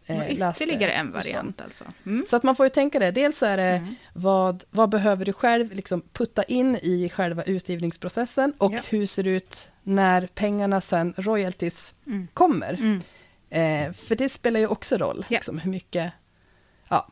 Eh, 0.06 0.32
ytterligare 0.32 0.92
en 0.92 1.12
variant 1.12 1.60
alltså. 1.60 1.84
Mm. 2.06 2.26
Så 2.30 2.36
att 2.36 2.42
man 2.42 2.56
får 2.56 2.66
ju 2.66 2.70
tänka 2.70 2.98
det. 2.98 3.10
Dels 3.10 3.42
är 3.42 3.56
det 3.56 3.62
mm. 3.62 3.94
vad, 4.12 4.64
vad 4.70 4.88
behöver 4.88 5.24
du 5.24 5.32
själv 5.32 5.72
liksom 5.72 6.02
putta 6.12 6.42
in 6.42 6.76
i 6.76 7.08
själva 7.08 7.42
utgivningsprocessen 7.42 8.52
och 8.58 8.72
ja. 8.72 8.80
hur 8.88 9.06
ser 9.06 9.22
det 9.22 9.30
ut 9.30 9.69
när 9.82 10.26
pengarna 10.26 10.80
sen, 10.80 11.14
royalties, 11.16 11.94
mm. 12.06 12.28
kommer. 12.34 12.74
Mm. 12.74 13.02
Eh, 13.50 13.92
för 13.92 14.16
det 14.16 14.28
spelar 14.28 14.60
ju 14.60 14.66
också 14.66 14.96
roll, 14.96 15.18
ja. 15.28 15.36
liksom, 15.36 15.58
hur 15.58 15.70
mycket... 15.70 16.12
Ja. 16.88 17.08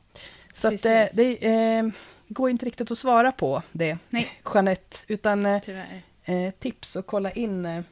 Så 0.54 0.68
att 0.68 0.82
det, 0.82 1.10
det 1.12 1.46
eh, 1.46 1.88
går 2.28 2.50
inte 2.50 2.66
riktigt 2.66 2.90
att 2.90 2.98
svara 2.98 3.32
på 3.32 3.62
det, 3.72 3.98
Nej. 4.10 4.28
Jeanette, 4.54 4.96
utan 5.06 5.46
eh, 5.46 5.62
eh 6.24 6.50
tips 6.58 6.96
och 6.96 7.06
kolla 7.06 7.30
in 7.30 7.66
eh, 7.66 7.84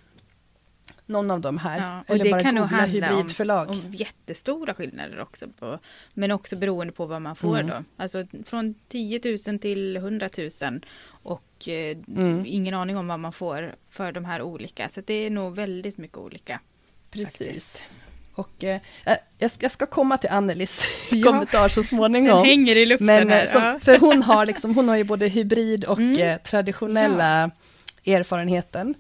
någon 1.07 1.31
av 1.31 1.41
de 1.41 1.59
här. 1.59 1.79
Ja, 1.79 2.05
och 2.09 2.15
eller 2.15 2.25
det 2.25 2.31
bara 2.31 2.41
kan 2.41 2.55
nog 2.55 2.65
handla 2.65 3.17
om, 3.17 3.69
om 3.69 3.91
jättestora 3.93 4.75
skillnader 4.75 5.21
också. 5.21 5.47
På, 5.59 5.79
men 6.15 6.31
också 6.31 6.57
beroende 6.57 6.93
på 6.93 7.07
vad 7.07 7.23
man 7.23 7.37
får 7.37 7.59
mm. 7.61 7.67
då. 7.67 7.85
Alltså 8.03 8.27
från 8.45 8.75
10 8.89 9.21
000 9.49 9.59
till 9.59 9.97
100 9.97 10.29
000. 10.63 10.81
Och 11.09 11.69
eh, 11.69 11.97
mm. 12.09 12.45
ingen 12.47 12.75
aning 12.75 12.97
om 12.97 13.09
vad 13.09 13.21
man 13.21 13.33
får 13.33 13.75
för 13.91 14.13
de 14.13 14.25
här 14.25 14.43
olika. 14.43 14.89
Så 14.89 15.01
det 15.01 15.15
är 15.15 15.31
nog 15.31 15.55
väldigt 15.55 15.99
mycket 15.99 16.19
olika. 16.19 16.61
Precis. 17.11 17.39
Faktiskt. 17.39 17.89
Och 18.37 18.65
eh, 18.65 18.81
jag, 19.39 19.51
ska, 19.51 19.65
jag, 19.65 19.73
ska, 19.73 19.87
komma 19.87 20.19
till 20.19 20.31
Annelies 20.31 20.83
ja. 21.11 21.27
kommentar 21.31 21.69
så 21.69 21.83
småningom. 21.83 22.37
Den 22.37 22.45
hänger 22.45 22.77
i 22.77 22.87
luften 22.87 23.07
Men, 23.07 23.29
här. 23.29 23.47
Så, 23.47 23.59
ja. 23.59 23.79
För 23.83 23.99
hon 23.99 24.23
har, 24.23 24.47
liksom, 24.47 24.75
hon 24.75 24.89
har 24.89 24.97
ju 24.97 25.05
både 25.05 25.29
hybrid 25.29 25.85
och 25.85 25.99
mm. 25.99 26.21
eh, 26.21 26.37
traditionella 26.37 27.51
erfarenheten. 28.07 28.95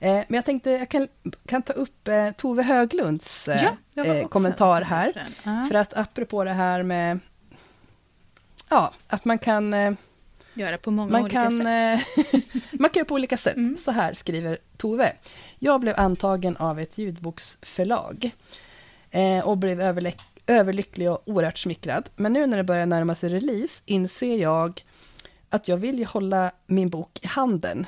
Eh, 0.00 0.24
men 0.28 0.36
jag 0.36 0.44
tänkte 0.44 0.70
jag 0.70 0.88
kan, 0.88 1.08
kan 1.46 1.62
ta 1.62 1.72
upp 1.72 2.08
eh, 2.08 2.30
Tove 2.30 2.62
Höglunds 2.62 3.48
ja, 3.94 4.04
eh, 4.04 4.28
kommentar 4.28 4.82
här. 4.82 5.26
För 5.68 5.74
att 5.74 5.94
apropå 5.94 6.44
det 6.44 6.52
här 6.52 6.82
med 6.82 7.18
ja, 8.68 8.92
att 9.06 9.24
man 9.24 9.38
kan 9.38 9.96
göra 10.54 10.78
på 10.78 10.90
många 10.90 11.12
man 11.12 11.22
olika 11.22 11.42
kan, 11.42 11.58
sätt. 11.58 12.04
Man 12.72 12.90
kan 12.90 13.00
göra 13.00 13.08
på 13.08 13.14
olika 13.14 13.36
sätt. 13.36 13.56
Mm. 13.56 13.76
Så 13.76 13.90
här 13.90 14.14
skriver 14.14 14.58
Tove. 14.76 15.12
Jag 15.58 15.80
blev 15.80 15.94
antagen 15.96 16.56
av 16.56 16.80
ett 16.80 16.98
ljudboksförlag 16.98 18.30
och 19.44 19.58
blev 19.58 19.80
överlycklig 20.46 21.10
och 21.10 21.22
oerhört 21.26 21.58
smickrad. 21.58 22.08
Men 22.16 22.32
nu 22.32 22.46
när 22.46 22.56
det 22.56 22.64
börjar 22.64 22.86
närma 22.86 23.14
sig 23.14 23.28
release 23.28 23.82
inser 23.86 24.36
jag 24.36 24.84
att 25.48 25.68
jag 25.68 25.76
vill 25.76 25.98
ju 25.98 26.04
hålla 26.04 26.50
min 26.66 26.90
bok 26.90 27.18
i 27.22 27.26
handen 27.26 27.86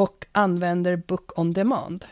och 0.00 0.26
använder 0.32 0.96
Book 0.96 1.38
on 1.38 1.52
Demand. 1.52 2.04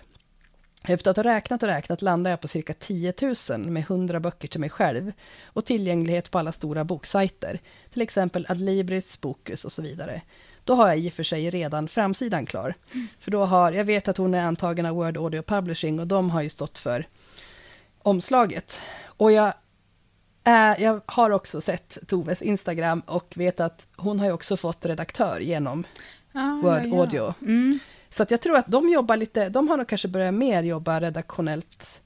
Efter 0.82 1.10
att 1.10 1.16
ha 1.16 1.24
räknat 1.24 1.62
och 1.62 1.68
räknat 1.68 2.02
landar 2.02 2.30
jag 2.30 2.40
på 2.40 2.48
cirka 2.48 2.74
10 2.74 3.12
000 3.50 3.58
med 3.58 3.82
100 3.82 4.20
böcker 4.20 4.48
till 4.48 4.60
mig 4.60 4.70
själv 4.70 5.12
och 5.44 5.64
tillgänglighet 5.64 6.30
på 6.30 6.38
alla 6.38 6.52
stora 6.52 6.84
boksajter, 6.84 7.60
till 7.92 8.02
exempel 8.02 8.46
Adlibris, 8.48 9.20
Bokus 9.20 9.64
och 9.64 9.72
så 9.72 9.82
vidare. 9.82 10.22
Då 10.64 10.74
har 10.74 10.88
jag 10.88 10.98
i 10.98 11.08
och 11.08 11.12
för 11.12 11.22
sig 11.22 11.50
redan 11.50 11.88
framsidan 11.88 12.46
klar. 12.46 12.74
Mm. 12.94 13.08
För 13.18 13.30
då 13.30 13.44
har, 13.44 13.72
jag 13.72 13.84
vet 13.84 14.08
att 14.08 14.16
hon 14.16 14.34
är 14.34 14.44
antagen 14.44 14.86
av 14.86 14.94
Word 14.94 15.16
Audio 15.16 15.42
Publishing 15.42 16.00
och 16.00 16.06
de 16.06 16.30
har 16.30 16.42
ju 16.42 16.48
stått 16.48 16.78
för 16.78 17.08
omslaget. 17.98 18.80
Och 19.04 19.32
jag, 19.32 19.52
äh, 20.44 20.82
jag 20.82 21.00
har 21.06 21.30
också 21.30 21.60
sett 21.60 21.98
Toves 22.06 22.42
Instagram 22.42 23.00
och 23.00 23.34
vet 23.36 23.60
att 23.60 23.86
hon 23.96 24.20
har 24.20 24.26
ju 24.26 24.32
också 24.32 24.56
fått 24.56 24.86
redaktör 24.86 25.40
genom 25.40 25.84
ah, 26.32 26.52
Word 26.62 26.82
ja, 26.84 26.86
ja. 26.86 27.00
Audio. 27.00 27.34
Mm. 27.42 27.78
Så 28.10 28.22
att 28.22 28.30
jag 28.30 28.40
tror 28.40 28.56
att 28.56 28.66
de 28.66 28.88
jobbar 28.88 29.16
lite, 29.16 29.48
de 29.48 29.68
har 29.68 29.76
nog 29.76 29.88
kanske 29.88 30.08
börjat 30.08 30.34
mer 30.34 30.62
jobba 30.62 31.00
redaktionellt 31.00 32.00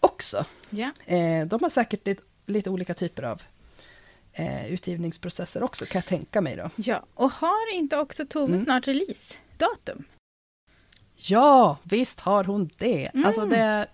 också. 0.00 0.44
Ja. 0.70 0.90
Eh, 1.06 1.46
de 1.46 1.62
har 1.62 1.70
säkert 1.70 2.06
lite, 2.06 2.22
lite 2.46 2.70
olika 2.70 2.94
typer 2.94 3.22
av 3.22 3.42
eh, 4.32 4.72
utgivningsprocesser 4.72 5.62
också, 5.62 5.84
kan 5.86 5.98
jag 5.98 6.06
tänka 6.06 6.40
mig 6.40 6.56
då. 6.56 6.70
ja. 6.76 7.02
Och 7.14 7.30
har 7.30 7.74
inte 7.74 7.96
också 7.96 8.26
Tove 8.26 8.46
Mm. 8.46 8.58
snart 8.64 8.88
releasedatum? 8.88 10.04
Ja, 11.16 11.78
visst 11.82 12.20
har 12.20 12.44
hon 12.44 12.70
det. 12.78 13.10
Mm. 13.14 13.26
Alltså 13.26 13.44
det, 13.44 13.86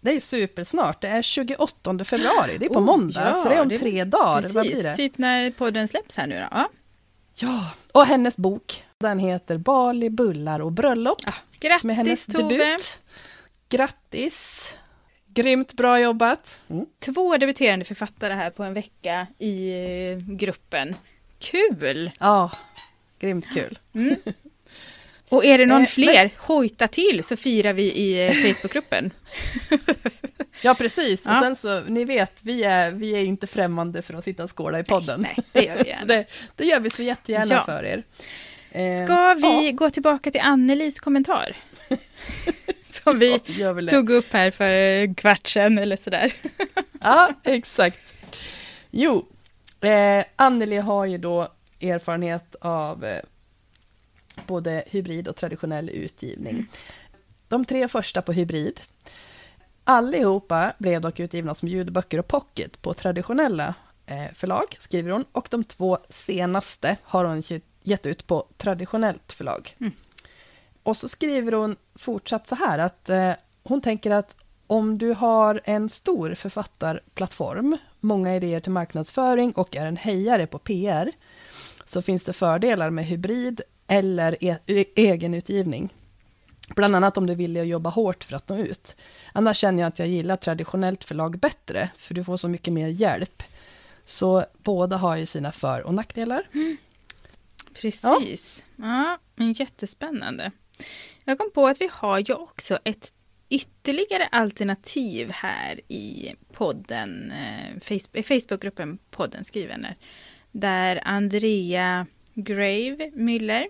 det 0.00 0.10
är 0.12 0.20
supersnart. 0.20 1.00
Det 1.00 1.08
är 1.08 1.22
28 1.22 2.04
februari, 2.04 2.58
det 2.58 2.66
är 2.66 2.70
på 2.70 2.78
Oh, 2.78 2.84
måndag, 2.84 3.28
ja, 3.28 3.42
så 3.42 3.48
det 3.48 3.54
är 3.54 3.62
om 3.62 3.68
det 3.68 3.78
tre 3.78 4.04
dagar. 4.04 4.42
Precis, 4.42 4.96
typ 4.96 5.18
när 5.18 5.50
podden 5.50 5.88
släpps 5.88 6.16
här 6.16 6.26
nu 6.26 6.40
då. 6.40 6.46
Ja. 6.50 6.68
Ja, 7.34 7.70
och 7.92 8.06
hennes 8.06 8.36
bok, 8.36 8.84
den 9.04 9.18
heter 9.18 9.58
Bali, 9.58 10.10
bullar 10.10 10.60
och 10.60 10.72
bröllop. 10.72 11.20
som 11.80 11.90
är 11.90 11.94
hennes 11.94 12.26
Grattis 12.26 12.40
Tove! 12.40 12.56
debut. 12.56 13.00
Grattis! 13.68 14.72
Grymt 15.26 15.72
bra 15.72 16.00
jobbat. 16.00 16.58
Mm. 16.70 16.86
Två 17.00 17.36
debuterande 17.36 17.84
författare 17.84 18.32
här 18.34 18.50
på 18.50 18.62
en 18.64 18.74
vecka 18.74 19.26
i 19.38 19.70
eh, 19.70 20.18
gruppen. 20.18 20.94
Kul! 21.38 22.10
Ja, 22.20 22.50
grymt 23.18 23.46
kul. 23.54 23.78
Och 25.28 25.44
är 25.44 25.58
det 25.58 25.66
någon 25.66 25.82
Eh, 25.82 25.88
fler, 25.88 26.32
hojta 26.38 26.88
till 26.88 27.24
så 27.24 27.36
firar 27.36 27.72
vi 27.72 27.82
i 27.82 28.26
eh, 28.26 28.32
Facebookgruppen. 28.32 29.10
Ja, 30.62 30.74
precis. 30.74 31.22
Ja. 31.24 31.30
Och 31.32 31.36
sen 31.38 31.56
så, 31.56 31.80
ni 31.80 32.04
vet, 32.04 32.32
vi 32.42 32.62
är, 32.64 32.90
vi 32.90 33.10
är 33.14 33.24
inte 33.24 33.46
främmande 33.46 34.02
för 34.02 34.14
att 34.14 34.24
sitta 34.24 34.42
och 34.44 34.56
skåla 34.58 34.78
i 34.78 34.84
podden. 34.84 35.20
Nej, 35.20 35.36
det 35.52 35.64
gör 35.64 35.76
vi 35.76 35.82
Så 35.84 35.88
gärna. 35.88 36.06
det, 36.06 36.26
det 36.56 36.64
gör 36.64 36.80
vi 36.80 36.90
så 36.90 37.02
jättegärna 37.02 37.54
Ja. 37.54 37.64
för 37.64 37.84
er. 37.84 38.02
Eh, 38.74 39.04
Ska 39.04 39.34
vi 39.34 39.66
ja, 39.66 39.72
gå 39.72 39.90
tillbaka 39.90 40.30
till 40.30 40.40
Annelis 40.40 41.00
kommentar? 41.00 41.56
Som 43.04 43.18
vi 43.18 43.40
det. 43.80 43.90
tog 43.90 44.10
upp 44.10 44.32
här 44.32 44.50
för 44.50 44.68
en 44.68 45.14
kvart 45.14 45.46
sedan 45.46 45.78
eller 45.78 45.96
sådär. 45.96 46.32
Ja, 47.00 47.32
exakt. 47.42 47.98
Jo, 48.90 49.26
eh, 49.80 50.24
Anneli 50.36 50.76
har 50.76 51.06
ju 51.06 51.18
då 51.18 51.48
erfarenhet 51.80 52.56
av 52.60 53.04
eh, 53.04 53.20
både 54.46 54.84
hybrid 54.86 55.28
och 55.28 55.36
traditionell 55.36 55.90
utgivning. 55.90 56.66
De 57.48 57.64
tre 57.64 57.88
första 57.88 58.22
på 58.22 58.32
hybrid. 58.32 58.80
Allihopa 59.84 60.72
blev 60.78 61.00
dock 61.00 61.20
utgivna 61.20 61.54
som 61.54 61.68
ljudböcker 61.68 62.18
och 62.18 62.28
pocket 62.28 62.82
på 62.82 62.94
traditionella 62.94 63.74
eh, 64.06 64.32
förlag, 64.34 64.76
skriver 64.78 65.10
hon. 65.10 65.24
Och 65.32 65.48
de 65.50 65.64
två 65.64 65.98
senaste 66.10 66.96
har 67.02 67.24
hon 67.24 67.42
gett 67.84 68.06
ut 68.06 68.26
på 68.26 68.46
traditionellt 68.56 69.32
förlag. 69.32 69.76
Mm. 69.80 69.92
Och 70.82 70.96
så 70.96 71.08
skriver 71.08 71.52
hon 71.52 71.76
fortsatt 71.94 72.46
så 72.46 72.54
här 72.54 72.78
att 72.78 73.10
eh, 73.10 73.32
hon 73.62 73.80
tänker 73.80 74.10
att 74.10 74.36
om 74.66 74.98
du 74.98 75.12
har 75.12 75.60
en 75.64 75.88
stor 75.88 76.34
författarplattform, 76.34 77.76
många 78.00 78.36
idéer 78.36 78.60
till 78.60 78.72
marknadsföring 78.72 79.52
och 79.52 79.76
är 79.76 79.86
en 79.86 79.96
hejare 79.96 80.46
på 80.46 80.58
PR, 80.58 81.12
så 81.86 82.02
finns 82.02 82.24
det 82.24 82.32
fördelar 82.32 82.90
med 82.90 83.06
hybrid 83.06 83.60
eller 83.86 84.44
e- 84.44 84.58
e- 84.66 84.84
egenutgivning. 84.96 85.94
Bland 86.68 86.96
annat 86.96 87.16
om 87.16 87.26
du 87.26 87.34
vill 87.34 87.56
jobba 87.56 87.90
hårt 87.90 88.24
för 88.24 88.36
att 88.36 88.48
nå 88.48 88.58
ut. 88.58 88.96
Annars 89.32 89.56
känner 89.56 89.82
jag 89.82 89.88
att 89.88 89.98
jag 89.98 90.08
gillar 90.08 90.36
traditionellt 90.36 91.04
förlag 91.04 91.38
bättre, 91.38 91.90
för 91.98 92.14
du 92.14 92.24
får 92.24 92.36
så 92.36 92.48
mycket 92.48 92.72
mer 92.72 92.88
hjälp. 92.88 93.42
Så 94.04 94.44
båda 94.62 94.96
har 94.96 95.16
ju 95.16 95.26
sina 95.26 95.52
för 95.52 95.80
och 95.80 95.94
nackdelar. 95.94 96.42
Precis. 97.74 98.64
Ja. 98.76 99.18
men 99.34 99.52
jättespännande. 99.52 100.50
Jag 101.24 101.38
kom 101.38 101.50
på 101.54 101.66
att 101.66 101.80
vi 101.80 101.88
har 101.92 102.18
ju 102.18 102.34
också 102.34 102.78
ett 102.84 103.12
ytterligare 103.48 104.26
alternativ 104.26 105.30
här 105.30 105.80
i 105.88 106.34
podden, 106.52 107.30
eh, 107.30 108.22
Facebookgruppen 108.22 108.98
podden 109.10 109.44
Skrivvänner. 109.44 109.96
Där 110.52 111.00
Andrea 111.04 112.06
Grave 112.34 113.10
Müller, 113.10 113.66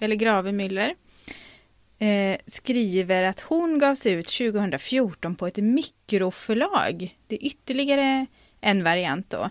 eller 0.00 0.16
Grave 0.16 0.52
Müller, 0.52 0.94
eh, 1.98 2.36
skriver 2.46 3.22
att 3.22 3.40
hon 3.40 3.78
gavs 3.78 4.06
ut 4.06 4.26
2014 4.26 5.34
på 5.36 5.46
ett 5.46 5.56
mikroförlag. 5.56 7.18
Det 7.26 7.36
är 7.36 7.46
ytterligare 7.46 8.26
en 8.60 8.84
variant 8.84 9.30
då. 9.30 9.50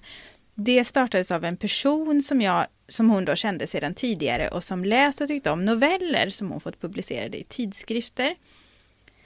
Det 0.55 0.83
startades 0.83 1.31
av 1.31 1.45
en 1.45 1.57
person 1.57 2.21
som, 2.21 2.41
jag, 2.41 2.65
som 2.87 3.09
hon 3.09 3.25
då 3.25 3.35
kände 3.35 3.67
sedan 3.67 3.93
tidigare 3.93 4.49
och 4.49 4.63
som 4.63 4.85
läst 4.85 5.21
och 5.21 5.27
tyckte 5.27 5.51
om 5.51 5.65
noveller 5.65 6.29
som 6.29 6.51
hon 6.51 6.61
fått 6.61 6.81
publicerade 6.81 7.37
i 7.39 7.43
tidskrifter. 7.43 8.35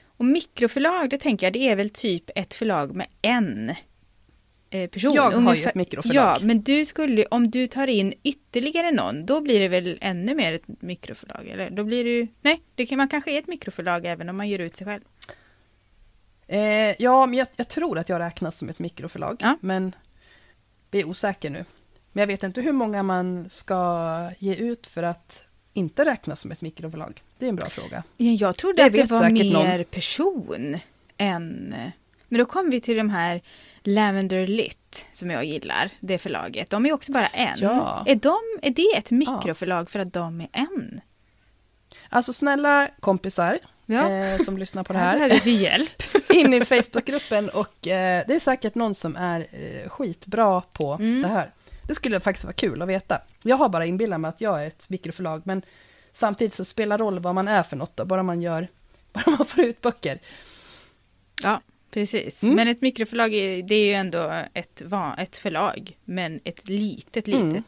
Och 0.06 0.26
mikroförlag, 0.26 1.10
det 1.10 1.18
tänker 1.18 1.46
jag, 1.46 1.54
det 1.54 1.70
är 1.70 1.76
väl 1.76 1.90
typ 1.90 2.30
ett 2.36 2.54
förlag 2.54 2.96
med 2.96 3.08
en 3.22 3.70
eh, 4.70 4.90
person. 4.90 5.14
Jag 5.14 5.22
har 5.24 5.32
ju 5.32 5.38
Ungefär- 5.38 5.70
ett 5.70 5.76
mikroförlag. 5.76 6.38
Ja, 6.42 6.46
men 6.46 6.62
du 6.62 6.86
skulle, 6.86 7.26
om 7.26 7.52
du 7.52 7.68
tar 7.68 7.88
in 7.88 8.14
ytterligare 8.24 8.92
någon, 8.92 9.26
då 9.26 9.42
blir 9.42 9.60
det 9.60 9.68
väl 9.68 9.98
ännu 10.02 10.36
mer 10.36 10.54
ett 10.54 10.82
mikroförlag? 10.82 11.48
Eller 11.48 11.70
då 11.70 11.84
blir 11.84 12.04
det 12.04 12.10
ju, 12.10 12.28
nej, 12.42 12.62
det 12.76 12.86
kan, 12.86 12.98
man 12.98 13.08
kanske 13.08 13.32
är 13.32 13.40
ett 13.40 13.48
mikroförlag 13.48 14.06
även 14.06 14.30
om 14.30 14.38
man 14.38 14.50
ger 14.50 14.60
ut 14.60 14.76
sig 14.76 14.88
själv. 14.88 15.02
Eh, 16.48 16.96
ja, 17.04 17.26
men 17.26 17.38
jag, 17.40 17.48
jag 17.56 17.68
tror 17.68 17.98
att 18.00 18.10
jag 18.10 18.20
räknas 18.20 18.58
som 18.58 18.70
ett 18.70 18.80
mikroförlag, 18.80 19.38
Ja. 19.40 19.58
men 19.62 19.96
blir 20.90 21.06
osäker 21.08 21.50
nu. 21.50 21.66
Men 22.12 22.22
jag 22.22 22.28
vet 22.28 22.44
inte 22.44 22.62
hur 22.62 22.72
många 22.72 23.04
man 23.04 23.50
ska 23.50 24.32
ge 24.40 24.56
ut 24.56 24.88
för 24.88 25.04
att 25.04 25.44
inte 25.74 26.06
räknas 26.06 26.42
som 26.42 26.52
ett 26.52 26.62
mikroförlag. 26.62 27.24
Det 27.38 27.46
är 27.46 27.50
en 27.50 27.56
bra 27.56 27.70
fråga. 27.70 28.04
Ja, 28.18 28.32
jag 28.32 28.58
trodde 28.58 28.76
Det 28.82 28.86
att 28.86 29.10
det 29.10 29.16
var 29.16 29.30
mer 29.30 29.78
någon. 29.78 29.86
person 29.86 30.80
än... 31.18 31.76
Men 32.28 32.40
då 32.40 32.46
kom 32.46 32.70
vi 32.70 32.82
till 32.82 32.98
de 32.98 33.10
här 33.10 33.42
Lavender 33.84 34.48
Lit 34.48 35.06
som 35.12 35.30
jag 35.32 35.46
gillar, 35.46 35.90
det 36.00 36.18
förlaget. 36.18 36.70
De 36.70 36.86
är 36.86 36.94
också 36.94 37.12
bara 37.12 37.28
en. 37.28 37.60
Ja. 37.60 38.04
Är, 38.08 38.16
de, 38.16 38.38
är 38.62 38.70
det 38.70 38.98
ett 38.98 39.12
mikroförlag 39.12 39.90
för 39.90 40.00
att 40.00 40.14
de 40.14 40.42
är 40.42 40.48
en? 40.52 41.02
Alltså 42.10 42.34
snälla 42.34 42.90
kompisar 43.00 43.60
Ja. 43.90 44.10
eh, 44.12 44.40
som 44.40 44.58
lyssnar 44.58 44.84
på 44.84 44.94
det 44.94 45.00
Här 45.00 45.18
här, 45.20 45.30
behöver 45.30 45.46
vi 45.46 45.52
hjälp. 45.52 46.04
in 46.34 46.54
i 46.54 46.66
Facebookgruppen 46.66 47.50
och 47.50 47.88
eh, 47.88 48.24
det 48.28 48.36
är 48.36 48.40
säkert 48.40 48.76
någon 48.76 48.96
som 48.96 49.16
är 49.16 49.40
eh, 49.52 49.90
skitbra 49.90 50.62
på 50.62 50.94
Mm. 50.94 51.22
det 51.22 51.28
här. 51.28 51.52
Det 51.84 51.96
skulle 51.96 52.20
faktiskt 52.20 52.44
vara 52.44 52.54
kul 52.54 52.82
att 52.82 52.88
veta. 52.88 53.22
Jag 53.42 53.56
har 53.56 53.70
bara 53.70 53.86
inbillat 53.86 54.20
mig 54.20 54.30
att 54.30 54.42
jag 54.42 54.64
är 54.64 54.68
ett 54.68 54.90
mikroförlag, 54.90 55.42
men 55.46 55.62
samtidigt 56.14 56.56
så 56.56 56.66
spelar 56.66 56.98
roll 56.98 57.20
vad 57.20 57.36
man 57.36 57.48
är 57.48 57.64
för 57.64 57.76
något 57.78 57.98
då, 57.98 58.06
bara 58.06 58.24
man 58.24 58.42
gör, 58.42 58.68
bara 59.14 59.32
man 59.38 59.46
får 59.46 59.64
ut 59.64 59.82
böcker. 59.82 60.20
Ja, 61.44 61.62
precis. 61.92 62.44
Mm. 62.44 62.56
Men 62.56 62.68
ett 62.68 62.82
mikroförlag 62.82 63.34
är, 63.34 63.64
det 63.64 63.76
är 63.76 63.86
ju 63.86 63.94
ändå 63.94 64.44
ett, 64.54 64.82
ett 65.18 65.38
förlag, 65.38 65.98
men 66.06 66.40
ett 66.44 66.70
litet, 66.70 67.28
litet, 67.28 67.42
Mm. 67.52 67.64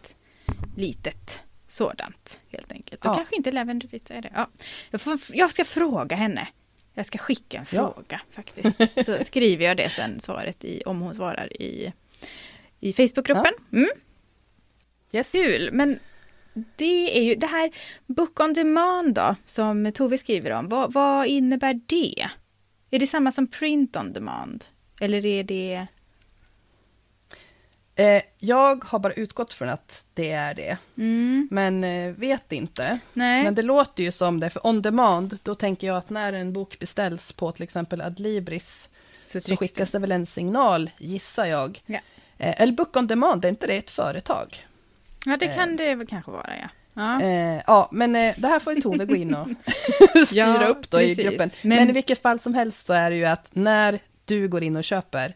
litet 0.75 1.39
sådant 1.71 2.43
helt 2.51 2.71
enkelt. 2.71 3.01
Då 3.01 3.09
Ja. 3.09 3.15
kanske 3.15 3.35
inte 3.35 3.51
Lavender 3.51 3.87
Lit 3.91 4.11
är 4.11 4.21
det. 4.21 4.31
Ja. 4.35 4.49
Jag, 4.89 5.01
får, 5.01 5.19
jag 5.33 5.51
ska 5.51 5.65
fråga 5.65 6.15
henne. 6.15 6.47
Jag 6.93 7.05
ska 7.05 7.17
skicka 7.17 7.57
en 7.57 7.65
Ja. 7.71 7.93
fråga 7.95 8.21
faktiskt. 8.31 8.79
Så 9.05 9.17
skriver 9.25 9.65
jag 9.65 9.77
det 9.77 9.89
sen, 9.89 10.19
svaret, 10.19 10.63
i, 10.65 10.83
om 10.85 11.01
hon 11.01 11.13
svarar 11.13 11.61
i, 11.61 11.93
i 12.79 12.93
Facebookgruppen. 12.93 13.53
Mm. 13.73 13.89
Yes. 15.11 15.31
Kul, 15.31 15.69
men 15.73 15.99
det 16.75 17.17
är 17.17 17.23
ju 17.23 17.35
det 17.35 17.47
här 17.47 17.71
Book 18.05 18.39
on 18.39 18.53
Demand 18.53 19.13
då, 19.15 19.35
som 19.45 19.91
Tove 19.91 20.17
skriver 20.17 20.51
om. 20.51 20.69
Vad, 20.69 20.93
vad 20.93 21.27
innebär 21.27 21.81
det? 21.85 22.29
Är 22.91 22.99
det 22.99 23.07
samma 23.07 23.31
som 23.31 23.47
Print 23.47 23.95
on 23.97 24.13
Demand? 24.13 24.65
Eller 25.01 25.25
är 25.25 25.43
det... 25.43 25.87
Eh, 27.99 28.21
jag 28.37 28.83
har 28.85 28.99
bara 28.99 29.13
utgått 29.13 29.53
från 29.53 29.69
att 29.69 30.05
det 30.13 30.31
är 30.31 30.53
det, 30.53 30.77
Mm, 30.97 31.47
men 31.51 31.83
eh, 31.83 32.11
vet 32.11 32.51
inte. 32.51 32.99
nej. 33.13 33.43
Men 33.43 33.55
det 33.55 33.61
låter 33.61 34.03
ju 34.03 34.11
som 34.11 34.39
det, 34.39 34.49
för 34.49 34.67
on 34.67 34.81
demand, 34.81 35.39
då 35.43 35.55
tänker 35.55 35.87
jag 35.87 35.97
att 35.97 36.09
när 36.09 36.33
en 36.33 36.53
bok 36.53 36.79
beställs 36.79 37.33
på 37.33 37.51
till 37.51 37.63
exempel 37.63 38.01
Adlibris, 38.01 38.89
så 39.25 39.41
så 39.41 39.55
skickas 39.57 39.91
det 39.91 39.99
väl 39.99 40.11
en 40.11 40.25
signal, 40.25 40.89
gissar 40.97 41.45
jag. 41.45 41.81
Ja. 41.85 41.99
Eh, 42.37 42.61
eller 42.61 42.73
Book 42.73 42.95
on 42.97 43.07
demand, 43.07 43.45
är 43.45 43.49
inte 43.49 43.67
det 43.67 43.77
ett 43.77 43.91
företag? 43.91 44.65
Ja, 45.25 45.37
det 45.37 45.47
kan 45.47 45.75
det 45.75 45.95
väl 45.95 46.07
kanske 46.07 46.31
vara, 46.31 46.49
ja. 46.61 46.69
Ja, 46.93 47.21
Eh, 47.21 47.61
ja, 47.67 47.89
men 47.91 48.15
eh, 48.15 48.33
det 48.37 48.47
här 48.47 48.59
får 48.59 48.73
ju 48.73 48.81
Tove 48.81 49.05
gå 49.05 49.15
in 49.15 49.35
och 49.35 49.47
styra 50.27 50.61
Ja, 50.61 50.67
upp 50.67 50.89
då 50.89 50.97
precis. 50.97 51.19
i 51.19 51.23
gruppen. 51.23 51.49
Men- 51.61 51.77
Men... 51.77 51.89
i 51.89 51.91
vilket 51.91 52.21
fall 52.21 52.39
som 52.39 52.53
helst 52.53 52.85
så 52.85 52.93
är 52.93 53.09
det 53.09 53.15
ju 53.15 53.25
att 53.25 53.49
när 53.55 53.99
du 54.25 54.47
går 54.47 54.63
in 54.63 54.75
och 54.75 54.83
köper 54.83 55.35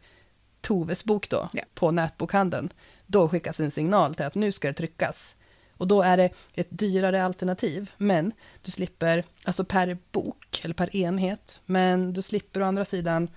Toves 0.64 1.04
bok 1.04 1.30
då, 1.30 1.50
Ja. 1.54 1.64
på 1.74 1.92
nätbokhandeln, 1.92 2.74
då 3.06 3.30
skickas 3.30 3.60
en 3.60 3.72
signal 3.72 4.16
till 4.16 4.26
att 4.26 4.36
nu 4.36 4.52
ska 4.52 4.68
det 4.68 4.74
tryckas. 4.74 5.36
Och 5.78 5.88
då 5.88 6.02
är 6.02 6.18
det 6.18 6.30
ett 6.54 6.68
dyrare 6.70 7.24
alternativ, 7.24 7.92
men 7.98 8.32
du 8.62 8.72
slipper, 8.72 9.24
alltså 9.44 9.64
per 9.66 9.98
bok, 10.12 10.62
eller 10.64 10.74
per 10.74 10.96
enhet, 10.96 11.62
men 11.66 12.14
du 12.14 12.22
slipper 12.22 12.62
å 12.62 12.66
andra 12.66 12.86
sidan 12.86 13.28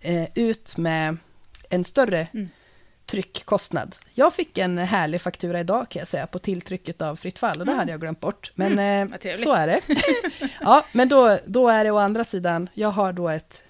eh, 0.00 0.28
ut 0.34 0.76
med 0.76 1.16
en 1.70 1.84
större 1.84 2.28
Mm. 2.32 2.48
tryckkostnad. 3.06 3.96
Jag 4.14 4.34
fick 4.34 4.58
en 4.58 4.78
härlig 4.78 5.20
faktura 5.20 5.60
idag 5.60 5.88
kan 5.88 6.00
jag 6.00 6.08
säga 6.08 6.26
på 6.26 6.38
tilltrycket 6.38 7.02
av 7.02 7.16
Fritt 7.16 7.38
fall 7.38 7.60
och 7.60 7.66
det 7.66 7.72
Mm. 7.72 7.78
hade 7.78 7.90
jag 7.90 8.00
glömt 8.00 8.20
bort. 8.20 8.52
Men 8.54 8.72
Mm, 8.72 9.12
eh, 9.12 9.34
så 9.36 9.52
är 9.54 9.66
det. 9.66 9.80
ja, 10.60 10.84
men 10.92 11.08
då, 11.08 11.38
då 11.46 11.68
är 11.68 11.84
det 11.84 11.90
å 11.90 11.98
andra 11.98 12.24
sidan, 12.24 12.68
jag 12.74 12.90
har 12.90 13.12
då 13.12 13.28
ett, 13.28 13.62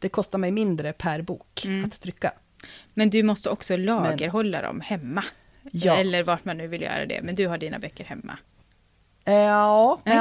det 0.00 0.08
kostar 0.08 0.38
mig 0.38 0.50
mindre 0.50 0.92
per 0.92 1.22
bok 1.22 1.62
Mm. 1.64 1.84
att 1.84 2.00
trycka. 2.00 2.32
Men 2.94 3.10
du 3.10 3.22
måste 3.22 3.50
också 3.50 3.76
lagerhålla 3.76 4.62
dem 4.62 4.80
hemma. 4.80 5.24
Ja. 5.70 5.96
Eller 5.96 6.22
vart 6.22 6.44
man 6.44 6.56
nu 6.56 6.66
vill 6.66 6.82
göra 6.82 7.06
det. 7.06 7.20
Men 7.22 7.34
du 7.34 7.46
har 7.46 7.58
dina 7.58 7.78
böcker 7.78 8.04
hemma. 8.04 8.38
Eh, 9.24 9.34
Ja, 9.34 10.00
Nej. 10.04 10.16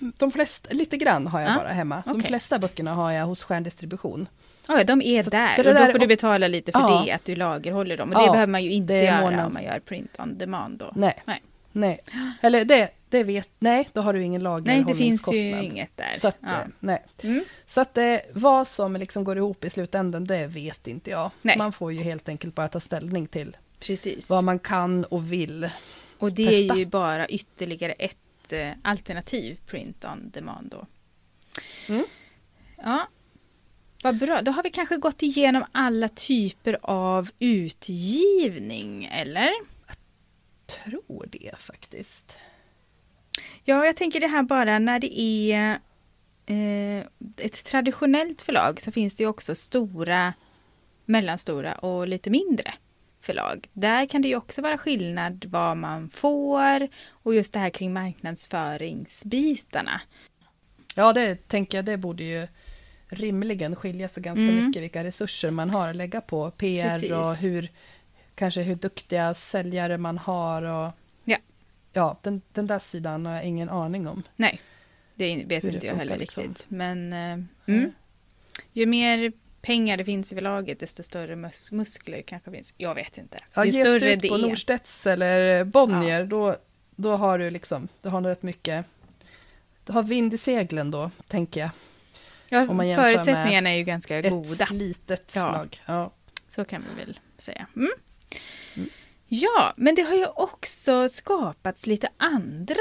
ja 0.00 0.08
de 0.18 0.30
flesta, 0.30 0.68
lite 0.72 0.96
grann 0.96 1.26
har 1.26 1.40
jag 1.40 1.50
Ja, 1.50 1.54
bara 1.58 1.68
hemma. 1.68 2.02
De 2.06 2.10
okej. 2.10 2.22
flesta 2.28 2.58
böckerna 2.58 2.94
har 2.94 3.12
jag 3.12 3.26
hos 3.26 3.44
Stjärndistribution. 3.44 4.28
Ja, 4.68 4.84
de 4.84 5.02
är 5.02 5.22
Så- 5.22 5.30
där. 5.30 5.48
så 5.48 5.56
och 5.60 5.64
då 5.64 5.72
där- 5.72 5.92
får 5.92 5.98
du 5.98 6.06
betala 6.06 6.48
lite 6.48 6.72
för 6.72 6.80
Ja. 6.80 7.02
det, 7.06 7.12
att 7.12 7.24
du 7.24 7.36
lagerhåller 7.36 7.96
dem. 7.96 8.08
Och 8.08 8.14
det 8.18 8.24
Ja, 8.24 8.32
behöver 8.32 8.50
man 8.50 8.64
ju 8.64 8.70
inte 8.72 8.92
göra 8.94 9.20
månads- 9.20 9.46
om 9.46 9.52
man 9.54 9.62
gör 9.64 9.78
print 9.80 10.16
on 10.18 10.38
demand 10.38 10.78
då. 10.78 10.92
Nej, 10.96 11.22
Nej. 11.26 11.42
nej. 11.72 12.00
Eller 12.40 12.64
det, 12.64 12.88
det 13.08 13.24
vet, 13.24 13.48
nej, 13.58 13.88
då 13.92 14.00
har 14.00 14.12
du 14.12 14.22
ingen 14.22 14.42
Nej, 14.42 14.52
det 14.60 14.94
finns 14.94 15.26
lagerhållningskostnad. 15.26 15.44
ju 15.44 15.62
inget 15.62 15.96
där. 15.96 16.12
Så 16.18 16.28
att, 16.28 16.36
ja. 16.40 16.48
eh, 16.48 16.68
nej. 16.80 17.04
Mm. 17.22 17.44
Så 17.66 17.80
att 17.80 17.98
eh, 17.98 18.16
vad 18.32 18.68
som 18.68 18.96
liksom 18.96 19.24
går 19.24 19.36
ihop 19.36 19.64
i 19.64 19.70
slutändan, 19.70 20.24
det 20.24 20.46
vet 20.46 20.86
inte 20.86 21.10
jag. 21.10 21.30
Nej. 21.42 21.58
Man 21.58 21.72
får 21.72 21.92
ju 21.92 22.02
helt 22.02 22.28
enkelt 22.28 22.54
bara 22.54 22.68
ta 22.68 22.80
ställning 22.80 23.26
till 23.26 23.56
Precis. 23.80 24.30
vad 24.30 24.44
man 24.44 24.58
kan 24.58 25.04
och 25.04 25.32
vill. 25.32 25.70
Och 26.18 26.32
det 26.32 26.46
testa. 26.46 26.74
är 26.74 26.78
ju 26.78 26.86
bara 26.86 27.28
ytterligare 27.28 27.92
ett 27.92 28.52
eh, 28.52 28.70
alternativ 28.82 29.58
print 29.66 30.04
on 30.04 30.30
demand 30.30 30.70
då. 30.70 30.86
Mm. 31.88 32.04
Ja, 32.76 33.08
vad 34.02 34.18
bra. 34.18 34.42
Då 34.42 34.52
har 34.52 34.62
vi 34.62 34.70
kanske 34.70 34.96
gått 34.96 35.22
igenom 35.22 35.64
alla 35.72 36.08
typer 36.08 36.78
av 36.82 37.30
utgivning, 37.38 39.04
eller? 39.12 39.50
Tror 40.66 41.26
det 41.30 41.58
faktiskt. 41.58 42.38
Ja, 43.64 43.86
jag 43.86 43.96
tänker 43.96 44.20
det 44.20 44.26
här 44.28 44.42
bara 44.42 44.78
när 44.78 44.98
det 44.98 45.20
är 45.20 45.78
eh, 46.46 46.98
ett 47.36 47.64
traditionellt 47.64 48.42
förlag 48.42 48.80
så 48.80 48.92
finns 48.92 49.14
det 49.14 49.22
ju 49.22 49.28
också 49.28 49.54
stora, 49.54 50.34
mellanstora 51.04 51.74
och 51.74 52.08
lite 52.08 52.30
mindre 52.30 52.74
förlag. 53.20 53.68
Där 53.72 54.06
kan 54.06 54.22
det 54.22 54.28
ju 54.28 54.36
också 54.36 54.62
vara 54.62 54.78
skillnad 54.78 55.44
vad 55.48 55.76
man 55.76 56.08
får 56.08 56.88
och 57.10 57.34
just 57.34 57.52
det 57.52 57.58
här 57.58 57.70
kring 57.70 57.92
marknadsföringsbitarna. 57.92 60.00
Ja, 60.94 61.12
det 61.12 61.48
tänker 61.48 61.78
jag, 61.78 61.84
det 61.84 61.96
borde 61.96 62.24
ju 62.24 62.46
rimligen 63.08 63.76
skilja 63.76 64.08
sig 64.08 64.22
ganska 64.22 64.42
Mm. 64.42 64.66
mycket 64.66 64.82
vilka 64.82 65.04
resurser 65.04 65.50
man 65.50 65.70
har 65.70 65.88
att 65.88 65.96
lägga 65.96 66.20
på 66.20 66.50
PR 66.50 66.90
Precis. 66.90 67.10
och 67.12 67.34
hur, 67.36 67.68
kanske 68.34 68.62
hur 68.62 68.74
duktiga 68.74 69.34
säljare 69.34 69.98
man 69.98 70.18
har 70.18 70.62
och 70.62 70.92
Ja. 71.96 72.02
ja 72.02 72.16
den, 72.22 72.42
den 72.52 72.66
där 72.66 72.78
sidan 72.78 73.26
har 73.26 73.34
jag 73.34 73.44
ingen 73.44 73.68
aning 73.68 74.08
om. 74.08 74.22
Nej, 74.36 74.60
det 75.14 75.44
vet 75.44 75.64
Hur 75.64 75.68
det 75.70 75.74
inte 75.74 75.86
jag 75.86 75.94
heller 75.94 76.16
liksom. 76.16 76.42
riktigt. 76.42 76.66
Men 76.70 77.12
eh, 77.12 77.74
mm. 77.74 77.92
ju 78.72 78.86
mer 78.86 79.32
pengar 79.62 79.96
det 79.96 80.04
finns 80.04 80.32
i 80.32 80.34
förlaget 80.34 80.80
desto 80.80 81.02
större 81.02 81.34
mus- 81.36 81.72
muskler 81.72 82.22
kanske 82.22 82.50
finns. 82.50 82.74
Jag 82.76 82.94
vet 82.94 83.18
inte. 83.18 83.38
Ja, 83.54 83.64
ju 83.64 83.70
ges 83.70 83.80
större 83.80 83.98
det 83.98 84.12
ut 84.12 84.20
det 84.22 84.28
på 84.28 84.34
är. 84.34 84.38
Norstedts 84.38 85.06
eller 85.06 85.64
Bonnier, 85.64 86.24
då, 86.24 86.56
då 86.96 87.16
har 87.16 87.38
du 87.38 87.50
liksom, 87.50 87.88
du 88.02 88.08
har 88.08 88.22
rätt 88.22 88.42
mycket, 88.42 88.86
du 89.84 89.92
har 89.92 90.02
vind 90.02 90.34
i 90.34 90.38
seglen 90.38 90.90
då, 90.90 91.10
tänker 91.28 91.60
jag. 91.60 91.70
Ja, 92.48 92.68
om 92.68 92.76
man 92.76 92.94
förutsättningarna 92.94 93.70
är 93.70 93.76
ju 93.76 93.82
ganska 93.84 94.18
Ett 94.18 94.30
goda. 94.30 94.66
litet 94.70 95.32
Ja. 95.34 95.50
slag. 95.52 95.82
Ja. 95.86 96.10
Så 96.48 96.64
kan 96.64 96.84
vi 96.90 97.04
väl 97.04 97.20
säga. 97.36 97.66
Mm. 97.76 97.90
Mm. 99.28 99.40
Ja, 99.42 99.74
men 99.76 99.94
det 99.94 100.02
har 100.02 100.14
ju 100.14 100.26
också 100.26 101.08
skapats 101.08 101.86
lite 101.86 102.08
andra 102.16 102.76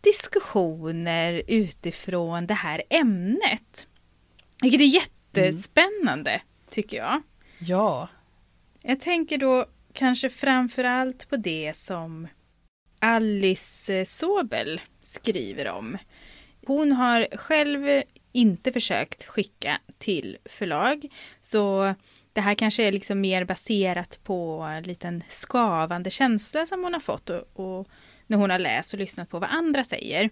diskussioner 0.00 1.42
utifrån 1.46 2.46
det 2.46 2.54
här 2.54 2.82
ämnet. 2.90 3.86
Vilket 4.62 4.80
är 4.80 4.84
jättespännande, 4.84 6.40
tycker 6.70 6.96
jag. 6.96 7.22
ja, 7.58 8.08
Jag 8.82 9.00
tänker 9.00 9.38
då 9.38 9.66
kanske 9.92 10.30
framför 10.30 10.84
allt 10.84 11.28
på 11.30 11.36
det 11.36 11.76
som 11.76 12.28
Alice 12.98 14.04
Sobel 14.04 14.80
skriver 15.00 15.68
om. 15.68 15.98
Hon 16.66 16.92
har 16.92 17.36
själv 17.36 18.02
inte 18.32 18.72
försökt 18.72 19.24
skicka 19.24 19.80
till 19.98 20.38
förlag, 20.44 21.08
så 21.40 21.94
det 22.36 22.42
här 22.42 22.54
kanske 22.54 22.82
är 22.82 22.92
liksom 22.92 23.20
mer 23.20 23.44
baserat 23.44 24.18
på 24.24 24.60
en 24.60 24.82
liten 24.82 25.22
skavande 25.28 26.10
känsla 26.10 26.66
som 26.66 26.84
hon 26.84 26.92
har 26.92 27.00
fått 27.00 27.30
och, 27.30 27.42
och 27.52 27.88
när 28.26 28.36
hon 28.36 28.50
har 28.50 28.58
läst 28.58 28.92
och 28.92 28.98
lyssnat 28.98 29.30
på 29.30 29.38
vad 29.38 29.50
andra 29.50 29.84
säger. 29.84 30.30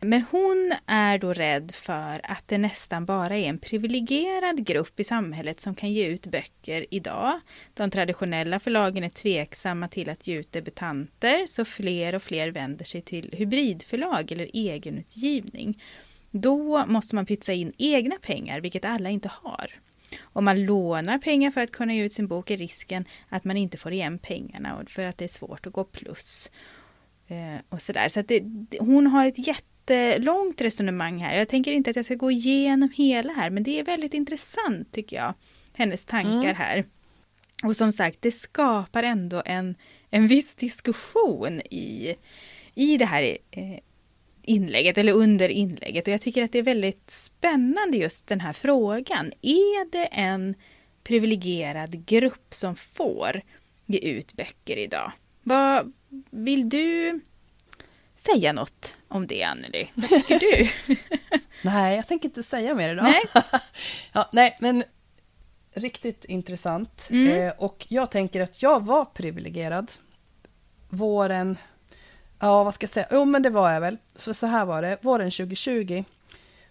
Men 0.00 0.24
hon 0.30 0.74
är 0.86 1.18
då 1.18 1.32
rädd 1.32 1.72
för 1.74 2.20
att 2.24 2.48
det 2.48 2.58
nästan 2.58 3.04
bara 3.06 3.38
är 3.38 3.48
en 3.48 3.58
privilegierad 3.58 4.66
grupp 4.66 5.00
i 5.00 5.04
samhället 5.04 5.60
som 5.60 5.74
kan 5.74 5.92
ge 5.92 6.06
ut 6.06 6.26
böcker 6.26 6.86
idag. 6.90 7.40
De 7.74 7.90
traditionella 7.90 8.60
förlagen 8.60 9.04
är 9.04 9.08
tveksamma 9.08 9.88
till 9.88 10.10
att 10.10 10.26
ge 10.26 10.34
ut 10.34 10.52
debutanter 10.52 11.46
så 11.46 11.64
fler 11.64 12.14
och 12.14 12.22
fler 12.22 12.48
vänder 12.50 12.84
sig 12.84 13.02
till 13.02 13.34
hybridförlag 13.38 14.32
eller 14.32 14.50
egenutgivning. 14.52 15.82
Då 16.30 16.86
måste 16.86 17.14
man 17.14 17.26
pytsa 17.26 17.52
in 17.52 17.72
egna 17.78 18.16
pengar, 18.22 18.60
vilket 18.60 18.84
alla 18.84 19.10
inte 19.10 19.30
har. 19.42 19.80
Om 20.20 20.44
man 20.44 20.64
lånar 20.64 21.18
pengar 21.18 21.50
för 21.50 21.60
att 21.60 21.72
kunna 21.72 21.94
ge 21.94 22.04
ut 22.04 22.12
sin 22.12 22.26
bok 22.26 22.50
är 22.50 22.56
risken 22.56 23.04
att 23.28 23.44
man 23.44 23.56
inte 23.56 23.76
får 23.76 23.92
igen 23.92 24.18
pengarna 24.18 24.84
för 24.88 25.02
att 25.02 25.18
det 25.18 25.24
är 25.24 25.28
svårt 25.28 25.66
att 25.66 25.72
gå 25.72 25.84
plus. 25.84 26.50
Eh, 27.28 27.60
och 27.68 27.82
sådär. 27.82 28.08
Så 28.08 28.20
att 28.20 28.28
det, 28.28 28.42
hon 28.80 29.06
har 29.06 29.26
ett 29.26 29.46
jättelångt 29.46 30.60
resonemang 30.60 31.18
här. 31.18 31.36
Jag 31.36 31.48
tänker 31.48 31.72
inte 31.72 31.90
att 31.90 31.96
jag 31.96 32.04
ska 32.04 32.14
gå 32.14 32.30
igenom 32.30 32.90
hela 32.94 33.32
här, 33.32 33.50
men 33.50 33.62
det 33.62 33.78
är 33.78 33.84
väldigt 33.84 34.14
intressant 34.14 34.92
tycker 34.92 35.16
jag. 35.16 35.34
Hennes 35.72 36.04
tankar 36.04 36.30
Mm. 36.50 36.56
här. 36.56 36.84
Och 37.64 37.76
som 37.76 37.92
sagt, 37.92 38.22
det 38.22 38.30
skapar 38.30 39.02
ändå 39.02 39.42
en, 39.44 39.74
en 40.10 40.26
viss 40.26 40.54
diskussion 40.54 41.60
i, 41.60 42.14
i 42.74 42.96
det 42.96 43.04
här 43.04 43.38
eh, 43.50 43.78
inlägget, 44.48 44.98
eller 44.98 45.12
under 45.12 45.48
inlägget. 45.48 46.08
Och 46.08 46.14
jag 46.14 46.20
tycker 46.20 46.44
att 46.44 46.52
det 46.52 46.58
är 46.58 46.62
väldigt 46.62 47.10
spännande 47.10 47.96
just 47.96 48.26
den 48.26 48.40
här 48.40 48.52
frågan. 48.52 49.32
Är 49.42 49.90
det 49.90 50.04
en 50.04 50.54
privilegierad 51.04 52.06
grupp 52.06 52.54
som 52.54 52.76
får 52.76 53.40
ge 53.86 53.98
ut 53.98 54.32
böcker 54.32 54.76
idag? 54.76 55.12
Vad 55.42 55.92
vill 56.30 56.68
du 56.68 57.20
säga 58.14 58.52
något 58.52 58.96
om 59.08 59.26
det, 59.26 59.42
Anneli? 59.42 59.90
Vad 59.94 60.08
tycker 60.08 60.38
du? 60.38 60.68
nej, 61.62 61.96
jag 61.96 62.08
tänker 62.08 62.28
inte 62.28 62.42
säga 62.42 62.74
mer 62.74 62.92
idag. 62.92 63.04
Nej. 63.04 63.22
ja, 64.12 64.28
nej, 64.32 64.56
men 64.60 64.84
riktigt 65.72 66.24
intressant. 66.24 67.08
Mm. 67.10 67.42
Eh, 67.42 67.52
och 67.58 67.86
jag 67.88 68.10
tänker 68.10 68.40
att 68.40 68.62
jag 68.62 68.84
var 68.84 69.04
privilegierad. 69.04 69.92
Våren, 70.88 71.56
ja 72.38 72.64
vad 72.64 72.74
ska 72.74 72.84
jag 72.84 72.90
säga, 72.90 73.06
jo 73.10 73.24
men 73.24 73.42
det 73.42 73.50
var 73.50 73.72
jag 73.72 73.80
väl. 73.80 73.98
Så, 74.16 74.34
så 74.34 74.46
här 74.46 74.64
var 74.64 74.82
det, 74.82 74.98
våren 75.00 75.30
2020, 75.30 76.04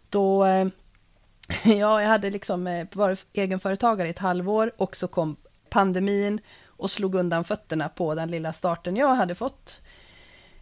då, 0.10 0.46
eh, 0.46 0.68
ja 1.64 2.02
jag 2.02 2.10
hade 2.10 2.30
liksom 2.30 2.68
eh, 2.68 2.88
varit 2.94 3.26
egenföretagare 3.34 4.08
i 4.08 4.12
ett 4.12 4.20
halvår 4.20 4.72
och 4.78 4.96
så 4.96 5.08
kom 5.08 5.36
pandemin 5.70 6.40
och 6.66 6.92
slog 6.92 7.16
undan 7.16 7.44
fötterna 7.44 7.90
på 7.90 8.16
den 8.16 8.32
lilla 8.32 8.54
starten 8.54 8.96
jag 8.96 9.16
hade 9.16 9.36
fått 9.36 9.82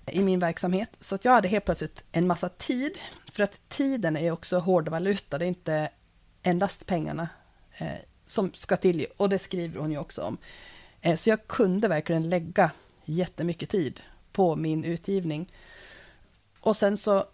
i 0.06 0.24
min 0.24 0.40
verksamhet. 0.40 0.90
Så 1.02 1.16
att 1.16 1.26
jag 1.26 1.32
hade 1.32 1.48
helt 1.48 1.66
plötsligt 1.66 2.04
en 2.12 2.28
massa 2.28 2.50
tid. 2.50 2.98
För 3.32 3.44
att 3.44 3.70
tiden 3.70 4.18
är 4.18 4.32
också 4.32 4.60
hårdvaluta, 4.60 5.38
det 5.38 5.46
är 5.46 5.48
inte 5.48 5.90
endast 6.44 6.86
pengarna 6.86 7.30
eh, 7.78 7.88
som 8.26 8.52
ska 8.54 8.78
till. 8.78 9.06
Och 9.18 9.30
det 9.30 9.40
skriver 9.40 9.80
hon 9.80 9.92
ju 9.92 9.98
också 9.98 10.22
om. 10.22 10.38
Eh, 11.02 11.16
så 11.16 11.30
jag 11.30 11.48
kunde 11.48 11.88
verkligen 11.88 12.30
lägga 12.30 12.72
jättemycket 13.06 13.70
tid 13.70 14.02
på 14.36 14.56
min 14.56 14.84
utgivning. 14.84 15.52
Och 16.60 16.78
sen 16.78 16.98
så, 16.98 17.26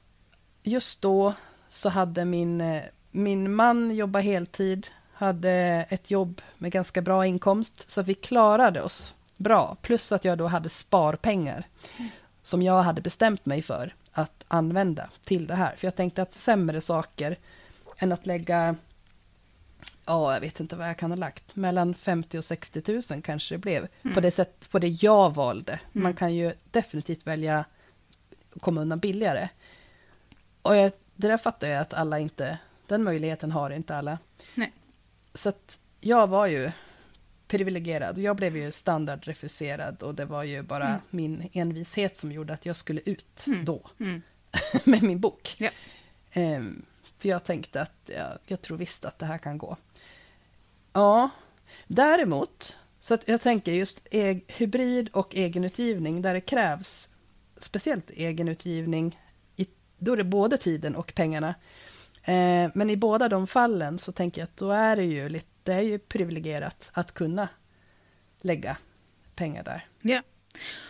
just 0.64 1.02
då 1.02 1.34
så 1.70 1.90
hade 1.90 2.26
min, 2.26 2.62
eh, 2.62 2.84
min 3.12 3.56
man 3.56 3.96
jobbat 3.96 4.24
heltid, 4.24 4.88
hade 5.14 5.52
ett 5.90 6.12
jobb 6.12 6.42
med 6.58 6.72
ganska 6.72 7.02
bra 7.02 7.26
inkomst, 7.26 7.90
så 7.90 8.02
vi 8.02 8.14
klarade 8.14 8.82
oss 8.82 9.16
bra. 9.38 9.78
Plus 9.82 10.12
att 10.12 10.26
jag 10.26 10.38
då 10.38 10.48
hade 10.48 10.70
sparpengar 10.70 11.66
som 12.44 12.62
jag 12.62 12.84
hade 12.84 13.02
bestämt 13.02 13.46
mig 13.46 13.62
för 13.62 13.96
att 14.12 14.46
använda 14.48 15.10
till 15.24 15.48
det 15.48 15.56
här. 15.56 15.76
För 15.76 15.88
jag 15.88 15.96
tänkte 15.96 16.22
att 16.22 16.34
sämre 16.34 16.82
saker 16.82 17.38
än 17.98 18.12
att 18.12 18.26
lägga, 18.26 18.76
ja 20.12 20.34
jag 20.34 20.42
vet 20.42 20.60
inte 20.60 20.76
vad 20.76 20.90
jag 20.90 20.98
kan 20.98 21.12
ha 21.12 21.16
lagt, 21.18 21.56
mellan 21.56 21.94
50 21.96 22.38
och 22.38 22.46
60 22.46 23.02
000 23.12 23.22
kanske 23.22 23.56
det 23.56 23.60
blev. 23.60 23.88
Mm. 24.04 24.14
På, 24.16 24.22
det 24.22 24.32
sätt, 24.32 24.70
på 24.70 24.80
det 24.80 24.88
jag 24.88 25.36
valde. 25.36 25.80
Man 25.92 26.02
Mm. 26.04 26.16
kan 26.16 26.36
ju 26.36 26.54
definitivt 26.72 27.28
välja 27.28 27.66
att 28.56 28.62
komma 28.62 28.82
undan 28.82 29.00
billigare. 29.00 29.50
Och 30.62 30.76
jag, 30.76 30.92
det 31.16 31.28
där 31.28 31.38
fattar 31.38 31.68
jag 31.68 31.82
att 31.82 31.94
alla 31.94 32.20
inte, 32.20 32.58
den 32.88 33.04
möjligheten 33.04 33.52
har 33.52 33.70
inte 33.70 33.96
alla. 33.96 34.18
Nej. 34.56 34.72
Så 35.34 35.50
att 35.50 35.80
jag 36.00 36.28
var 36.28 36.48
ju 36.48 36.72
privilegierad. 37.48 38.18
Jag 38.20 38.36
blev 38.36 38.58
ju 38.58 38.72
standardrefuserad 38.72 40.04
och 40.04 40.16
det 40.16 40.26
var 40.26 40.44
ju 40.44 40.62
bara 40.62 40.88
Mm. 40.88 41.02
min 41.10 41.50
envishet 41.54 42.18
som 42.18 42.32
gjorde 42.32 42.54
att 42.54 42.66
jag 42.66 42.76
skulle 42.76 43.02
ut 43.06 43.44
Mm. 43.48 43.66
då 43.66 43.90
Mm. 44.00 44.22
med 44.84 45.04
min 45.04 45.20
bok. 45.20 45.56
Ja. 45.58 45.70
Ehm, 46.32 46.86
för 47.18 47.30
jag 47.30 47.44
tänkte 47.44 47.82
att 47.82 47.94
ja, 48.18 48.38
jag 48.46 48.62
tror 48.62 48.78
visst 48.78 49.06
att 49.06 49.20
det 49.20 49.26
här 49.26 49.38
kan 49.38 49.58
gå. 49.58 49.78
Ja, 50.94 51.30
däremot, 51.88 52.78
så 53.00 53.14
att 53.14 53.28
jag 53.28 53.42
tänker 53.42 53.72
just 53.72 54.08
e 54.12 54.42
hybrid 54.48 55.10
och 55.14 55.36
egenutgivning 55.36 56.22
där 56.22 56.34
det 56.34 56.42
krävs 56.42 57.10
speciellt 57.58 58.10
egenutgivning, 58.10 59.20
i, 59.56 59.68
då 59.98 60.14
är 60.14 60.18
det 60.18 60.24
både 60.24 60.58
tiden 60.58 60.96
och 60.96 61.14
pengarna. 61.16 61.56
Eh, 62.24 62.72
men 62.74 62.90
i 62.90 62.98
båda 62.98 63.30
de 63.30 63.48
fallen 63.48 64.00
så 64.00 64.12
tänker 64.12 64.42
jag 64.42 64.46
att 64.46 64.58
då 64.58 64.72
är 64.72 64.96
det 64.96 65.04
ju 65.04 65.30
lite, 65.30 65.48
det 65.64 65.74
är 65.74 65.82
ju 65.82 66.00
privilegierat 66.00 66.90
att 66.94 67.12
kunna 67.12 67.50
lägga 68.42 68.78
pengar 69.36 69.64
där. 69.64 69.86
Ja. 70.02 70.22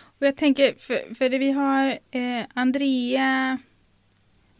Och 0.04 0.28
jag 0.28 0.38
tänker, 0.38 0.74
för, 0.74 1.16
för 1.16 1.30
det 1.30 1.38
vi 1.38 1.52
har 1.52 2.00
eh, 2.12 2.46
Andrea... 2.54 3.58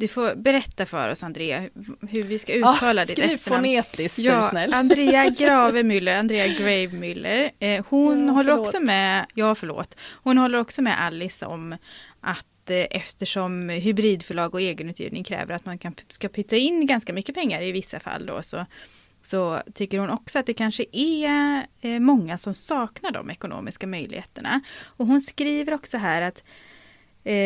Du 0.02 0.08
får 0.08 0.36
berätta 0.36 0.86
för 0.86 1.10
oss 1.12 1.24
Andrea 1.24 1.70
hur- 2.10 2.24
vi 2.24 2.40
ska 2.40 2.54
uttala 2.54 3.06
ditt 3.06 3.12
Ah, 3.20 3.22
skriv 3.22 3.32
efternamn. 3.36 3.64
fonetiskt, 3.66 4.20
är 4.20 4.24
du 4.24 4.30
Ja, 4.30 4.50
snäll. 4.50 4.74
Andrea 4.74 5.26
Gravemüller, 5.38 6.20
Andrea 6.20 6.48
Gravemüller. 6.48 7.52
Eh, 7.60 7.86
hon 7.90 8.28
Ja, 8.28 8.34
håller 8.34 8.50
förlåt. 8.52 8.68
också 8.68 8.80
med, 8.80 9.26
ja 9.34 9.56
förlåt, 9.56 9.98
hon 10.24 10.38
håller 10.38 10.58
också 10.60 10.82
med 10.82 11.02
Alice 11.02 11.46
om 11.46 11.78
att 12.22 12.70
eh, 12.70 12.78
eftersom 12.92 13.70
hybridförlag 13.70 14.54
och 14.54 14.62
egenutgivning 14.62 15.24
kräver 15.24 15.54
att 15.56 15.66
man 15.66 15.78
kan, 15.78 15.96
ska 16.10 16.30
pytta 16.30 16.56
in 16.56 16.86
ganska 16.86 17.14
mycket 17.14 17.36
pengar 17.36 17.62
i 17.62 17.72
vissa 17.72 18.00
fall 18.00 18.26
då 18.26 18.44
så, 18.44 18.66
så 19.22 19.62
tycker 19.74 20.00
hon 20.00 20.10
också 20.10 20.40
att 20.40 20.46
det 20.46 20.54
kanske 20.54 20.86
är 20.92 21.66
eh, 21.82 22.00
många 22.00 22.38
som 22.38 22.56
saknar 22.56 23.12
de 23.12 23.30
ekonomiska 23.30 23.88
möjligheterna. 23.88 24.62
Och 24.84 25.08
hon 25.08 25.22
skriver 25.22 25.74
också 25.74 25.98
här 25.98 26.22
att 26.22 26.44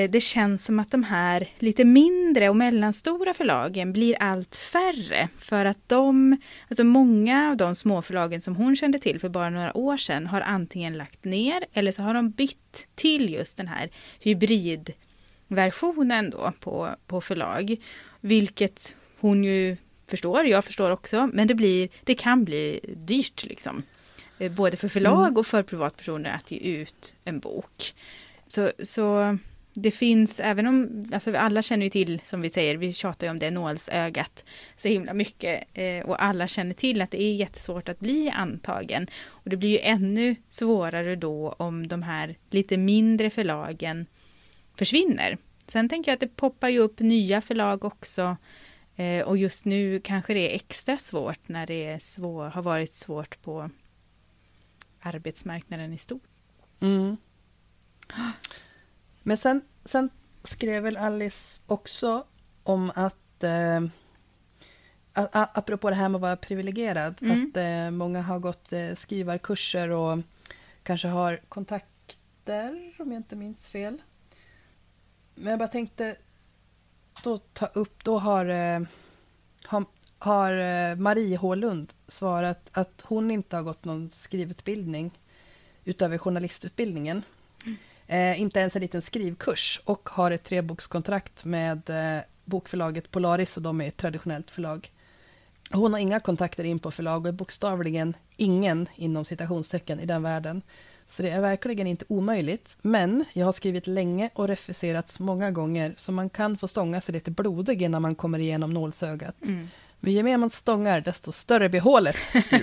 det 0.09 0.23
känns 0.23 0.65
som 0.65 0.79
att 0.79 0.91
de 0.91 1.03
här 1.03 1.49
lite 1.59 1.85
mindre 1.85 2.49
och 2.49 2.55
mellanstora 2.55 3.33
förlagen 3.33 3.93
blir 3.93 4.15
allt 4.19 4.55
färre. 4.55 5.29
För 5.39 5.65
att 5.65 5.89
de, 5.89 6.37
alltså 6.67 6.83
många 6.83 7.49
av 7.49 7.57
de 7.57 7.75
småförlagen 7.75 8.41
som 8.41 8.55
hon 8.55 8.75
kände 8.75 8.99
till 8.99 9.19
för 9.19 9.29
bara 9.29 9.49
några 9.49 9.77
år 9.77 9.97
sedan 9.97 10.27
har 10.27 10.41
antingen 10.41 10.97
lagt 10.97 11.25
ner 11.25 11.65
eller 11.73 11.91
så 11.91 12.01
har 12.01 12.13
de 12.13 12.29
bytt 12.29 12.87
till 12.95 13.33
just 13.33 13.57
den 13.57 13.67
här 13.67 13.89
hybridversionen 14.19 16.29
då 16.29 16.53
på, 16.59 16.89
på 17.07 17.21
förlag. 17.21 17.75
Vilket 18.21 18.95
hon 19.19 19.43
ju 19.43 19.77
förstår, 20.09 20.45
jag 20.45 20.65
förstår 20.65 20.91
också, 20.91 21.29
men 21.33 21.47
det, 21.47 21.55
blir, 21.55 21.89
det 22.03 22.15
kan 22.15 22.43
bli 22.43 22.79
dyrt 22.95 23.45
liksom. 23.45 23.83
Eh, 24.39 24.51
Både 24.51 24.77
för 24.77 24.87
förlag 24.87 25.27
Mm. 25.27 25.37
och 25.37 25.47
för 25.47 25.63
privatpersoner 25.63 26.31
att 26.35 26.51
ge 26.51 26.57
ut 26.57 27.15
en 27.23 27.39
bok. 27.39 27.93
Så, 28.47 28.71
så 28.83 29.37
det 29.75 29.91
finns, 29.91 30.39
även 30.39 30.67
om, 30.67 31.05
alltså 31.13 31.37
alla 31.37 31.61
känner 31.61 31.83
ju 31.83 31.89
till, 31.89 32.21
som 32.23 32.41
vi 32.41 32.49
säger, 32.49 32.77
vi 32.77 32.93
tjatar 32.93 33.27
ju 33.27 33.31
om 33.31 33.39
det 33.39 33.51
nålsögat 33.51 34.45
så 34.75 34.87
himla 34.87 35.13
mycket. 35.13 35.63
Eh, 35.73 36.05
och 36.05 36.23
alla 36.23 36.47
känner 36.47 36.73
till 36.73 37.01
att 37.01 37.11
det 37.11 37.21
är 37.21 37.33
jättesvårt 37.33 37.89
att 37.89 37.99
bli 37.99 38.29
antagen. 38.29 39.07
Och 39.27 39.49
det 39.49 39.57
blir 39.57 39.69
ju 39.69 39.79
ännu 39.79 40.35
svårare 40.49 41.15
då 41.15 41.55
om 41.59 41.87
de 41.87 42.03
här 42.03 42.35
lite 42.49 42.77
mindre 42.77 43.29
förlagen 43.29 44.05
försvinner. 44.75 45.37
Sen 45.67 45.89
tänker 45.89 46.11
jag 46.11 46.13
att 46.13 46.19
det 46.19 46.35
poppar 46.35 46.69
ju 46.69 46.79
upp 46.79 46.99
nya 46.99 47.41
förlag 47.41 47.85
också. 47.85 48.37
Eh, 48.95 49.25
och 49.25 49.37
just 49.37 49.65
nu 49.65 49.99
kanske 50.03 50.33
det 50.33 50.51
är 50.51 50.55
extra 50.55 50.97
svårt 50.97 51.47
när 51.47 51.67
det 51.67 51.85
är 51.85 51.99
svår, 51.99 52.49
har 52.49 52.61
varit 52.61 52.93
svårt 52.93 53.41
på 53.41 53.69
arbetsmarknaden 54.99 55.93
i 55.93 55.97
stort. 55.97 56.23
Mm. 56.79 57.17
Men 59.27 59.37
sen, 59.37 59.61
sen 59.85 60.09
skrev 60.43 60.83
väl 60.83 60.97
Alice 60.97 61.61
också 61.67 62.25
om 62.63 62.91
att, 62.95 63.43
eh, 63.43 63.81
apropå 65.31 65.89
det 65.89 65.95
här 65.95 66.09
med 66.09 66.15
att 66.15 66.21
vara 66.21 66.35
privilegierad, 66.37 67.15
Mm. 67.21 67.49
att 67.49 67.57
eh, 67.57 67.91
många 67.91 68.21
har 68.21 68.39
gått 68.39 68.73
eh, 68.73 68.95
skrivarkurser 68.95 69.89
och 69.89 70.19
kanske 70.83 71.07
har 71.07 71.39
kontakter, 71.49 72.95
om 72.99 73.11
jag 73.11 73.19
inte 73.19 73.35
minns 73.35 73.69
fel. 73.69 74.01
Men 75.35 75.49
jag 75.49 75.59
bara 75.59 75.67
tänkte 75.67 76.15
då 77.23 77.37
ta 77.37 77.65
upp, 77.65 78.03
då 78.03 78.17
har, 78.19 78.45
eh, 78.45 78.79
har, 79.65 79.85
har 80.17 80.51
eh, 80.57 80.95
Marie 80.95 81.37
H 81.37 81.55
Lund 81.55 81.93
svarat 82.07 82.69
att 82.71 83.01
hon 83.05 83.31
inte 83.31 83.55
har 83.55 83.63
gått 83.63 83.85
någon 83.85 84.09
skrivutbildning 84.09 85.19
utöver 85.83 86.17
journalistutbildningen. 86.17 87.23
Eh, 88.07 88.41
inte 88.41 88.59
ens 88.59 88.75
en 88.75 88.81
liten 88.81 89.01
skrivkurs 89.01 89.81
och 89.85 90.09
har 90.09 90.31
ett 90.31 90.43
trebokskontrakt 90.43 91.45
med 91.45 91.89
eh, 91.89 92.23
bokförlaget 92.45 93.11
Polaris 93.11 93.57
och 93.57 93.63
de 93.63 93.81
är 93.81 93.87
ett 93.87 93.97
traditionellt 93.97 94.51
förlag. 94.51 94.91
Hon 95.71 95.93
har 95.93 95.99
inga 95.99 96.19
kontakter 96.19 96.63
in 96.63 96.79
på 96.79 96.91
förlag 96.91 97.21
och 97.21 97.27
är 97.27 97.31
bokstavligen 97.31 98.13
ingen 98.37 98.87
inom 98.95 99.25
citationstecken 99.25 99.99
i 99.99 100.05
den 100.05 100.23
världen. 100.23 100.61
Så 101.07 101.21
det 101.21 101.29
är 101.29 101.41
verkligen 101.41 101.87
inte 101.87 102.05
omöjligt. 102.07 102.77
Men 102.81 103.25
jag 103.33 103.45
har 103.45 103.53
skrivit 103.53 103.87
länge 103.87 104.29
och 104.33 104.47
refuserats 104.47 105.19
många 105.19 105.51
gånger 105.51 105.93
så 105.97 106.11
man 106.11 106.29
kan 106.29 106.57
få 106.57 106.67
stånga 106.67 107.01
sig 107.01 107.13
lite 107.13 107.31
blodig 107.31 107.81
innan 107.81 108.01
man 108.01 108.15
kommer 108.15 108.39
igenom 108.39 108.73
nålsögat. 108.73 109.35
Mm. 109.43 109.67
Men 109.99 110.13
ju 110.13 110.23
mer 110.23 110.37
man 110.37 110.49
stångar 110.49 111.01
desto 111.01 111.31
större 111.31 111.69
blir 111.69 111.81
hålet. 111.81 112.15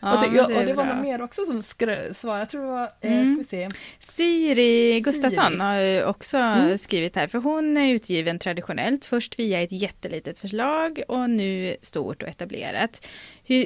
Ja, 0.00 0.14
och 0.14 0.20
det, 0.30 0.36
ja, 0.36 0.50
är 0.50 0.58
och 0.60 0.66
det 0.66 0.72
var 0.74 0.84
någon 0.86 1.02
mer 1.02 1.22
också 1.22 1.44
som 1.46 1.62
svarade. 1.62 2.14
Jag 2.40 2.48
tror 2.50 2.60
det 2.62 2.68
var, 2.70 2.90
eh, 3.00 3.12
Mm. 3.12 3.44
ska 3.44 3.56
vi 3.56 3.68
se. 3.70 3.76
Siri 3.98 5.00
Gustafsson 5.00 5.44
Siri. 5.50 5.58
har 5.60 5.78
ju 5.80 6.04
också 6.04 6.36
Mm. 6.36 6.78
skrivit 6.78 7.16
här, 7.16 7.26
för 7.26 7.38
hon 7.38 7.76
är 7.76 7.92
utgiven 7.94 8.38
traditionellt, 8.38 9.04
först 9.04 9.38
via 9.38 9.62
ett 9.62 9.72
jättelitet 9.72 10.38
förslag 10.38 11.02
och 11.08 11.30
nu 11.30 11.76
stort 11.82 12.22
och 12.22 12.28
etablerat. 12.28 13.08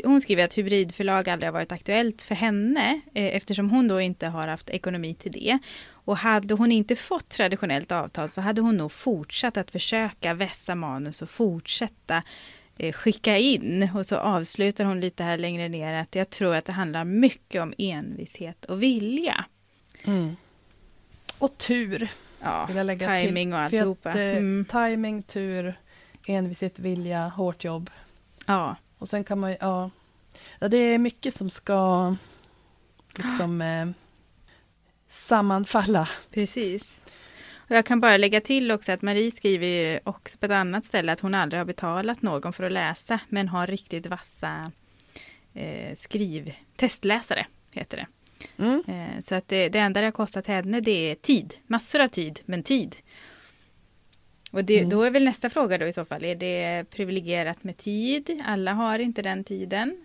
Hon 0.05 0.20
skriver 0.20 0.45
att 0.45 0.59
hybridförlag 0.59 1.28
aldrig 1.28 1.47
har 1.49 1.53
varit 1.53 1.72
aktuellt 1.72 2.22
för 2.22 2.35
henne, 2.35 3.01
eh, 3.14 3.37
eftersom 3.37 3.70
hon 3.70 3.89
då 3.89 4.01
inte 4.01 4.26
har 4.26 4.49
haft 4.49 4.70
ekonomi 4.70 5.14
till 5.14 5.33
det. 5.33 5.59
Och 6.05 6.16
hade 6.16 6.55
hon 6.55 6.72
inte 6.72 6.97
fått 6.97 7.28
traditionellt 7.28 7.93
avtal 7.93 8.28
så 8.28 8.41
hade 8.41 8.61
hon 8.61 8.76
nog 8.76 8.93
fortsatt 8.93 9.57
att 9.57 9.70
försöka 9.70 10.35
vässa 10.35 10.74
manus 10.74 11.22
och 11.22 11.30
fortsätta 11.30 12.22
skicka 12.95 13.39
in. 13.39 13.91
Och 13.95 14.07
så 14.07 14.16
avslutar 14.16 14.85
hon 14.85 15.01
lite 15.01 15.25
här 15.25 15.39
längre 15.39 15.68
ner 15.68 15.95
att 15.95 16.14
jag 16.14 16.31
tror 16.31 16.55
att 16.55 16.64
det 16.64 16.73
handlar 16.73 17.05
mycket 17.05 17.62
om 17.62 17.75
envishet 17.79 18.64
och 18.64 18.83
vilja. 18.83 19.45
Mm. 20.05 20.37
Och 21.39 21.59
tur, 21.59 22.09
Ja, 22.41 22.64
vill 22.66 22.77
jag 22.77 22.87
lägga 22.87 23.07
till. 23.20 23.27
timing 23.29 23.53
och 23.55 23.59
För 23.59 23.64
att, 23.64 23.73
alltihopa. 23.73 24.11
eh, 24.11 24.37
Mm. 24.37 24.64
Timing, 24.70 25.23
tur, 25.23 25.75
envishet, 26.27 26.79
vilja, 26.79 27.29
hårt 27.29 27.64
jobb. 27.64 27.91
Ja, 28.47 28.77
Och 28.99 29.09
sen 29.09 29.25
kan 29.25 29.39
man 29.39 29.57
ja. 29.61 29.91
ja 30.59 30.68
det 30.68 30.77
är 30.77 30.99
mycket 30.99 31.35
som 31.35 31.51
ska 31.51 32.14
liksom 33.16 33.61
eh, 33.62 33.87
sammanfalla. 35.09 36.09
precis. 36.31 37.05
Och 37.73 37.79
jag 37.79 37.85
kan 37.87 38.01
bara 38.01 38.16
lägga 38.16 38.41
till 38.41 38.70
också 38.70 38.93
att 38.93 39.03
Marie 39.03 39.31
skriver 39.31 39.66
ju 39.66 40.01
också 40.05 40.39
på 40.39 40.47
ett 40.47 40.53
annat 40.53 40.85
ställe 40.85 41.12
att 41.12 41.20
hon 41.20 41.35
aldrig 41.35 41.61
har 41.61 41.64
betalat 41.64 42.23
någon 42.23 42.53
för 42.53 42.64
att 42.64 42.73
läsa, 42.73 43.20
men 43.29 43.49
har 43.49 43.66
riktigt 43.66 44.07
vassa 44.07 44.73
eh, 45.55 45.95
skriv... 45.95 46.53
Testläsare, 46.77 47.47
heter 47.70 47.97
det. 47.97 48.07
Mm. 48.62 48.83
Eh, 48.87 49.20
så 49.20 49.35
att 49.35 49.49
det, 49.49 49.68
det 49.68 49.79
enda 49.79 50.01
det 50.01 50.07
har 50.07 50.12
kostat 50.12 50.47
henne 50.47 50.81
det 50.81 51.11
är 51.11 51.14
tid. 51.14 51.55
Massor 51.66 52.01
av 52.01 52.09
tid, 52.09 52.41
men 52.45 52.62
tid. 52.62 52.97
Och 54.51 54.64
det, 54.64 54.79
Mm. 54.79 54.91
då 54.91 55.03
är 55.03 55.11
väl 55.11 55.25
nästa 55.25 55.51
fråga 55.51 55.79
då 55.79 55.87
i 55.87 55.93
så 55.93 56.05
fall, 56.05 56.25
är 56.25 56.35
det 56.35 56.85
privilegierat 56.91 57.64
med 57.64 57.77
tid? 57.77 58.43
Alla 58.45 58.73
har 58.73 58.99
inte 58.99 59.23
den 59.23 59.45
tiden. 59.45 60.05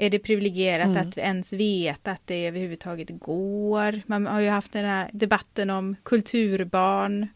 Är 0.00 0.10
det 0.10 0.18
privilegierat 0.18 0.86
Mm. 0.86 1.08
att 1.08 1.18
ens 1.18 1.52
veta 1.52 2.10
att 2.10 2.26
det 2.26 2.46
överhuvudtaget 2.46 3.08
går? 3.10 4.00
Man 4.06 4.26
har 4.26 4.40
ju 4.40 4.48
haft 4.48 4.72
den 4.72 4.84
här 4.84 5.10
debatten 5.12 5.70
om 5.70 5.96
kulturbarn. 6.02 7.26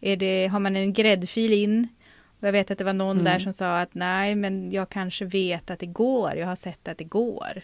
Är 0.00 0.16
det, 0.16 0.46
har 0.46 0.60
man 0.60 0.76
en 0.76 0.92
gräddfil 0.92 1.52
in? 1.52 1.88
Och 2.40 2.46
jag 2.48 2.52
vet 2.52 2.70
att 2.70 2.78
det 2.78 2.84
var 2.84 2.92
någon 2.92 3.20
Mm. 3.20 3.24
där 3.24 3.38
som 3.38 3.52
sa 3.52 3.80
att 3.80 3.94
nej, 3.94 4.34
men 4.34 4.72
jag 4.72 4.88
kanske 4.88 5.24
vet 5.24 5.70
att 5.70 5.78
det 5.78 5.86
går. 5.86 6.34
Jag 6.36 6.46
har 6.46 6.56
sett 6.56 6.88
att 6.88 6.98
det 6.98 7.04
går. 7.04 7.62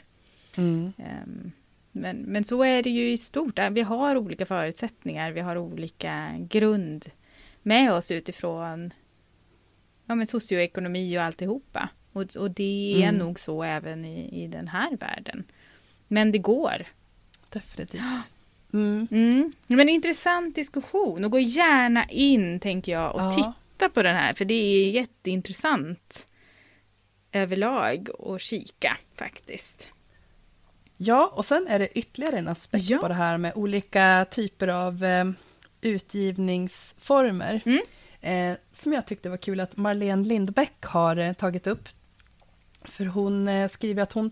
Mm. 0.56 0.92
Ehm, 0.98 1.52
Men, 1.96 2.16
men 2.16 2.44
så 2.44 2.62
är 2.64 2.82
det 2.82 2.90
ju 2.90 3.10
i 3.12 3.16
stort. 3.16 3.58
Vi 3.70 3.80
har 3.82 4.16
olika 4.16 4.46
förutsättningar. 4.46 5.32
Vi 5.32 5.40
har 5.40 5.56
olika 5.56 6.30
grund 6.38 7.04
med 7.62 7.92
oss 7.92 8.10
utifrån 8.10 8.92
ja, 10.06 10.14
men 10.14 10.26
socioekonomi 10.26 11.18
och 11.18 11.22
alltihopa. 11.22 11.88
Och, 12.14 12.36
och 12.36 12.50
det 12.50 12.94
är 13.02 13.08
Mm. 13.08 13.14
nog 13.18 13.40
så 13.40 13.62
även 13.62 14.04
i, 14.04 14.44
i 14.44 14.46
den 14.46 14.68
här 14.68 14.96
världen. 14.96 15.44
Men 16.08 16.32
det 16.32 16.38
går. 16.38 16.86
Definitivt. 17.50 18.00
Mm. 18.72 19.08
Mm. 19.10 19.52
Men 19.66 19.88
intressant 19.88 20.54
diskussion 20.54 21.24
och 21.24 21.30
gå 21.30 21.38
gärna 21.38 22.04
in 22.04 22.60
tänker 22.60 22.92
jag 22.92 23.14
och 23.14 23.20
Ja. 23.20 23.30
titta 23.32 23.88
på 23.88 24.02
den 24.02 24.16
här 24.16 24.32
för 24.34 24.44
det 24.44 24.54
är 24.54 24.90
jätteintressant. 24.90 26.28
överlag 27.32 28.08
och 28.18 28.40
kika 28.40 28.96
faktiskt. 29.14 29.90
Ja, 30.96 31.32
och 31.36 31.44
sen 31.44 31.66
är 31.68 31.78
det 31.78 31.98
ytterligare 31.98 32.38
en 32.38 32.48
aspekt 32.48 32.84
Ja. 32.90 32.98
på 32.98 33.08
det 33.08 33.14
här 33.14 33.38
med 33.38 33.52
olika 33.56 34.26
typer 34.30 34.68
av 34.68 35.04
eh, 35.04 35.24
utgivningsformer. 35.80 37.60
Mm. 37.66 37.80
Eh, 38.20 38.58
som 38.72 38.92
jag 38.92 39.06
tyckte 39.06 39.28
var 39.28 39.36
kul 39.36 39.60
att 39.60 39.76
Marlene 39.76 40.26
Lindbäck 40.28 40.84
har 40.84 41.16
eh, 41.16 41.32
tagit 41.32 41.66
upp. 41.66 41.88
För 42.84 43.06
hon 43.06 43.48
eh, 43.48 43.68
skriver 43.68 44.02
att 44.02 44.12
hon, 44.12 44.30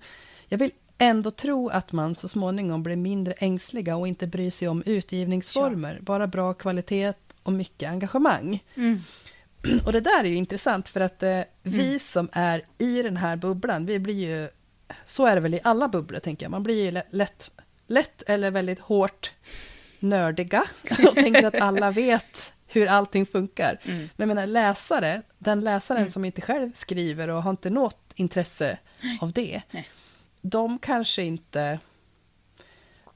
jag 0.49 0.59
vill 0.59 0.71
ändå 0.99 1.31
tro 1.31 1.69
att 1.69 1.93
man 1.93 2.15
så 2.15 2.29
småningom 2.29 2.83
blir 2.83 2.97
mindre 2.97 3.33
ängsliga 3.39 3.97
och 3.97 4.09
inte 4.09 4.27
bryr 4.27 4.51
sig 4.51 4.69
om 4.69 4.83
utgivningsformer. 4.87 5.99
Bara 6.03 6.27
bra 6.27 6.55
kvalitet 6.55 7.13
och 7.43 7.53
mycket 7.53 7.91
engagemang. 7.91 8.65
Mm. 8.75 9.01
Och 9.87 9.93
det 9.93 10.01
där 10.01 10.25
är 10.25 10.29
ju 10.29 10.37
intressant 10.37 10.89
för 10.89 11.01
att 11.01 11.23
eh, 11.23 11.41
vi 11.63 11.99
som 11.99 12.29
är 12.33 12.65
i 12.79 13.03
den 13.03 13.17
här 13.17 13.37
bubblan, 13.37 13.87
vi 13.87 13.99
blir 13.99 14.15
ju, 14.31 14.49
så 15.05 15.27
är 15.27 15.35
det 15.35 15.41
väl 15.41 15.55
i 15.55 15.61
alla 15.65 15.89
bubblor 15.89 16.19
tänker 16.19 16.45
jag, 16.45 16.51
man 16.51 16.63
blir 16.63 16.85
ju 16.85 16.91
lä- 16.91 17.07
lätt, 17.11 17.51
lätt 17.87 18.23
eller 18.27 18.51
väldigt 18.51 18.81
hårt 18.81 19.33
nördiga 20.01 20.65
och 21.09 21.15
tänker 21.15 21.47
att 21.47 21.55
alla 21.55 21.91
vet 21.91 22.53
hur 22.67 22.87
allting 22.87 23.27
funkar. 23.27 23.79
Mm. 23.85 23.99
Men 23.99 24.09
jag 24.17 24.29
menar 24.29 24.47
läsare, 24.47 25.23
den 25.39 25.61
läsaren 25.61 26.01
Mm. 26.01 26.11
som 26.11 26.25
inte 26.25 26.41
själv 26.41 26.73
skriver 26.75 27.29
och 27.29 27.43
har 27.43 27.51
inte 27.51 27.71
något 27.71 28.02
intresse 28.23 28.79
av 29.21 29.33
det, 29.33 29.63
Nej. 29.71 29.89
de 30.41 30.79
kanske 30.79 31.23
inte, 31.23 31.79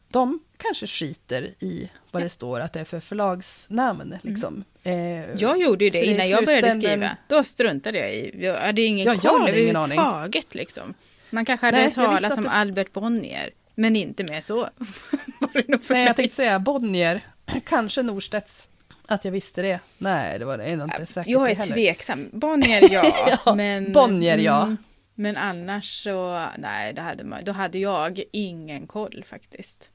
de 0.09 0.41
kanske 0.57 0.87
skiter 0.87 1.55
i 1.59 1.91
vad 2.11 2.23
det 2.23 2.29
står 2.29 2.61
att 2.61 2.73
det 2.73 2.81
är 2.81 2.85
för 2.85 3.01
förlagsnamn. 3.01 4.17
Liksom. 4.23 4.65
Eh, 4.83 4.93
Mm. 4.97 5.37
Jag 5.39 5.61
gjorde 5.61 5.85
ju 5.85 5.91
det 5.91 6.05
innan 6.05 6.29
jag 6.29 6.45
började 6.47 6.71
skriva. 6.71 7.17
Då 7.29 7.45
struntade 7.45 7.99
jag 7.99 8.15
i, 8.15 8.45
jag 8.45 8.61
hade 8.61 8.83
ingen 8.83 9.07
Ja, 9.07 9.19
koll 9.19 9.49
överhuvudtaget 9.49 10.55
liksom. 10.55 10.95
Man 11.31 11.45
kanske 11.45 11.67
hade 11.67 11.77
Nej, 11.79 11.85
hört 11.87 11.95
talas 11.95 12.37
om 12.39 12.45
det- 12.45 12.51
Albert 12.51 12.93
Bonnier, 12.93 13.51
men 13.75 13.97
inte 13.97 14.25
mer 14.31 14.41
så. 14.41 14.69
Nej, 15.55 15.65
mig. 15.89 16.05
jag 16.05 16.17
tänkte 16.17 16.37
säga 16.37 16.59
Bonnier, 16.59 17.21
kanske 17.65 18.03
Norstedts. 18.03 18.69
Att 19.07 19.25
jag 19.25 19.33
visste 19.33 19.63
det. 19.63 19.81
Nej, 19.99 20.39
det 20.39 20.45
var 20.45 20.59
det 20.59 20.71
inte 20.71 21.07
säkert 21.07 21.29
jag 21.31 21.51
är 21.51 21.55
heller. 21.55 21.75
tveksam. 21.75 22.29
Bonnier 22.33 22.89
ja, 22.93 23.39
Ja, 23.45 23.55
men... 23.55 23.93
Bonnier, 23.93 24.39
ja. 24.39 24.63
mm, 24.63 24.77
Men 25.19 25.37
annars 25.37 26.03
så, 26.03 26.47
nej, 26.59 26.93
det 26.93 27.01
hade 27.01 27.25
man, 27.25 27.45
då 27.45 27.53
hade 27.53 27.79
jag 27.79 28.23
ingen 28.33 28.87
koll 28.87 29.25
faktiskt. 29.27 29.91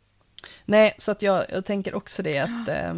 Nej, 0.66 0.96
så 0.98 1.12
att 1.12 1.22
jag, 1.22 1.46
jag 1.50 1.66
tänker 1.66 1.94
också 1.96 2.24
det 2.24 2.40
att 2.40 2.68
eh, 2.68 2.96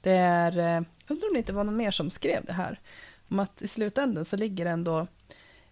det 0.00 0.10
är... 0.12 0.58
Eh, 0.58 0.64
jag 1.06 1.14
undrar 1.14 1.28
om 1.28 1.32
det 1.34 1.38
inte 1.38 1.52
var 1.52 1.64
någon 1.64 1.76
mer 1.76 1.90
som 1.90 2.10
skrev 2.10 2.44
det 2.44 2.52
här. 2.52 2.80
Om 3.28 3.38
att 3.38 3.62
i 3.62 3.68
slutändan 3.68 4.24
så 4.24 4.36
ligger 4.36 4.66
ändå 4.66 5.06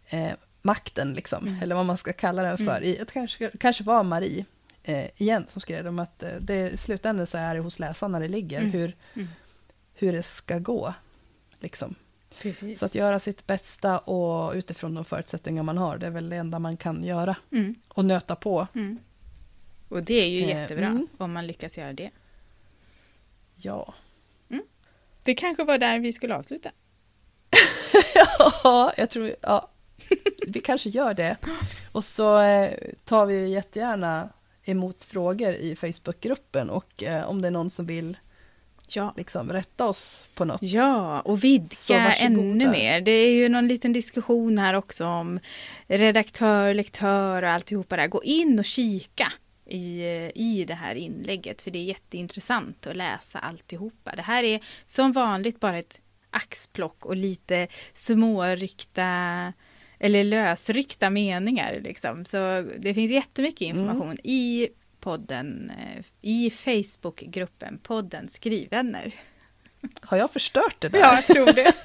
eh, 0.08 0.32
makten, 0.62 1.12
liksom, 1.14 1.46
Mm. 1.46 1.62
eller 1.62 1.74
vad 1.74 1.86
man 1.86 1.96
ska 1.98 2.12
kalla 2.12 2.42
den 2.42 2.58
för. 2.58 2.82
I, 2.82 2.96
det 2.96 3.12
kanske, 3.12 3.50
kanske 3.60 3.84
var 3.84 4.02
Marie 4.02 4.44
eh, 4.82 5.04
igen 5.16 5.44
som 5.48 5.60
skrev 5.60 5.82
det, 5.82 5.88
om 5.88 5.98
att 5.98 6.22
eh, 6.22 6.32
det, 6.40 6.70
i 6.70 6.76
slutändan 6.76 7.26
så 7.26 7.38
är 7.38 7.54
det 7.54 7.60
hos 7.60 7.78
läsarna 7.78 8.18
det 8.18 8.28
ligger, 8.28 8.58
Mm. 8.60 8.70
hur, 8.72 8.96
Mm. 9.14 9.28
hur 9.94 10.12
det 10.12 10.22
ska 10.22 10.58
gå. 10.58 10.94
Liksom. 11.60 11.94
Precis. 12.42 12.78
Så 12.78 12.84
att 12.86 12.94
göra 12.94 13.18
sitt 13.18 13.46
bästa 13.46 13.98
och 13.98 14.54
utifrån 14.54 14.94
de 14.94 15.04
förutsättningar 15.04 15.62
man 15.62 15.78
har, 15.78 15.98
det 15.98 16.06
är 16.06 16.10
väl 16.10 16.28
det 16.30 16.36
enda 16.36 16.58
man 16.58 16.76
kan 16.76 17.04
göra. 17.04 17.36
Mm, 17.52 17.74
Och 17.88 18.04
nöta 18.04 18.36
på. 18.36 18.66
mm. 18.74 18.98
Och 19.88 20.02
det 20.02 20.14
är 20.14 20.28
ju 20.28 20.40
Eh, 20.42 20.48
jättebra 20.48 20.86
mm. 20.86 21.06
om 21.16 21.32
man 21.32 21.46
lyckas 21.46 21.78
göra 21.78 21.92
det. 21.92 22.10
Ja. 23.56 23.94
Det 25.24 25.34
kanske 25.34 25.64
var 25.64 25.78
där 25.78 25.98
vi 25.98 26.12
skulle 26.12 26.34
avsluta. 26.36 26.70
ja, 28.64 28.92
jag 28.96 29.10
tror, 29.10 29.34
ja. 29.40 29.70
Vi 30.46 30.60
kanske 30.60 30.88
gör 30.88 31.14
det. 31.14 31.36
Och 31.92 32.04
så 32.04 32.40
eh, 32.40 32.72
tar 33.04 33.26
vi 33.26 33.48
jättegärna 33.48 34.28
emot 34.64 35.04
frågor 35.04 35.52
i 35.52 35.76
Facebookgruppen 35.76 36.70
och 36.70 37.02
eh, 37.02 37.28
om 37.28 37.42
det 37.42 37.48
är 37.48 37.52
någon 37.52 37.70
som 37.70 37.86
vill 37.86 38.16
Ja. 38.96 39.14
liksom 39.16 39.52
rätta 39.52 39.86
oss 39.86 40.26
på 40.34 40.44
något. 40.44 40.62
Ja, 40.62 41.20
och 41.20 41.44
vidga 41.44 42.14
ännu 42.14 42.70
mer. 42.70 43.00
Det 43.00 43.10
är 43.10 43.32
ju 43.32 43.48
någon 43.48 43.68
liten 43.68 43.92
diskussion 43.92 44.58
här 44.58 44.74
också 44.74 45.06
om 45.06 45.40
redaktör, 45.86 46.74
lektör 46.74 47.42
och 47.42 47.48
alltihopa 47.48 47.96
där. 47.96 48.06
Gå 48.06 48.24
in 48.24 48.58
och 48.58 48.64
kika 48.64 49.32
i, 49.66 50.02
i 50.34 50.64
det 50.68 50.74
här 50.74 50.94
inlägget 50.94 51.62
för 51.62 51.70
det 51.70 51.78
är 51.78 51.84
jätteintressant 51.84 52.86
att 52.86 52.96
läsa 52.96 53.38
alltihopa. 53.38 54.12
Det 54.16 54.22
här 54.22 54.44
är 54.44 54.60
som 54.84 55.12
vanligt 55.12 55.60
bara 55.60 55.78
ett 55.78 56.00
axplock 56.30 57.06
och 57.06 57.16
lite 57.16 57.68
småryckta 57.94 59.52
eller 59.98 60.24
lösryckta 60.24 61.10
meningar. 61.10 61.80
Liksom. 61.82 62.24
Så 62.24 62.64
det 62.78 62.94
finns 62.94 63.12
jättemycket 63.12 63.60
information 63.60 64.18
i 64.24 64.68
podden, 65.08 65.70
eh, 65.70 66.04
i 66.20 66.50
Facebookgruppen 66.50 67.78
podden 67.82 68.28
Skrivvänner. 68.28 69.14
Har 70.00 70.16
jag 70.18 70.30
förstört 70.30 70.76
det 70.78 70.88
där? 70.88 70.98
Ja, 70.98 71.14
jag 71.14 71.26
tror 71.26 71.52
det. 71.52 71.72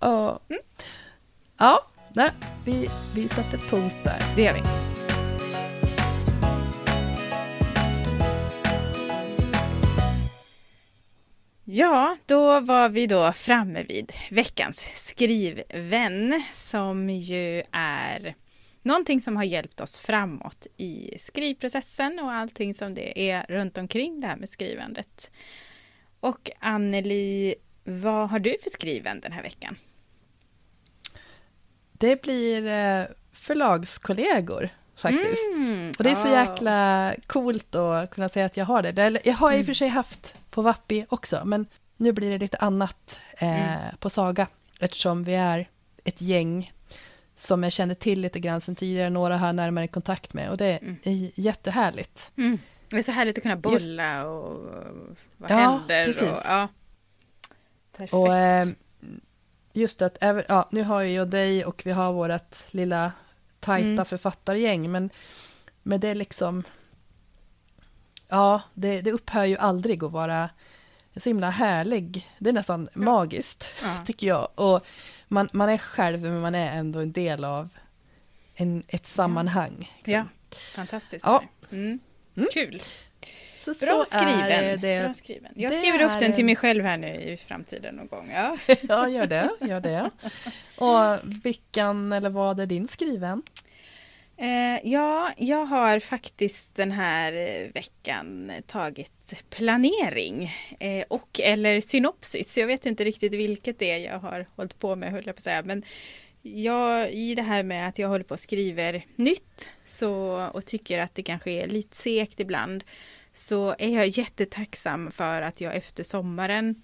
Ja, 0.00 0.40
Mm. 0.48 0.62
ja 1.58 1.86
nej, 2.14 2.30
vi, 2.64 2.88
vi 3.14 3.28
sätter 3.28 3.58
punkt 3.58 4.00
där. 4.04 4.18
Det 4.36 4.42
gör 4.42 4.54
vi. 4.54 4.60
Ja, 11.64 12.16
då 12.26 12.60
var 12.60 12.88
vi 12.88 13.06
då 13.06 13.32
framme 13.32 13.82
vid 13.82 14.12
veckans 14.30 14.88
skrivvän 14.94 16.42
som 16.54 17.10
ju 17.10 17.62
är 17.72 18.34
någonting 18.82 19.20
som 19.20 19.36
har 19.36 19.44
hjälpt 19.44 19.80
oss 19.80 19.98
framåt 19.98 20.66
i 20.76 21.18
skrivprocessen 21.18 22.18
och 22.18 22.32
allting 22.32 22.74
som 22.74 22.94
det 22.94 23.30
är 23.30 23.46
runt 23.48 23.78
omkring 23.78 24.20
det 24.20 24.26
här 24.26 24.36
med 24.36 24.48
skrivandet. 24.48 25.30
Och 26.20 26.50
Anneli, 26.58 27.54
vad 27.84 28.30
har 28.30 28.38
du 28.38 28.56
för 28.62 28.70
skriven 28.70 29.20
den 29.20 29.32
här 29.32 29.42
veckan? 29.42 29.76
Det 31.92 32.22
blir 32.22 32.66
eh, 32.66 33.04
förlagskollegor 33.32 34.68
faktiskt. 34.96 35.56
Mm, 35.56 35.92
Och 35.98 36.04
det 36.04 36.10
är 36.10 36.14
så 36.14 36.28
jäkla 36.28 37.14
coolt 37.26 37.74
att 37.74 38.10
kunna 38.10 38.28
säga 38.28 38.46
att 38.46 38.56
jag 38.56 38.64
har 38.64 38.82
det. 38.82 39.20
Jag 39.24 39.34
har 39.34 39.52
i 39.52 39.62
och 39.62 39.66
för 39.66 39.74
sig 39.74 39.88
haft 39.88 40.34
på 40.50 40.62
Vappi 40.62 41.06
också, 41.08 41.42
men 41.44 41.66
nu 41.96 42.12
blir 42.12 42.30
det 42.30 42.38
lite 42.38 42.56
annat 42.56 43.18
eh, 43.38 43.94
på 43.98 44.10
Saga, 44.10 44.46
eftersom 44.80 45.24
vi 45.24 45.34
är 45.34 45.68
ett 46.04 46.20
gäng 46.20 46.72
som 47.42 47.62
jag 47.62 47.72
känner 47.72 47.94
till 47.94 48.20
lite 48.20 48.40
grann 48.40 48.60
sedan 48.60 48.74
tidigare, 48.76 49.10
några 49.10 49.36
har 49.38 49.46
jag 49.46 49.56
närmare 49.56 49.88
kontakt 49.88 50.34
med 50.34 50.50
och 50.50 50.56
det 50.56 50.76
Mm. 50.76 50.96
är 51.02 51.30
jättehärligt. 51.40 52.30
Mm. 52.36 52.58
Det 52.88 52.96
är 52.98 53.02
så 53.02 53.12
härligt 53.12 53.36
att 53.38 53.42
kunna 53.42 53.54
Just- 53.72 53.86
bolla 53.86 54.26
och 54.26 54.66
vad 55.36 55.50
Ja, 55.50 55.54
händer. 55.56 56.04
precis. 56.04 56.22
Och, 56.30 56.36
ja. 56.44 56.68
Perfekt. 57.92 58.14
Och 58.14 58.36
eh, 58.36 58.66
just 59.72 60.02
att, 60.02 60.18
ja, 60.48 60.68
nu 60.70 60.82
har 60.82 61.02
jag 61.02 61.28
dig 61.30 61.64
och 61.64 61.82
vi 61.86 61.90
har 61.92 62.12
vårt 62.12 62.72
lilla 62.74 63.12
tajta 63.60 63.88
Mm. 63.88 64.04
författargäng, 64.04 64.90
men, 64.92 65.10
men 65.82 66.00
det 66.00 66.08
är 66.08 66.14
liksom, 66.14 66.62
ja, 68.28 68.62
det, 68.74 69.00
det 69.02 69.12
upphör 69.12 69.44
ju 69.44 69.56
aldrig 69.56 70.04
att 70.04 70.12
vara 70.12 70.50
så 71.16 71.28
himla 71.28 71.50
härlig. 71.50 72.30
Det 72.38 72.48
är 72.48 72.52
nästan 72.54 72.88
magiskt, 72.94 73.68
ja. 73.82 73.96
tycker 74.06 74.26
jag. 74.26 74.48
Och 74.54 74.86
man, 75.32 75.48
man 75.52 75.68
är 75.68 75.78
själv, 75.78 76.22
men 76.22 76.40
man 76.40 76.54
är 76.54 76.78
ändå 76.78 76.98
en 77.00 77.12
del 77.12 77.44
av 77.44 77.68
en, 78.54 78.82
ett 78.88 79.06
sammanhang. 79.06 79.92
liksom. 79.96 80.12
ja, 80.12 80.24
fantastiskt. 80.74 81.24
Ja. 81.24 81.44
Mm. 81.70 82.00
Mm. 82.36 82.48
Kul. 82.52 82.82
Så, 83.58 83.74
Bra 83.74 84.04
så 84.06 84.18
skriven. 84.18 84.80
det. 84.80 85.04
Bra 85.04 85.14
skriven. 85.14 85.52
Jag 85.56 85.74
skriver 85.74 86.02
upp 86.02 86.20
den 86.20 86.32
till 86.32 86.44
mig 86.44 86.56
själv 86.56 86.84
här 86.84 86.96
nu 86.96 87.14
i 87.14 87.36
framtiden 87.36 87.94
någon 87.94 88.06
gång. 88.06 88.30
Ja. 88.30 88.56
Ja, 88.82 89.08
gör 89.08 89.26
det, 89.26 89.50
gör 89.60 89.80
det. 89.80 90.10
Och 90.78 91.20
vilken 91.44 92.12
eller 92.12 92.30
vad 92.30 92.60
är 92.60 92.66
din 92.66 92.88
skriven? 92.88 93.42
Eh, 94.36 94.90
ja, 94.92 95.32
jag 95.36 95.66
har 95.66 95.98
faktiskt 95.98 96.74
den 96.74 96.92
här 96.92 97.32
veckan 97.74 98.52
tagit 98.66 99.44
planering 99.50 100.50
eh, 100.80 101.04
och 101.08 101.40
eller 101.40 101.80
synopsis. 101.80 102.58
Jag 102.58 102.66
vet 102.66 102.86
inte 102.86 103.04
riktigt 103.04 103.32
vilket 103.32 103.78
det 103.78 103.90
är 103.90 103.98
jag 103.98 104.18
har 104.18 104.46
hållit 104.56 104.78
på 104.78 104.96
med, 104.96 105.12
höll 105.12 105.26
jag 105.26 105.34
på 105.34 105.38
att 105.38 105.44
säga. 105.44 105.62
Men 105.62 105.84
jag, 106.42 107.12
i 107.12 107.34
det 107.34 107.42
här 107.42 107.62
med 107.62 107.88
att 107.88 107.98
jag 107.98 108.08
håller 108.08 108.24
på 108.24 108.34
och 108.34 108.40
skriver 108.40 109.06
nytt 109.16 109.70
så, 109.84 110.42
och 110.54 110.66
tycker 110.66 110.98
att 110.98 111.14
det 111.14 111.22
kanske 111.22 111.50
är 111.50 111.66
lite 111.66 111.96
segt 111.96 112.40
ibland 112.40 112.84
så 113.32 113.74
är 113.78 113.88
jag 113.88 114.06
jättetacksam 114.06 115.10
för 115.10 115.42
att 115.42 115.60
jag 115.60 115.76
efter 115.76 116.02
sommaren 116.02 116.82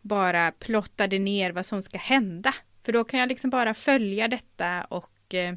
bara 0.00 0.52
plottade 0.52 1.18
ner 1.18 1.52
vad 1.52 1.66
som 1.66 1.82
ska 1.82 1.98
hända. 1.98 2.54
För 2.84 2.92
då 2.92 3.04
kan 3.04 3.20
jag 3.20 3.28
liksom 3.28 3.50
bara 3.50 3.74
följa 3.74 4.28
detta 4.28 4.84
och 4.84 5.34
eh, 5.34 5.54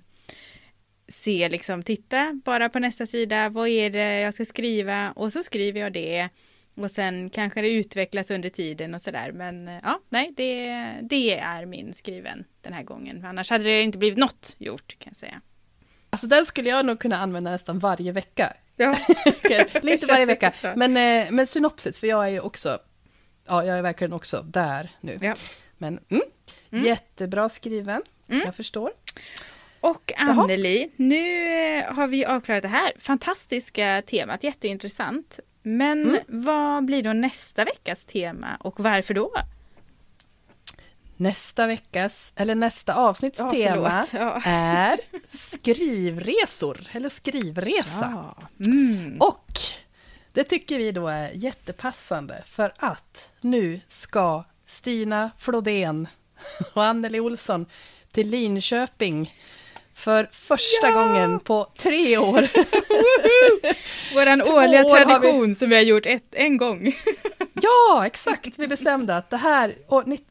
se 1.12 1.49
liksom, 1.49 1.84
titta 1.84 2.39
bara 2.45 2.70
på 2.70 2.80
nästa 2.80 3.05
sida, 3.05 3.49
vad 3.49 3.68
är 3.68 3.89
det 3.89 4.20
jag 4.20 4.34
ska 4.34 4.45
skriva 4.45 5.12
och 5.12 5.34
så 5.34 5.43
skriver 5.43 5.80
jag 5.82 5.93
det 5.93 6.30
Och 6.76 6.91
sen 6.91 7.30
kanske 7.30 7.62
det 7.62 7.70
utvecklas 7.70 8.32
under 8.32 8.49
tiden 8.49 8.93
och 8.93 9.01
sådär. 9.01 9.32
Men 9.32 9.68
eh, 9.68 9.80
ja, 9.84 9.99
nej, 10.09 10.34
det, 10.38 10.68
det 11.01 11.34
är 11.39 11.66
min 11.66 11.93
skriven 11.93 12.43
den 12.62 12.74
här 12.74 12.84
gången. 12.84 13.26
Annars 13.26 13.49
hade 13.49 13.64
det 13.64 13.82
inte 13.82 13.97
blivit 13.97 14.18
något 14.18 14.55
gjort 14.59 14.95
kan 14.99 15.09
jag 15.09 15.18
säga. 15.18 15.41
Alltså 16.09 16.28
den 16.28 16.45
skulle 16.45 16.70
jag 16.70 16.86
nog 16.86 16.99
kunna 16.99 17.18
använda 17.18 17.51
nästan 17.51 17.80
varje 17.80 18.12
vecka. 18.12 18.53
Ja. 18.76 18.97
Inte 19.84 20.05
varje 20.05 20.26
vecka, 20.26 20.53
men, 20.76 20.97
eh, 20.97 21.32
men 21.32 21.47
synopsis, 21.47 21.99
för 21.99 22.07
jag 22.07 22.24
är 22.26 22.30
ju 22.30 22.39
också, 22.39 22.80
ja 23.47 23.66
jag 23.66 23.78
är 23.78 23.82
verkligen 23.82 24.14
också 24.14 24.41
där 24.41 24.89
nu. 25.01 25.20
Ja. 25.22 25.36
Men 25.78 25.99
mm, 26.09 26.24
Mm. 26.72 26.86
jättebra 26.86 27.49
skriven, 27.49 28.01
Mm. 28.30 28.41
jag 28.45 28.55
förstår. 28.55 28.91
Och 29.82 30.12
Anneli, 30.18 30.92
nu 30.96 31.54
eh, 31.78 31.94
har 31.94 32.08
vi 32.08 32.26
avklarat 32.26 32.62
det 32.62 32.68
här 32.68 32.92
fantastiska 33.00 34.02
temat, 34.08 34.44
jätteintressant. 34.44 35.40
Men 35.64 36.02
Mm. 36.10 36.18
vad 36.28 36.86
blir 36.86 37.04
då 37.04 37.14
nästa 37.14 37.66
veckas 37.66 38.06
tema 38.06 38.48
och 38.60 38.80
varför 38.80 39.14
då? 39.14 39.32
Nästa 41.18 41.68
veckas, 41.68 42.32
eller 42.36 42.56
nästa 42.56 42.96
avsnitts 42.96 43.40
Ja, 43.40 43.52
tema. 43.52 44.04
Ja. 44.14 44.42
är 44.46 45.00
skrivresor, 45.52 46.80
eller 46.92 47.10
skrivresa. 47.10 48.34
Ja. 48.60 48.66
Mm. 48.66 49.18
Och 49.22 49.54
det 50.34 50.44
tycker 50.44 50.78
vi 50.78 50.92
då 50.92 51.08
är 51.08 51.32
jättepassande 51.34 52.42
för 52.46 52.74
att 52.78 53.30
nu 53.42 53.82
ska 53.88 54.44
Stina 54.68 55.32
Flodén 55.38 56.08
och 56.74 56.84
Anneli 56.84 57.20
Olsson 57.20 57.66
till 58.12 58.30
Linköping 58.30 59.34
för 60.02 60.30
första 60.32 60.88
Ja! 60.88 60.91
gången 60.91 61.39
på 61.39 61.68
tre 61.78 62.18
år. 62.18 62.47
Två 64.45 64.54
årliga 64.54 64.86
år 64.86 64.89
har 64.89 64.99
vi- 64.99 65.06
tradition 65.06 65.56
som 65.56 65.70
vi 65.70 65.76
har 65.76 65.82
gjort 65.84 66.06
ett, 66.06 66.36
en 66.36 66.58
gång. 66.58 66.93
Ja, 67.54 68.06
exakt! 68.06 68.60
Vi 68.60 68.68
bestämde 68.68 69.16
att 69.18 69.30
det 69.30 69.38
här... 69.38 69.76
Och, 69.88 70.04
nitt- 70.08 70.28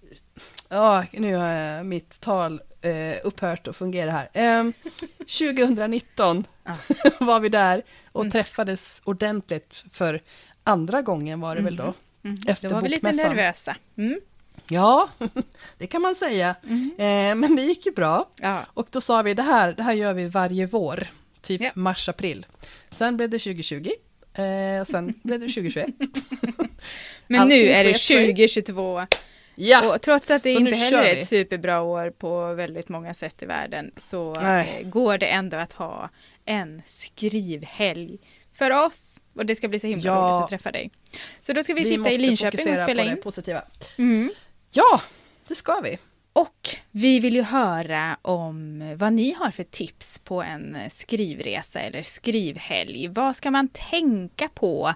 ja, 0.69 1.05
nu 1.13 1.35
har 1.35 1.83
mitt 1.85 2.21
tal 2.21 2.61
eh, 2.83 3.17
upphört 3.25 3.69
att 3.69 3.77
fungera 3.77 4.11
här. 4.11 4.29
Ehm, 4.33 4.73
2019 5.19 6.45
Ja. 6.65 6.77
var 7.21 7.41
vi 7.41 7.49
där 7.49 7.83
och 8.13 8.21
Mm. 8.21 8.31
träffades 8.33 9.03
ordentligt 9.05 9.85
för 9.93 10.21
andra 10.65 11.03
gången 11.03 11.41
var 11.41 11.57
det 11.57 11.63
väl 11.63 11.77
då. 11.77 11.95
Mm. 12.25 12.39
Efter 12.49 12.69
Då 12.69 12.75
var 12.75 12.83
vi 12.83 12.89
lite 12.89 13.13
nervösa. 13.13 13.77
Mm. 13.99 14.21
Ja, 14.71 15.09
det 15.79 15.87
kan 15.87 16.03
man 16.03 16.15
säga. 16.15 16.55
Mm. 16.65 16.91
Eh, 16.99 17.35
men 17.35 17.57
det 17.57 17.63
gick 17.63 17.87
ju 17.87 17.93
bra. 17.93 18.29
Ja. 18.41 18.67
Och 18.75 18.89
då 18.91 19.01
sa 19.01 19.23
vi 19.23 19.35
det 19.35 19.43
här, 19.43 19.73
det 19.73 19.83
här 19.83 19.93
gör 19.93 20.13
vi 20.13 20.27
varje 20.27 20.67
vår. 20.67 21.07
Typ 21.43 21.61
Ja. 21.61 21.71
mars, 21.75 22.09
april. 22.09 22.47
Sen 22.91 23.17
blev 23.17 23.31
det 23.31 23.39
2020. 23.39 23.91
Eh, 24.35 24.81
och 24.81 24.87
sen 24.87 25.15
blev 25.23 25.41
det 25.41 25.47
2021. 25.49 25.87
Men 27.27 27.49
nu 27.49 27.67
är 27.69 27.85
det 27.85 27.93
sket 27.93 28.01
sig. 28.01 28.27
2022 28.27 29.07
Ja, 29.55 29.95
och 29.95 30.03
trots 30.03 30.31
att 30.31 30.43
det 30.43 30.55
så 30.55 30.61
inte 30.61 30.75
heller 30.77 30.99
är 31.03 31.15
vi. 31.15 31.21
ett 31.21 31.29
superbra 31.29 31.81
år 31.83 32.11
på 32.11 32.55
väldigt 32.55 32.89
många 32.89 33.15
sätt 33.15 33.43
i 33.43 33.47
världen 33.47 33.91
så 33.97 34.35
Nej. 34.35 34.79
eh, 34.83 34.89
går 34.89 35.19
det 35.19 35.27
ändå 35.27 35.57
att 35.57 35.73
ha 35.73 36.11
en 36.45 36.83
skrivhelg 36.87 38.19
för 38.55 38.71
oss. 38.87 39.21
Och 39.35 39.47
det 39.47 39.55
ska 39.55 39.69
bli 39.69 39.79
så 39.79 39.87
himla 39.87 40.05
Ja. 40.07 40.15
roligt 40.15 40.43
att 40.43 40.49
träffa 40.49 40.71
dig. 40.73 40.91
Så 41.41 41.53
då 41.53 41.63
ska 41.63 41.75
vi, 41.75 41.85
sitta 41.85 42.11
i 42.11 42.19
Linköping 42.19 42.49
och 42.61 42.65
fokusera 42.67 42.87
spela 42.87 43.03
på 43.03 43.09
in. 43.09 43.15
det 43.15 43.23
positiva. 43.23 43.63
Mm. 43.99 44.31
Ja, 44.71 45.01
det 45.49 45.55
ska 45.55 45.81
vi. 45.81 45.99
Och 46.33 46.69
vi 46.91 47.19
vill 47.21 47.35
ju 47.35 47.43
höra 47.43 48.17
om 48.23 48.83
vad 48.99 49.13
ni 49.13 49.33
har 49.39 49.51
för 49.51 49.65
tips 49.65 50.19
på 50.19 50.43
en 50.43 50.77
skrivresa 50.91 51.81
eller 51.81 52.03
skrivhelg. 52.03 53.09
Vad 53.09 53.37
ska 53.37 53.51
man 53.51 53.69
tänka 53.69 54.49
på? 54.49 54.95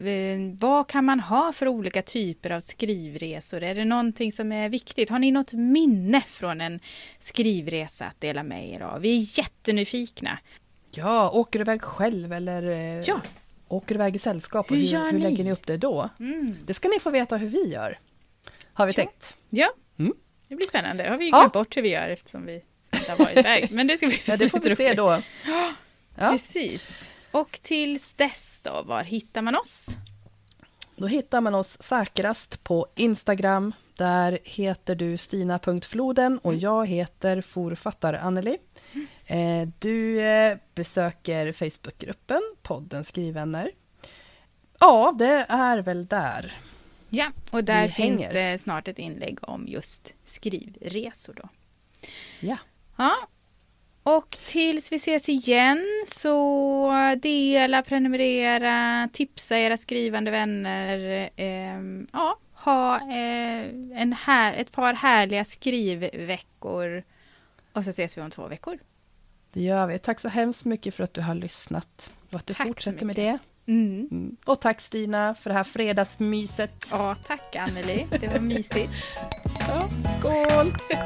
Eh, 0.00 0.38
Vad 0.58 0.88
kan 0.88 1.04
man 1.04 1.20
ha 1.20 1.52
för 1.52 1.68
olika 1.68 2.02
typer 2.02 2.50
av 2.50 2.60
skrivresor? 2.60 3.62
Är 3.62 3.74
det 3.74 3.84
någonting 3.84 4.32
som 4.32 4.52
är 4.52 4.68
viktigt? 4.68 5.10
Har 5.10 5.18
ni 5.18 5.30
något 5.30 5.52
minne 5.52 6.20
från 6.26 6.60
en 6.60 6.80
skrivresa 7.18 8.04
att 8.06 8.20
dela 8.20 8.42
med 8.42 8.68
er 8.70 8.80
av? 8.82 9.00
Vi 9.00 9.16
är 9.18 9.38
jättenyfikna. 9.38 10.38
Ja, 10.90 11.30
åker 11.30 11.58
du 11.58 11.62
iväg 11.62 11.82
själv 11.82 12.32
eller 12.32 12.62
eh, 12.62 13.00
Ja. 13.00 13.20
åker 13.68 13.94
du 13.94 13.98
iväg 13.98 14.16
i 14.16 14.18
sällskap? 14.18 14.70
Och 14.70 14.76
Hur 14.76 14.82
hur, 14.98 15.12
hur, 15.12 15.18
lägger 15.20 15.44
ni 15.44 15.52
upp 15.52 15.66
det 15.66 15.76
då? 15.76 16.08
Mm. 16.20 16.56
Det 16.66 16.74
ska 16.74 16.88
ni 16.88 17.00
få 17.00 17.10
veta 17.10 17.36
hur 17.36 17.48
vi 17.48 17.72
gör. 17.72 17.98
Har 18.80 18.86
vi 18.86 18.92
tänkt. 18.92 19.36
Ja, 19.50 19.70
Mm. 19.98 20.12
det 20.48 20.54
blir 20.56 20.66
spännande. 20.66 21.08
Har 21.08 21.16
vi 21.18 21.24
ju 21.24 21.30
Ja. 21.30 21.38
glömt 21.38 21.52
bort 21.52 21.76
hur 21.76 21.82
vi 21.82 21.88
gör 21.88 22.08
eftersom 22.08 22.46
vi 22.46 22.62
inte 22.92 23.10
har 23.10 23.18
varit 23.18 23.36
iväg. 23.38 23.68
Men 23.72 23.86
det 23.86 23.96
ska 23.96 24.06
bli 24.06 24.22
Ja, 24.24 24.36
det 24.36 24.48
får 24.48 24.60
vi 24.60 24.76
se 24.76 24.94
då. 24.94 25.22
Ja. 25.46 25.72
Precis. 26.30 27.04
Och 27.30 27.60
tills 27.62 28.14
dess 28.14 28.60
då, 28.62 28.82
var 28.82 29.02
hittar 29.02 29.42
man 29.42 29.56
oss? 29.56 29.88
Då 30.96 31.06
hittar 31.06 31.40
man 31.40 31.54
oss 31.54 31.82
säkrast 31.82 32.64
på 32.64 32.86
Instagram. 32.96 33.72
Där 33.96 34.38
heter 34.44 34.94
du 34.94 35.16
stina.floden 35.16 36.38
och 36.38 36.54
jag 36.54 36.86
heter 36.88 37.40
forfattare-Anneli. 37.40 38.58
Eh, 39.26 39.68
du 39.78 40.20
eh, 40.20 40.56
besöker 40.74 41.52
Facebookgruppen 41.52 42.40
podden 42.62 43.04
Skrivvänner. 43.04 43.70
Ja, 44.78 45.14
det 45.18 45.46
är 45.48 45.78
väl 45.78 46.06
där. 46.06 46.52
Ja, 47.10 47.32
och 47.50 47.64
där 47.64 47.88
finns 47.88 48.28
det 48.28 48.60
snart 48.60 48.88
ett 48.88 48.98
inlägg 48.98 49.38
om 49.42 49.66
just 49.68 50.14
skrivresor 50.24 51.34
då. 51.34 51.48
Ja. 52.40 52.56
Ja. 52.96 53.16
Och 54.02 54.38
tills 54.46 54.92
vi 54.92 54.96
ses 54.96 55.28
igen 55.28 55.84
så 56.06 56.92
dela, 57.22 57.82
prenumerera, 57.82 59.08
tipsa 59.12 59.58
era 59.58 59.76
skrivande 59.76 60.30
vänner. 60.30 61.30
ehm, 61.36 62.06
ja, 62.12 62.38
ha 62.52 62.96
eh, 62.96 63.68
en 64.00 64.12
här, 64.12 64.54
ett 64.54 64.72
par 64.72 64.94
härliga 64.94 65.44
skrivveckor. 65.44 67.02
Och 67.72 67.84
så 67.84 67.90
ses 67.90 68.16
vi 68.18 68.22
om 68.22 68.30
två 68.30 68.48
veckor. 68.48 68.78
Det 69.52 69.60
gör 69.62 69.86
vi. 69.86 69.98
Tack 69.98 70.20
så 70.20 70.28
hemskt 70.28 70.64
mycket 70.64 70.94
för 70.94 71.04
att 71.04 71.14
du 71.14 71.20
har 71.20 71.34
lyssnat 71.34 72.12
och 72.30 72.36
att 72.36 72.46
du 72.46 72.54
Tack 72.54 72.66
fortsätter 72.66 73.06
med 73.06 73.16
det. 73.16 73.38
Mm. 73.68 74.08
Mm. 74.10 74.36
Och 74.44 74.60
tack 74.60 74.80
Stina 74.80 75.34
för 75.34 75.50
det 75.50 75.56
här 75.56 75.64
fredagsmyset. 75.64 76.86
Ja, 76.90 77.16
tack 77.26 77.56
Anneli. 77.56 78.06
Det 78.10 78.28
var 78.28 78.40
mysigt. 78.40 78.92
Ja, 79.68 79.80
skål! 80.18 80.76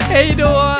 Hej 0.00 0.34
då! 0.38 0.76